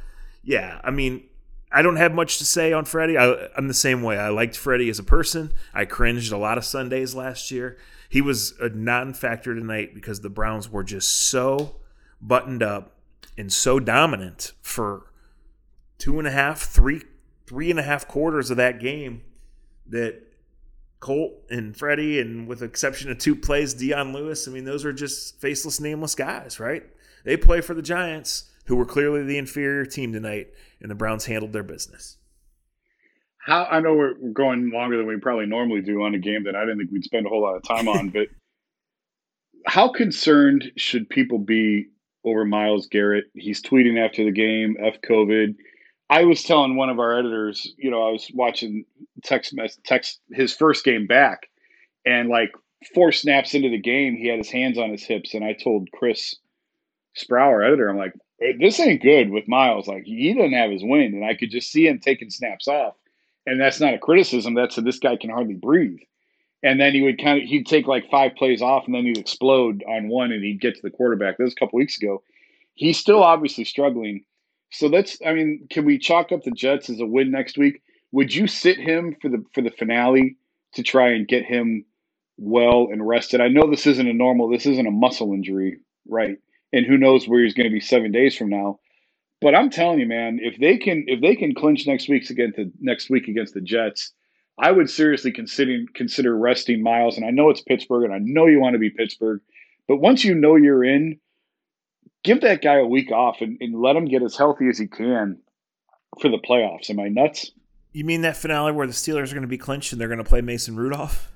yeah, 0.42 0.80
I 0.82 0.90
mean, 0.90 1.24
I 1.70 1.82
don't 1.82 1.96
have 1.96 2.14
much 2.14 2.38
to 2.38 2.46
say 2.46 2.72
on 2.72 2.86
Freddie. 2.86 3.18
I, 3.18 3.48
am 3.56 3.68
the 3.68 3.74
same 3.74 4.02
way. 4.02 4.16
I 4.16 4.30
liked 4.30 4.56
Freddie 4.56 4.88
as 4.88 4.98
a 4.98 5.04
person. 5.04 5.52
I 5.74 5.84
cringed 5.84 6.32
a 6.32 6.38
lot 6.38 6.56
of 6.56 6.64
Sundays 6.64 7.14
last 7.14 7.50
year. 7.50 7.76
He 8.08 8.22
was 8.22 8.54
a 8.58 8.70
non-factor 8.70 9.54
tonight 9.54 9.94
because 9.94 10.22
the 10.22 10.30
Browns 10.30 10.70
were 10.70 10.82
just 10.82 11.12
so 11.12 11.76
buttoned 12.22 12.62
up 12.62 12.96
and 13.36 13.52
so 13.52 13.78
dominant 13.78 14.52
for 14.62 15.12
two 15.98 16.18
and 16.18 16.26
a 16.26 16.30
half, 16.30 16.60
three, 16.60 17.02
three 17.50 17.68
and 17.68 17.80
a 17.80 17.82
half 17.82 18.06
quarters 18.06 18.48
of 18.52 18.58
that 18.58 18.78
game 18.78 19.22
that 19.88 20.22
Colt 21.00 21.32
and 21.50 21.76
Freddie, 21.76 22.20
and 22.20 22.46
with 22.46 22.62
exception 22.62 23.10
of 23.10 23.18
two 23.18 23.34
plays, 23.34 23.74
Dion 23.74 24.12
Lewis. 24.12 24.46
I 24.46 24.52
mean, 24.52 24.64
those 24.64 24.84
are 24.84 24.92
just 24.92 25.40
faceless, 25.40 25.80
nameless 25.80 26.14
guys, 26.14 26.60
right? 26.60 26.84
They 27.24 27.36
play 27.36 27.60
for 27.60 27.74
the 27.74 27.82
Giants, 27.82 28.52
who 28.66 28.76
were 28.76 28.86
clearly 28.86 29.24
the 29.24 29.36
inferior 29.36 29.84
team 29.84 30.12
tonight 30.12 30.50
and 30.80 30.88
the 30.88 30.94
Browns 30.94 31.26
handled 31.26 31.52
their 31.52 31.64
business. 31.64 32.18
How 33.38 33.64
I 33.64 33.80
know 33.80 33.94
we're 33.94 34.14
going 34.32 34.70
longer 34.70 34.96
than 34.96 35.06
we 35.08 35.16
probably 35.16 35.46
normally 35.46 35.80
do 35.80 36.04
on 36.04 36.14
a 36.14 36.20
game 36.20 36.44
that 36.44 36.54
I 36.54 36.60
didn't 36.60 36.78
think 36.78 36.92
we'd 36.92 37.02
spend 37.02 37.26
a 37.26 37.30
whole 37.30 37.42
lot 37.42 37.56
of 37.56 37.64
time 37.64 37.88
on, 37.88 38.08
but 38.10 38.28
how 39.66 39.88
concerned 39.88 40.70
should 40.76 41.08
people 41.08 41.38
be 41.38 41.88
over 42.24 42.44
Myles 42.44 42.86
Garrett? 42.86 43.24
He's 43.34 43.60
tweeting 43.60 43.98
after 43.98 44.24
the 44.24 44.30
game, 44.30 44.76
"F 44.78 45.00
COVID." 45.00 45.56
I 46.10 46.24
was 46.24 46.42
telling 46.42 46.74
one 46.74 46.90
of 46.90 46.98
our 46.98 47.16
editors, 47.16 47.72
you 47.78 47.90
know, 47.90 48.02
I 48.02 48.10
was 48.10 48.28
watching 48.34 48.84
text 49.22 49.54
text 49.84 50.20
his 50.32 50.54
first 50.54 50.84
game 50.84 51.06
back, 51.06 51.48
and 52.04 52.28
like 52.28 52.52
four 52.94 53.12
snaps 53.12 53.54
into 53.54 53.68
the 53.68 53.78
game, 53.78 54.16
he 54.16 54.26
had 54.26 54.38
his 54.38 54.50
hands 54.50 54.76
on 54.76 54.90
his 54.90 55.04
hips, 55.04 55.34
and 55.34 55.44
I 55.44 55.52
told 55.52 55.88
Chris 55.92 56.34
Sproul, 57.14 57.62
editor, 57.62 57.88
I'm 57.88 57.96
like, 57.96 58.14
this 58.58 58.80
ain't 58.80 59.02
good 59.02 59.30
with 59.30 59.48
Myles. 59.48 59.86
Like 59.86 60.02
he 60.04 60.34
doesn't 60.34 60.52
have 60.52 60.70
his 60.72 60.82
wind, 60.82 61.14
and 61.14 61.24
I 61.24 61.34
could 61.34 61.50
just 61.52 61.70
see 61.70 61.86
him 61.86 62.00
taking 62.00 62.30
snaps 62.30 62.66
off. 62.66 62.94
And 63.46 63.60
that's 63.60 63.80
not 63.80 63.94
a 63.94 63.98
criticism. 63.98 64.54
That's 64.54 64.78
a, 64.78 64.82
this 64.82 64.98
guy 64.98 65.16
can 65.16 65.30
hardly 65.30 65.54
breathe. 65.54 66.00
And 66.62 66.80
then 66.80 66.92
he 66.92 67.02
would 67.02 67.22
kind 67.22 67.40
of 67.42 67.48
he'd 67.48 67.66
take 67.66 67.86
like 67.86 68.10
five 68.10 68.34
plays 68.34 68.62
off, 68.62 68.86
and 68.86 68.94
then 68.94 69.04
he'd 69.04 69.18
explode 69.18 69.84
on 69.88 70.08
one, 70.08 70.32
and 70.32 70.42
he'd 70.42 70.60
get 70.60 70.74
to 70.74 70.82
the 70.82 70.90
quarterback. 70.90 71.38
This 71.38 71.44
was 71.44 71.52
a 71.52 71.56
couple 71.56 71.76
weeks 71.78 71.96
ago. 72.02 72.22
He's 72.74 72.98
still 72.98 73.22
obviously 73.22 73.64
struggling. 73.64 74.24
So 74.70 74.86
let's. 74.86 75.18
I 75.24 75.32
mean, 75.32 75.66
can 75.70 75.84
we 75.84 75.98
chalk 75.98 76.32
up 76.32 76.42
the 76.42 76.50
Jets 76.50 76.90
as 76.90 77.00
a 77.00 77.06
win 77.06 77.30
next 77.30 77.58
week? 77.58 77.82
Would 78.12 78.34
you 78.34 78.46
sit 78.46 78.78
him 78.78 79.16
for 79.20 79.28
the 79.28 79.44
for 79.54 79.62
the 79.62 79.70
finale 79.70 80.36
to 80.74 80.82
try 80.82 81.10
and 81.10 81.26
get 81.26 81.44
him 81.44 81.84
well 82.38 82.88
and 82.90 83.06
rested? 83.06 83.40
I 83.40 83.48
know 83.48 83.68
this 83.68 83.86
isn't 83.86 84.08
a 84.08 84.12
normal. 84.12 84.48
This 84.48 84.66
isn't 84.66 84.86
a 84.86 84.92
muscle 84.92 85.32
injury, 85.32 85.78
right? 86.08 86.38
and 86.72 86.86
who 86.86 86.96
knows 86.96 87.26
where 87.26 87.42
he's 87.42 87.54
going 87.54 87.68
to 87.68 87.72
be 87.72 87.80
seven 87.80 88.12
days 88.12 88.36
from 88.36 88.48
now. 88.48 88.78
But 89.40 89.54
I'm 89.54 89.70
telling 89.70 89.98
you, 90.00 90.06
man, 90.06 90.38
if 90.42 90.58
they 90.58 90.76
can 90.76 91.04
if 91.06 91.20
they 91.20 91.34
can 91.34 91.54
clinch 91.54 91.86
next 91.86 92.08
week's 92.08 92.30
against 92.30 92.56
the 92.56 92.70
next 92.80 93.08
week 93.08 93.26
against 93.26 93.54
the 93.54 93.60
Jets, 93.60 94.12
I 94.58 94.70
would 94.70 94.90
seriously 94.90 95.32
consider 95.32 95.78
consider 95.94 96.36
resting 96.36 96.82
Myles. 96.82 97.16
And 97.16 97.24
I 97.24 97.30
know 97.30 97.48
it's 97.48 97.62
Pittsburgh, 97.62 98.04
and 98.04 98.12
I 98.12 98.18
know 98.20 98.46
you 98.46 98.60
want 98.60 98.74
to 98.74 98.78
be 98.78 98.90
Pittsburgh, 98.90 99.40
but 99.88 99.96
once 99.96 100.24
you 100.24 100.34
know 100.34 100.56
you're 100.56 100.84
in, 100.84 101.18
give 102.22 102.40
that 102.42 102.62
guy 102.62 102.76
a 102.76 102.86
week 102.86 103.10
off 103.10 103.40
and, 103.40 103.58
and 103.60 103.80
let 103.80 103.96
him 103.96 104.06
get 104.06 104.22
as 104.22 104.36
healthy 104.36 104.68
as 104.68 104.78
he 104.78 104.86
can 104.86 105.38
for 106.20 106.28
the 106.28 106.38
playoffs. 106.38 106.90
Am 106.90 107.00
I 107.00 107.08
nuts? 107.08 107.50
You 107.92 108.04
mean 108.04 108.22
that 108.22 108.36
finale 108.36 108.72
where 108.72 108.86
the 108.86 108.92
Steelers 108.92 109.30
are 109.30 109.34
going 109.34 109.42
to 109.42 109.48
be 109.48 109.58
clinched 109.58 109.92
and 109.92 110.00
they're 110.00 110.08
going 110.08 110.18
to 110.18 110.24
play 110.24 110.40
Mason 110.40 110.76
Rudolph? 110.76 111.30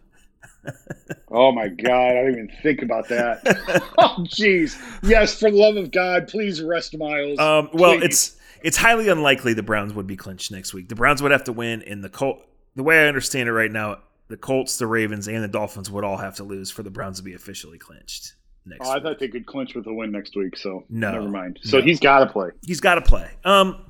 oh 1.31 1.53
my 1.53 1.69
God, 1.69 2.17
I 2.17 2.25
didn't 2.25 2.33
even 2.33 2.51
think 2.63 2.83
about 2.83 3.09
that. 3.09 3.41
oh 3.99 4.17
jeez. 4.21 4.81
Yes, 5.03 5.39
for 5.39 5.51
the 5.51 5.57
love 5.57 5.77
of 5.77 5.91
God, 5.91 6.29
please 6.29 6.63
rest 6.63 6.97
Myles. 6.97 7.39
Um, 7.39 7.69
well, 7.73 7.99
please. 7.99 8.05
it's 8.05 8.37
it's 8.63 8.77
highly 8.79 9.09
unlikely 9.09 9.53
the 9.53 9.63
Browns 9.63 9.93
would 9.93 10.07
be 10.07 10.17
clinched 10.17 10.51
next 10.51 10.73
week. 10.73 10.89
The 10.89 10.95
Browns 10.95 11.21
would 11.23 11.33
have 11.33 11.45
to 11.45 11.53
win, 11.53 11.83
and 11.83 12.03
the 12.03 12.09
Colt. 12.09 12.43
The 12.77 12.83
way 12.83 13.05
I 13.05 13.09
understand 13.09 13.49
it 13.49 13.53
right 13.53 13.71
now, 13.71 13.99
the 14.29 14.37
Colts, 14.37 14.79
the 14.79 14.87
Ravens, 14.87 15.29
and 15.29 15.45
the 15.45 15.49
Dolphins 15.49 15.91
would 15.91 16.03
all 16.03 16.17
have 16.17 16.37
to 16.37 16.45
lose 16.45 16.71
for 16.71 16.83
the 16.83 16.91
Browns 16.91 17.19
to 17.19 17.23
be 17.23 17.35
officially 17.35 17.79
clinched. 17.79 18.35
Next 18.67 18.87
oh, 18.87 18.91
I 18.91 19.01
thought 19.01 19.19
they 19.19 19.29
could 19.29 19.45
clinch 19.45 19.75
with 19.75 19.87
a 19.87 19.93
win 19.93 20.11
next 20.11 20.37
week, 20.37 20.57
so 20.57 20.85
no, 20.89 21.13
never 21.13 21.29
mind. 21.29 21.59
So 21.63 21.79
no. 21.79 21.85
he's 21.85 22.01
got 22.01 22.21
to 22.21 22.27
play. 22.27 22.51
He's 22.65 22.81
got 22.81 22.95
to 22.95 23.03
play. 23.03 23.31
Um, 23.45 23.85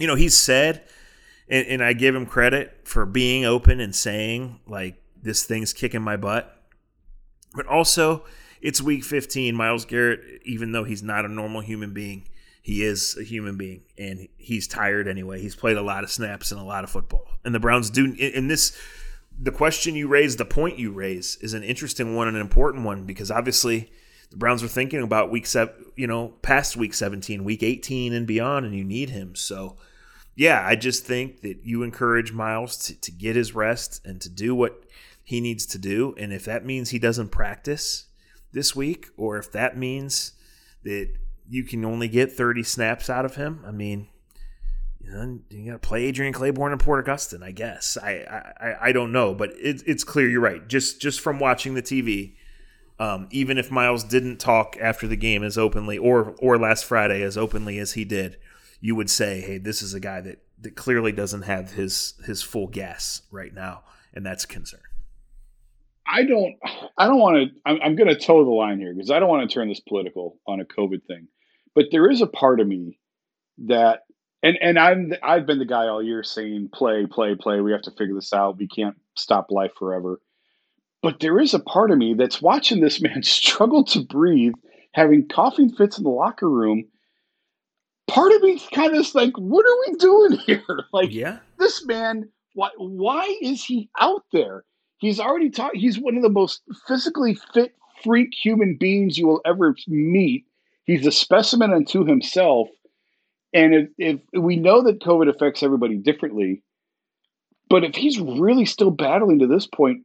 you 0.00 0.08
know, 0.08 0.16
he's 0.16 0.36
said, 0.36 0.82
and, 1.48 1.66
and 1.68 1.84
I 1.84 1.92
give 1.92 2.14
him 2.14 2.26
credit 2.26 2.80
for 2.84 3.06
being 3.06 3.44
open 3.44 3.78
and 3.78 3.94
saying 3.94 4.60
like 4.66 4.96
this 5.22 5.44
thing's 5.44 5.72
kicking 5.72 6.02
my 6.02 6.16
butt. 6.16 6.50
But 7.54 7.66
also, 7.66 8.24
it's 8.60 8.82
week 8.82 9.04
15. 9.04 9.54
Myles 9.54 9.84
Garrett, 9.84 10.42
even 10.44 10.72
though 10.72 10.84
he's 10.84 11.02
not 11.02 11.24
a 11.24 11.28
normal 11.28 11.60
human 11.60 11.92
being, 11.92 12.26
he 12.62 12.82
is 12.82 13.16
a 13.20 13.22
human 13.22 13.56
being 13.56 13.82
and 13.98 14.26
he's 14.38 14.66
tired 14.66 15.06
anyway. 15.06 15.40
He's 15.40 15.54
played 15.54 15.76
a 15.76 15.82
lot 15.82 16.02
of 16.02 16.10
snaps 16.10 16.50
and 16.50 16.60
a 16.60 16.64
lot 16.64 16.82
of 16.82 16.90
football. 16.90 17.28
And 17.44 17.54
the 17.54 17.60
Browns 17.60 17.90
do 17.90 18.14
in 18.14 18.48
this 18.48 18.76
the 19.38 19.52
question 19.52 19.94
you 19.94 20.08
raise, 20.08 20.36
the 20.36 20.44
point 20.44 20.78
you 20.78 20.92
raise 20.92 21.36
is 21.36 21.54
an 21.54 21.62
interesting 21.62 22.14
one 22.14 22.28
and 22.28 22.36
an 22.36 22.42
important 22.42 22.84
one 22.84 23.04
because 23.04 23.30
obviously 23.30 23.90
the 24.30 24.36
Browns 24.36 24.62
are 24.62 24.68
thinking 24.68 25.02
about 25.02 25.30
week 25.30 25.46
seven, 25.46 25.74
you 25.96 26.06
know, 26.06 26.28
past 26.42 26.76
week 26.76 26.94
17, 26.94 27.44
week 27.44 27.62
18 27.62 28.12
and 28.12 28.26
beyond, 28.26 28.66
and 28.66 28.74
you 28.74 28.84
need 28.84 29.10
him. 29.10 29.34
So, 29.34 29.76
yeah, 30.34 30.64
I 30.66 30.76
just 30.76 31.04
think 31.04 31.42
that 31.42 31.64
you 31.64 31.82
encourage 31.82 32.32
Myles 32.32 32.76
to, 32.86 33.00
to 33.00 33.12
get 33.12 33.36
his 33.36 33.54
rest 33.54 34.00
and 34.04 34.20
to 34.20 34.28
do 34.28 34.54
what 34.54 34.84
he 35.22 35.40
needs 35.40 35.66
to 35.66 35.78
do. 35.78 36.14
And 36.18 36.32
if 36.32 36.44
that 36.44 36.64
means 36.64 36.90
he 36.90 36.98
doesn't 36.98 37.28
practice 37.28 38.06
this 38.52 38.74
week, 38.74 39.08
or 39.16 39.38
if 39.38 39.50
that 39.52 39.76
means 39.76 40.32
that 40.82 41.12
you 41.48 41.64
can 41.64 41.84
only 41.84 42.08
get 42.08 42.32
30 42.32 42.62
snaps 42.62 43.10
out 43.10 43.24
of 43.24 43.36
him, 43.36 43.62
I 43.66 43.70
mean, 43.70 44.08
you, 45.04 45.12
know, 45.12 45.38
you 45.50 45.66
got 45.66 45.82
to 45.82 45.86
play 45.86 46.04
Adrian 46.04 46.32
Clayborn 46.32 46.72
and 46.72 46.80
Porter 46.80 47.02
Gustin, 47.02 47.42
I 47.42 47.50
guess. 47.50 47.96
I, 47.96 48.52
I, 48.60 48.88
I 48.88 48.92
don't 48.92 49.12
know, 49.12 49.34
but 49.34 49.50
it, 49.50 49.82
it's 49.86 50.04
clear 50.04 50.28
you're 50.28 50.40
right. 50.40 50.66
Just 50.66 51.00
just 51.00 51.20
from 51.20 51.38
watching 51.38 51.74
the 51.74 51.82
TV, 51.82 52.36
um, 52.98 53.28
even 53.30 53.58
if 53.58 53.70
Myles 53.70 54.04
didn't 54.04 54.38
talk 54.38 54.76
after 54.80 55.06
the 55.06 55.16
game 55.16 55.42
as 55.42 55.58
openly, 55.58 55.98
or 55.98 56.34
or 56.38 56.58
last 56.58 56.84
Friday 56.84 57.22
as 57.22 57.36
openly 57.36 57.78
as 57.78 57.92
he 57.92 58.04
did, 58.04 58.38
you 58.80 58.94
would 58.94 59.10
say, 59.10 59.40
hey, 59.40 59.58
this 59.58 59.82
is 59.82 59.94
a 59.94 60.00
guy 60.00 60.20
that 60.20 60.42
that 60.60 60.76
clearly 60.76 61.12
doesn't 61.12 61.42
have 61.42 61.72
his 61.72 62.14
his 62.24 62.42
full 62.42 62.66
gas 62.66 63.22
right 63.30 63.52
now, 63.52 63.82
and 64.14 64.24
that's 64.24 64.46
concern. 64.46 64.80
I 66.06 66.24
don't 66.24 66.54
I 66.96 67.06
don't 67.06 67.18
want 67.18 67.36
to 67.36 67.60
I'm, 67.66 67.78
I'm 67.82 67.96
going 67.96 68.08
to 68.08 68.18
toe 68.18 68.44
the 68.44 68.50
line 68.50 68.78
here 68.78 68.94
because 68.94 69.10
I 69.10 69.18
don't 69.18 69.28
want 69.28 69.48
to 69.48 69.52
turn 69.52 69.68
this 69.68 69.80
political 69.80 70.38
on 70.46 70.60
a 70.60 70.64
COVID 70.64 71.04
thing. 71.06 71.28
But 71.74 71.86
there 71.90 72.10
is 72.10 72.22
a 72.22 72.26
part 72.26 72.60
of 72.60 72.68
me 72.68 72.98
that 73.66 74.00
and 74.44 74.58
and 74.60 74.78
I'm 74.78 75.14
I've 75.22 75.46
been 75.46 75.58
the 75.58 75.64
guy 75.64 75.88
all 75.88 76.02
year 76.02 76.22
saying 76.22 76.68
play 76.72 77.06
play 77.06 77.34
play 77.34 77.60
we 77.60 77.72
have 77.72 77.82
to 77.82 77.90
figure 77.90 78.14
this 78.14 78.32
out. 78.32 78.58
We 78.58 78.68
can't 78.68 78.94
stop 79.16 79.50
life 79.50 79.72
forever. 79.76 80.20
But 81.02 81.20
there 81.20 81.40
is 81.40 81.54
a 81.54 81.58
part 81.58 81.90
of 81.90 81.98
me 81.98 82.14
that's 82.14 82.42
watching 82.42 82.80
this 82.80 83.00
man 83.00 83.22
struggle 83.24 83.84
to 83.84 84.04
breathe, 84.04 84.52
having 84.92 85.26
coughing 85.26 85.70
fits 85.70 85.98
in 85.98 86.04
the 86.04 86.10
locker 86.10 86.48
room. 86.48 86.84
Part 88.06 88.32
of 88.32 88.42
me 88.42 88.60
kind 88.74 88.92
of 88.92 89.00
is 89.00 89.14
like, 89.14 89.32
what 89.38 89.64
are 89.64 89.92
we 89.92 89.98
doing 89.98 90.38
here? 90.46 90.62
Like, 90.92 91.10
yeah, 91.10 91.38
this 91.58 91.84
man, 91.86 92.28
why 92.52 92.68
why 92.76 93.36
is 93.40 93.64
he 93.64 93.88
out 93.98 94.24
there? 94.30 94.64
He's 94.98 95.18
already 95.18 95.50
taught. 95.50 95.74
He's 95.74 95.98
one 95.98 96.16
of 96.16 96.22
the 96.22 96.28
most 96.28 96.62
physically 96.86 97.36
fit 97.54 97.74
freak 98.02 98.34
human 98.34 98.76
beings 98.78 99.16
you 99.16 99.26
will 99.26 99.40
ever 99.46 99.74
meet. 99.88 100.44
He's 100.84 101.06
a 101.06 101.10
specimen 101.10 101.72
unto 101.72 102.04
himself. 102.04 102.68
And 103.54 103.74
if, 103.74 103.88
if 104.32 104.42
we 104.42 104.56
know 104.56 104.82
that 104.82 105.00
COVID 105.00 105.32
affects 105.32 105.62
everybody 105.62 105.96
differently, 105.96 106.62
but 107.70 107.84
if 107.84 107.94
he's 107.94 108.20
really 108.20 108.66
still 108.66 108.90
battling 108.90 109.38
to 109.38 109.46
this 109.46 109.66
point, 109.66 110.02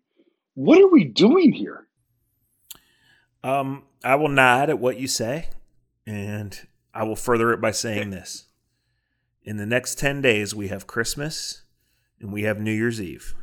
what 0.53 0.79
are 0.79 0.87
we 0.87 1.03
doing 1.03 1.51
here? 1.51 1.87
Um, 3.43 3.83
I 4.03 4.15
will 4.15 4.29
nod 4.29 4.69
at 4.69 4.79
what 4.79 4.99
you 4.99 5.07
say, 5.07 5.49
and 6.05 6.57
I 6.93 7.03
will 7.03 7.15
further 7.15 7.51
it 7.51 7.59
by 7.59 7.71
saying 7.71 8.11
this. 8.11 8.45
In 9.43 9.57
the 9.57 9.65
next 9.65 9.97
10 9.97 10.21
days, 10.21 10.53
we 10.53 10.67
have 10.67 10.85
Christmas 10.85 11.63
and 12.19 12.31
we 12.31 12.43
have 12.43 12.59
New 12.59 12.71
Year's 12.71 13.01
Eve 13.01 13.33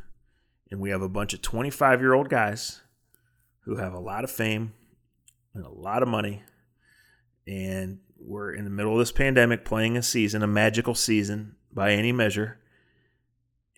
and 0.69 0.79
we 0.79 0.89
have 0.89 1.01
a 1.01 1.09
bunch 1.09 1.33
of 1.33 1.41
25 1.41 2.01
year 2.01 2.13
old 2.13 2.29
guys 2.29 2.81
who 3.61 3.77
have 3.77 3.93
a 3.93 3.99
lot 3.99 4.23
of 4.23 4.31
fame 4.31 4.73
and 5.53 5.65
a 5.65 5.69
lot 5.69 6.03
of 6.03 6.07
money 6.07 6.43
and 7.45 7.99
we're 8.19 8.51
in 8.51 8.63
the 8.63 8.69
middle 8.69 8.93
of 8.93 8.99
this 8.99 9.11
pandemic 9.11 9.63
playing 9.65 9.97
a 9.97 10.01
season 10.01 10.43
a 10.43 10.47
magical 10.47 10.95
season 10.95 11.55
by 11.73 11.91
any 11.91 12.11
measure 12.11 12.59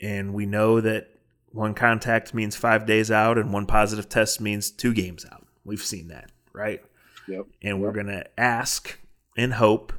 and 0.01 0.33
we 0.33 0.45
know 0.45 0.79
that 0.81 1.09
one 1.51 1.73
contact 1.73 2.33
means 2.33 2.55
five 2.55 2.85
days 2.85 3.09
out, 3.09 3.37
and 3.37 3.51
one 3.51 3.65
positive 3.65 4.07
test 4.07 4.39
means 4.39 4.69
two 4.69 4.93
games 4.93 5.25
out. 5.31 5.45
We've 5.63 5.81
seen 5.81 6.09
that, 6.09 6.31
right? 6.53 6.81
Yep. 7.27 7.47
And 7.61 7.81
we're 7.81 7.91
going 7.91 8.07
to 8.07 8.25
ask 8.39 8.99
and 9.37 9.53
hope 9.53 9.93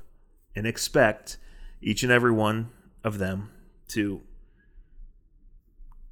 and 0.55 0.67
expect 0.67 1.39
each 1.81 2.03
and 2.03 2.13
every 2.13 2.33
one 2.33 2.71
of 3.05 3.19
them 3.19 3.51
to 3.89 4.21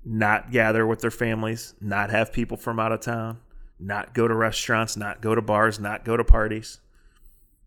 not 0.05 0.51
gather 0.51 0.87
with 0.87 1.01
their 1.01 1.11
families, 1.11 1.75
not 1.81 2.11
have 2.11 2.33
people 2.33 2.57
from 2.57 2.79
out 2.79 2.93
of 2.93 3.01
town, 3.01 3.39
not 3.79 4.15
go 4.15 4.27
to 4.27 4.35
restaurants, 4.35 4.97
not 4.97 5.21
go 5.21 5.35
to 5.35 5.43
bars, 5.43 5.79
not 5.79 6.05
go 6.05 6.17
to 6.17 6.25
parties. 6.25 6.81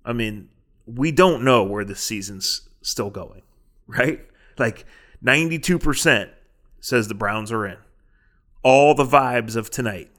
I 0.06 0.14
mean, 0.14 0.50
we 0.86 1.12
don't 1.12 1.44
know 1.44 1.64
where 1.64 1.86
the 1.86 1.96
season's 1.96 2.68
still 2.82 3.10
going, 3.10 3.44
right? 3.88 4.26
Like 4.58 4.86
92% 5.24 6.30
says 6.80 7.08
the 7.08 7.14
Browns 7.14 7.52
are 7.52 7.66
in. 7.66 7.78
All 8.64 8.94
the 8.96 9.06
vibes 9.06 9.56
of 9.56 9.70
tonight 9.70 10.10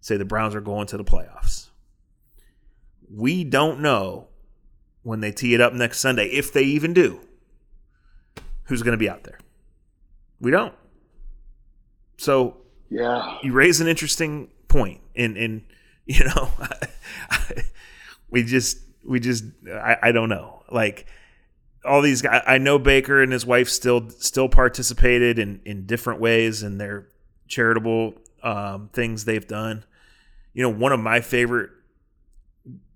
say 0.00 0.16
the 0.16 0.24
Browns 0.24 0.54
are 0.54 0.60
going 0.60 0.86
to 0.88 0.96
the 0.96 1.04
playoffs. 1.04 1.68
We 3.10 3.44
don't 3.44 3.80
know 3.80 4.28
when 5.02 5.20
they 5.20 5.32
tee 5.32 5.54
it 5.54 5.60
up 5.60 5.72
next 5.72 6.00
Sunday, 6.00 6.26
if 6.28 6.52
they 6.52 6.62
even 6.62 6.92
do, 6.94 7.20
who's 8.64 8.82
going 8.82 8.92
to 8.92 8.98
be 8.98 9.08
out 9.08 9.24
there. 9.24 9.38
We 10.40 10.50
don't. 10.50 10.74
So 12.16 12.56
Yeah. 12.90 13.38
you 13.42 13.52
raise 13.52 13.80
an 13.80 13.86
interesting 13.88 14.48
point, 14.68 15.00
and 15.14 15.36
and 15.36 15.62
you 16.06 16.24
know, 16.24 16.50
we 18.30 18.42
just 18.42 18.78
we 19.06 19.20
just 19.20 19.44
I, 19.70 19.96
I 20.02 20.12
don't 20.12 20.28
know 20.28 20.62
like 20.70 21.06
all 21.84 22.00
these 22.02 22.22
guys. 22.22 22.42
I 22.46 22.58
know 22.58 22.78
Baker 22.78 23.22
and 23.22 23.32
his 23.32 23.44
wife 23.44 23.68
still 23.68 24.08
still 24.10 24.48
participated 24.48 25.38
in 25.38 25.60
in 25.64 25.86
different 25.86 26.20
ways 26.20 26.62
in 26.62 26.78
their 26.78 27.08
charitable 27.48 28.14
um, 28.42 28.90
things 28.92 29.24
they've 29.24 29.46
done. 29.46 29.84
You 30.52 30.62
know, 30.62 30.70
one 30.70 30.92
of 30.92 31.00
my 31.00 31.20
favorite 31.20 31.70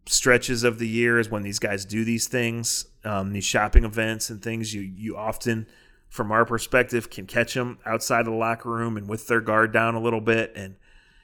stretches 0.07 0.65
of 0.65 0.79
the 0.79 0.89
year 0.89 1.19
is 1.19 1.29
when 1.29 1.43
these 1.43 1.59
guys 1.59 1.85
do 1.85 2.05
these 2.05 2.29
things, 2.29 2.87
um, 3.05 3.33
these 3.33 3.45
shopping 3.45 3.85
events 3.85 4.31
and 4.31 4.43
things. 4.43 4.75
You 4.75 4.83
you 4.83 5.17
often, 5.17 5.67
from 6.09 6.33
our 6.33 6.45
perspective, 6.45 7.11
can 7.11 7.27
catch 7.27 7.55
them 7.55 7.79
outside 7.85 8.21
of 8.21 8.27
the 8.27 8.33
locker 8.33 8.71
room 8.71 8.97
and 8.97 9.09
with 9.09 9.27
their 9.27 9.41
guard 9.41 9.73
down 9.73 9.95
a 9.95 10.01
little 10.01 10.21
bit, 10.21 10.53
and 10.57 10.77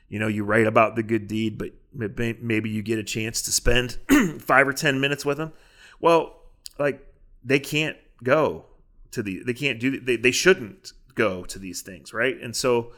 you 0.09 0.19
know 0.19 0.29
you 0.29 0.45
write 0.45 0.67
about 0.67 0.97
the 0.97 1.03
good 1.03 1.27
deed, 1.27 1.59
but 1.59 1.73
maybe 1.93 2.71
you 2.71 2.83
get 2.83 2.99
a 2.99 3.05
chance 3.05 3.43
to 3.43 3.53
spend 3.53 3.99
five 4.41 4.69
or 4.69 4.73
ten 4.73 5.01
minutes 5.01 5.25
with 5.25 5.39
them. 5.39 5.53
Well, 6.01 6.37
like 6.79 7.07
they 7.43 7.59
can't 7.59 7.97
go 8.23 8.67
to 9.11 9.23
the 9.23 9.43
they 9.45 9.55
can't 9.55 9.79
do 9.79 10.01
they 10.01 10.17
they 10.17 10.31
shouldn't 10.31 10.93
go 11.15 11.45
to 11.45 11.59
these 11.59 11.83
things, 11.83 12.13
right? 12.13 12.37
And 12.41 12.55
so 12.55 12.93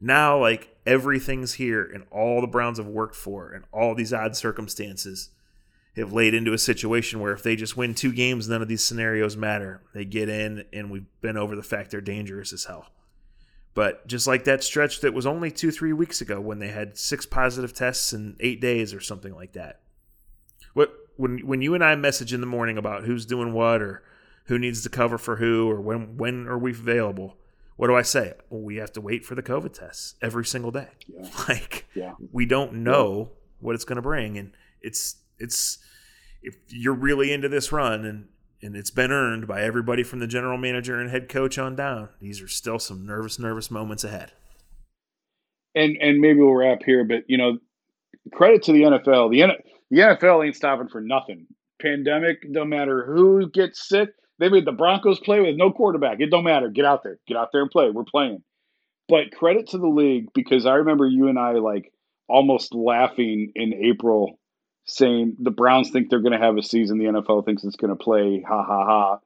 now 0.00 0.38
like 0.38 0.76
everything's 0.86 1.54
here 1.54 1.84
and 1.84 2.04
all 2.10 2.40
the 2.40 2.46
Browns 2.46 2.78
have 2.78 2.86
worked 2.86 3.14
for 3.14 3.50
and 3.50 3.64
all 3.72 3.94
these 3.94 4.12
odd 4.12 4.36
circumstances 4.36 5.30
have 5.96 6.12
laid 6.12 6.34
into 6.34 6.52
a 6.52 6.58
situation 6.58 7.20
where 7.20 7.32
if 7.32 7.42
they 7.42 7.56
just 7.56 7.76
win 7.76 7.94
two 7.94 8.12
games, 8.12 8.48
none 8.48 8.62
of 8.62 8.68
these 8.68 8.84
scenarios 8.84 9.36
matter. 9.36 9.82
They 9.92 10.04
get 10.04 10.28
in 10.28 10.64
and 10.72 10.90
we've 10.90 11.06
been 11.20 11.36
over 11.36 11.54
the 11.54 11.62
fact 11.62 11.90
they're 11.90 12.00
dangerous 12.00 12.52
as 12.52 12.64
hell. 12.64 12.86
But 13.74 14.06
just 14.08 14.26
like 14.26 14.44
that 14.44 14.64
stretch 14.64 15.00
that 15.00 15.14
was 15.14 15.26
only 15.26 15.50
two, 15.50 15.70
three 15.70 15.92
weeks 15.92 16.20
ago 16.20 16.40
when 16.40 16.58
they 16.58 16.68
had 16.68 16.98
six 16.98 17.24
positive 17.24 17.72
tests 17.72 18.12
in 18.12 18.36
eight 18.40 18.60
days 18.60 18.92
or 18.92 19.00
something 19.00 19.34
like 19.34 19.52
that. 19.52 19.80
What 20.74 20.92
when 21.16 21.38
when 21.46 21.62
you 21.62 21.74
and 21.74 21.84
I 21.84 21.94
message 21.94 22.32
in 22.32 22.40
the 22.40 22.46
morning 22.46 22.76
about 22.78 23.04
who's 23.04 23.26
doing 23.26 23.52
what 23.52 23.80
or 23.80 24.02
who 24.46 24.58
needs 24.58 24.82
to 24.82 24.88
cover 24.88 25.18
for 25.18 25.36
who 25.36 25.68
or 25.70 25.80
when 25.80 26.16
when 26.16 26.48
are 26.48 26.58
we 26.58 26.72
available? 26.72 27.36
What 27.76 27.86
do 27.86 27.94
I 27.94 28.02
say? 28.02 28.34
Well, 28.50 28.60
we 28.60 28.76
have 28.76 28.92
to 28.92 29.00
wait 29.00 29.24
for 29.24 29.34
the 29.34 29.42
COVID 29.42 29.72
tests 29.72 30.14
every 30.20 30.44
single 30.44 30.70
day. 30.70 30.88
Like 31.48 31.86
Yeah. 31.94 32.14
we 32.32 32.46
don't 32.46 32.74
know 32.74 33.30
what 33.60 33.74
it's 33.74 33.84
going 33.84 33.96
to 33.96 34.02
bring, 34.02 34.36
and 34.36 34.52
it's 34.82 35.16
it's 35.38 35.78
if 36.42 36.56
you're 36.68 36.94
really 36.94 37.32
into 37.32 37.48
this 37.48 37.70
run 37.72 38.04
and 38.04 38.28
and 38.62 38.76
it's 38.76 38.90
been 38.90 39.10
earned 39.12 39.46
by 39.46 39.62
everybody 39.62 40.02
from 40.02 40.18
the 40.20 40.26
general 40.26 40.58
manager 40.58 41.00
and 41.00 41.10
head 41.10 41.28
coach 41.28 41.58
on 41.58 41.76
down. 41.76 42.10
These 42.20 42.42
are 42.42 42.48
still 42.48 42.78
some 42.78 43.06
nervous, 43.06 43.38
nervous 43.38 43.70
moments 43.70 44.04
ahead. 44.04 44.32
and 45.74 45.96
and 46.00 46.20
maybe 46.20 46.40
we'll 46.40 46.54
wrap 46.54 46.82
here, 46.84 47.04
but 47.04 47.24
you 47.28 47.38
know, 47.38 47.58
credit 48.32 48.64
to 48.64 48.72
the 48.72 48.82
NFL. 48.82 49.30
The 49.30 49.56
the 49.90 49.98
NFL 50.00 50.46
ain't 50.46 50.56
stopping 50.56 50.88
for 50.88 51.00
nothing. 51.00 51.46
Pandemic, 51.80 52.38
no 52.48 52.64
matter 52.64 53.04
who 53.06 53.50
gets 53.50 53.88
sick. 53.88 54.10
They 54.38 54.48
made 54.48 54.64
the 54.64 54.72
Broncos 54.72 55.20
play 55.20 55.40
with 55.40 55.56
no 55.56 55.70
quarterback. 55.70 56.20
It 56.20 56.30
don't 56.30 56.44
matter. 56.44 56.70
Get 56.70 56.86
out 56.86 57.02
there. 57.04 57.18
Get 57.28 57.36
out 57.36 57.50
there 57.52 57.60
and 57.62 57.70
play. 57.70 57.90
We're 57.90 58.04
playing. 58.04 58.42
But 59.06 59.32
credit 59.32 59.68
to 59.68 59.78
the 59.78 59.86
league 59.86 60.28
because 60.34 60.64
I 60.64 60.76
remember 60.76 61.06
you 61.06 61.28
and 61.28 61.38
I 61.38 61.52
like 61.52 61.92
almost 62.26 62.74
laughing 62.74 63.52
in 63.54 63.74
April 63.74 64.39
saying 64.86 65.36
the 65.38 65.50
Browns 65.50 65.90
think 65.90 66.10
they're 66.10 66.20
going 66.20 66.38
to 66.38 66.44
have 66.44 66.56
a 66.56 66.62
season. 66.62 66.98
The 66.98 67.06
NFL 67.06 67.44
thinks 67.44 67.64
it's 67.64 67.76
going 67.76 67.96
to 67.96 68.02
play. 68.02 68.42
Ha 68.46 68.64
ha 68.64 68.84
ha. 68.84 69.18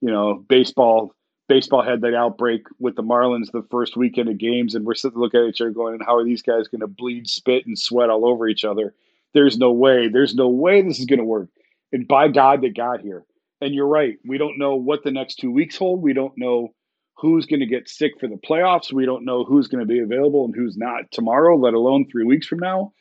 You 0.00 0.10
know, 0.10 0.44
baseball. 0.48 1.14
Baseball 1.48 1.82
had 1.82 2.00
that 2.02 2.14
outbreak 2.14 2.62
with 2.78 2.94
the 2.94 3.02
Marlins 3.02 3.50
the 3.52 3.66
first 3.70 3.96
weekend 3.96 4.28
of 4.28 4.38
games, 4.38 4.74
and 4.74 4.86
we're 4.86 4.94
sitting 4.94 5.18
looking 5.18 5.40
at 5.40 5.48
each 5.48 5.60
other 5.60 5.70
going, 5.70 5.98
"How 6.00 6.16
are 6.16 6.24
these 6.24 6.40
guys 6.40 6.68
going 6.68 6.80
to 6.80 6.86
bleed, 6.86 7.28
spit, 7.28 7.66
and 7.66 7.78
sweat 7.78 8.10
all 8.10 8.26
over 8.26 8.48
each 8.48 8.64
other?" 8.64 8.94
There's 9.34 9.58
no 9.58 9.72
way. 9.72 10.08
There's 10.08 10.34
no 10.34 10.48
way 10.48 10.82
this 10.82 10.98
is 10.98 11.06
going 11.06 11.18
to 11.18 11.24
work. 11.24 11.48
And 11.92 12.06
by 12.06 12.28
God, 12.28 12.62
they 12.62 12.70
got 12.70 13.00
here. 13.00 13.24
And 13.60 13.74
you're 13.74 13.86
right. 13.86 14.18
We 14.26 14.38
don't 14.38 14.58
know 14.58 14.76
what 14.76 15.04
the 15.04 15.10
next 15.10 15.36
two 15.36 15.50
weeks 15.50 15.76
hold. 15.76 16.02
We 16.02 16.14
don't 16.14 16.36
know 16.36 16.74
who's 17.16 17.46
going 17.46 17.60
to 17.60 17.66
get 17.66 17.88
sick 17.88 18.12
for 18.18 18.28
the 18.28 18.36
playoffs. 18.36 18.92
We 18.92 19.06
don't 19.06 19.24
know 19.24 19.44
who's 19.44 19.68
going 19.68 19.86
to 19.86 19.92
be 19.92 20.00
available 20.00 20.44
and 20.44 20.54
who's 20.54 20.76
not 20.76 21.10
tomorrow, 21.12 21.56
let 21.56 21.74
alone 21.74 22.06
three 22.10 22.24
weeks 22.24 22.46
from 22.46 22.58
now. 22.58 22.92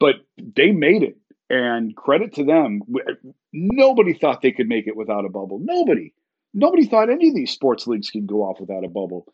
But 0.00 0.16
they 0.38 0.72
made 0.72 1.02
it. 1.02 1.16
And 1.50 1.94
credit 1.96 2.34
to 2.34 2.44
them. 2.44 2.80
Uh, 2.94 3.12
nobody 3.52 4.14
thought 4.14 4.40
they 4.40 4.52
could 4.52 4.68
make 4.68 4.86
it 4.86 4.96
without 4.96 5.24
a 5.24 5.28
bubble. 5.28 5.58
Nobody. 5.60 6.14
Nobody 6.54 6.86
thought 6.86 7.10
any 7.10 7.28
of 7.30 7.34
these 7.34 7.50
sports 7.50 7.86
leagues 7.86 8.08
could 8.10 8.26
go 8.26 8.42
off 8.44 8.60
without 8.60 8.84
a 8.84 8.88
bubble. 8.88 9.26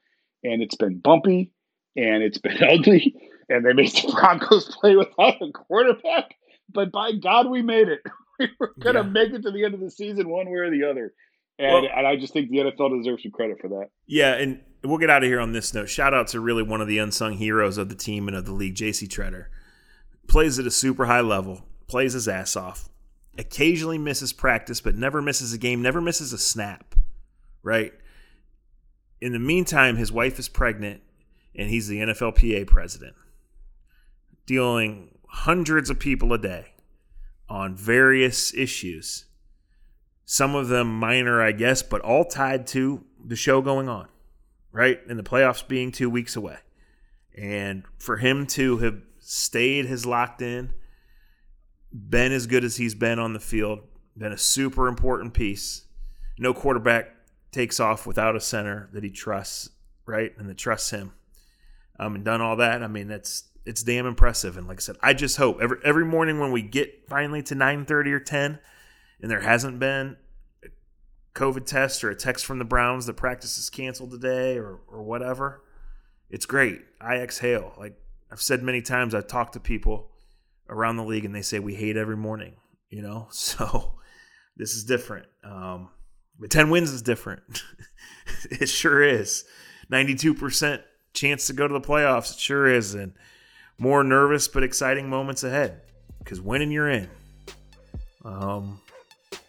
And 0.42 0.62
it's 0.62 0.76
been 0.76 0.98
bumpy 0.98 1.52
and 1.94 2.22
it's 2.22 2.38
been 2.38 2.62
ugly. 2.68 3.14
And 3.50 3.64
they 3.64 3.74
made 3.74 3.90
the 3.90 4.12
Broncos 4.18 4.74
play 4.80 4.96
without 4.96 5.40
a 5.42 5.52
quarterback. 5.52 6.34
But 6.72 6.90
by 6.90 7.12
God, 7.12 7.48
we 7.50 7.62
made 7.62 7.88
it. 7.88 8.00
We 8.38 8.50
were 8.60 8.74
going 8.78 8.96
to 8.96 9.00
Yeah. 9.02 9.08
make 9.08 9.32
it 9.32 9.40
to 9.44 9.50
the 9.50 9.64
end 9.64 9.72
of 9.72 9.80
the 9.80 9.90
season 9.90 10.28
one 10.28 10.44
way 10.44 10.58
or 10.58 10.70
the 10.70 10.84
other. 10.84 11.14
And, 11.58 11.72
Well- 11.72 11.90
and 11.96 12.06
I 12.06 12.16
just 12.16 12.34
think 12.34 12.50
the 12.50 12.58
NFL 12.58 12.98
deserves 12.98 13.22
some 13.22 13.32
credit 13.32 13.58
for 13.62 13.68
that. 13.68 13.86
Yeah, 14.06 14.34
and 14.34 14.60
we'll 14.84 14.98
get 14.98 15.08
out 15.08 15.22
of 15.22 15.28
here 15.30 15.40
on 15.40 15.52
this 15.52 15.72
note. 15.72 15.88
Shout 15.88 16.12
out 16.12 16.28
to 16.28 16.40
really 16.40 16.62
one 16.62 16.82
of 16.82 16.86
the 16.86 16.98
unsung 16.98 17.32
heroes 17.38 17.78
of 17.78 17.88
the 17.88 17.94
team 17.94 18.28
and 18.28 18.36
of 18.36 18.44
the 18.44 18.52
league, 18.52 18.74
JC 18.74 19.08
Tretter. 19.08 19.46
Plays 20.28 20.58
at 20.58 20.66
a 20.66 20.70
super 20.70 21.06
high 21.06 21.22
level, 21.22 21.64
plays 21.86 22.12
his 22.12 22.28
ass 22.28 22.56
off. 22.56 22.88
Occasionally 23.38 23.98
misses 23.98 24.32
practice, 24.32 24.80
but 24.80 24.96
never 24.96 25.20
misses 25.20 25.52
a 25.52 25.58
game, 25.58 25.82
never 25.82 26.00
misses 26.00 26.32
a 26.32 26.38
snap. 26.38 26.94
Right? 27.62 27.92
In 29.20 29.32
the 29.32 29.38
meantime, 29.38 29.96
his 29.96 30.12
wife 30.12 30.38
is 30.38 30.48
pregnant 30.48 31.02
and 31.54 31.70
he's 31.70 31.88
the 31.88 32.00
NFLPA 32.00 32.66
president, 32.66 33.14
dealing 34.44 35.16
hundreds 35.28 35.90
of 35.90 35.98
people 35.98 36.32
a 36.32 36.38
day 36.38 36.72
on 37.48 37.74
various 37.74 38.52
issues. 38.54 39.24
Some 40.24 40.54
of 40.54 40.68
them 40.68 40.98
minor, 40.98 41.40
I 41.40 41.52
guess, 41.52 41.82
but 41.82 42.00
all 42.02 42.24
tied 42.24 42.66
to 42.68 43.04
the 43.24 43.36
show 43.36 43.62
going 43.62 43.88
on, 43.88 44.08
right? 44.72 45.00
And 45.08 45.18
the 45.18 45.22
playoffs 45.22 45.66
being 45.66 45.92
two 45.92 46.10
weeks 46.10 46.36
away. 46.36 46.58
And 47.36 47.84
for 47.98 48.16
him 48.16 48.46
to 48.48 48.78
have 48.78 49.02
stayed 49.18 49.86
his 49.86 50.04
locked 50.04 50.42
in, 50.42 50.72
been 51.92 52.32
as 52.32 52.46
good 52.46 52.64
as 52.64 52.76
he's 52.76 52.94
been 52.94 53.18
on 53.18 53.32
the 53.32 53.40
field, 53.40 53.80
been 54.16 54.32
a 54.32 54.38
super 54.38 54.88
important 54.88 55.34
piece. 55.34 55.86
No 56.38 56.52
quarterback 56.52 57.14
takes 57.52 57.80
off 57.80 58.06
without 58.06 58.36
a 58.36 58.40
center 58.40 58.88
that 58.92 59.02
he 59.02 59.10
trusts, 59.10 59.70
right? 60.04 60.32
And 60.38 60.48
that 60.48 60.58
trusts 60.58 60.90
him. 60.90 61.12
Um, 61.98 62.14
and 62.14 62.24
done 62.24 62.42
all 62.42 62.56
that. 62.56 62.82
I 62.82 62.88
mean, 62.88 63.08
that's 63.08 63.44
it's 63.64 63.82
damn 63.82 64.06
impressive. 64.06 64.56
And 64.56 64.68
like 64.68 64.78
I 64.78 64.80
said, 64.80 64.96
I 65.02 65.14
just 65.14 65.38
hope 65.38 65.60
every 65.62 65.78
every 65.82 66.04
morning 66.04 66.38
when 66.38 66.52
we 66.52 66.62
get 66.62 67.08
finally 67.08 67.42
to 67.44 67.54
nine 67.54 67.86
thirty 67.86 68.12
or 68.12 68.20
ten, 68.20 68.58
and 69.20 69.30
there 69.30 69.40
hasn't 69.40 69.78
been 69.78 70.16
a 70.62 70.68
COVID 71.34 71.64
test 71.64 72.04
or 72.04 72.10
a 72.10 72.14
text 72.14 72.44
from 72.44 72.58
the 72.58 72.64
Browns 72.64 73.06
that 73.06 73.14
practice 73.14 73.56
is 73.56 73.70
canceled 73.70 74.10
today 74.10 74.58
or 74.58 74.80
or 74.88 75.02
whatever, 75.02 75.62
it's 76.28 76.44
great. 76.44 76.82
I 77.00 77.16
exhale. 77.16 77.72
Like 77.78 77.98
I've 78.30 78.42
said 78.42 78.62
many 78.62 78.82
times, 78.82 79.14
I've 79.14 79.26
talked 79.26 79.54
to 79.54 79.60
people 79.60 80.10
around 80.68 80.96
the 80.96 81.04
league 81.04 81.24
and 81.24 81.34
they 81.34 81.42
say 81.42 81.58
we 81.58 81.74
hate 81.74 81.96
every 81.96 82.16
morning. 82.16 82.54
You 82.90 83.02
know, 83.02 83.28
so 83.30 83.94
this 84.56 84.74
is 84.74 84.84
different. 84.84 85.26
Um, 85.44 85.90
but 86.38 86.50
ten 86.50 86.70
wins 86.70 86.90
is 86.90 87.02
different. 87.02 87.42
it 88.50 88.68
sure 88.68 89.02
is. 89.02 89.44
Ninety-two 89.88 90.34
percent 90.34 90.82
chance 91.14 91.46
to 91.46 91.52
go 91.52 91.66
to 91.66 91.74
the 91.74 91.80
playoffs. 91.80 92.34
It 92.34 92.40
sure 92.40 92.66
is, 92.66 92.94
and 92.94 93.12
more 93.78 94.02
nervous 94.02 94.48
but 94.48 94.62
exciting 94.62 95.08
moments 95.08 95.44
ahead. 95.44 95.82
Because 96.18 96.40
winning, 96.40 96.70
you're 96.70 96.90
in. 96.90 97.08
Um, 98.24 98.80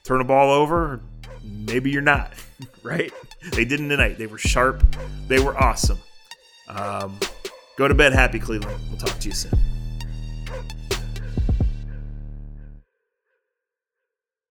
turn 0.04 0.22
a 0.22 0.24
ball 0.24 0.52
over, 0.52 1.02
maybe 1.44 1.92
you're 1.92 2.02
not. 2.02 2.34
Right? 2.82 3.12
They 3.52 3.66
didn't 3.66 3.90
tonight. 3.90 4.18
They 4.18 4.26
were 4.26 4.38
sharp. 4.38 4.82
They 5.28 5.40
were 5.40 5.56
awesome. 5.62 6.00
Um, 6.70 7.20
go 7.78 7.88
to 7.88 7.94
bed 7.94 8.14
happy, 8.14 8.40
Cleveland. 8.40 8.80
We'll 8.90 8.98
talk 8.98 9.20
to 9.20 9.28
you 9.28 9.36
soon. 9.36 9.77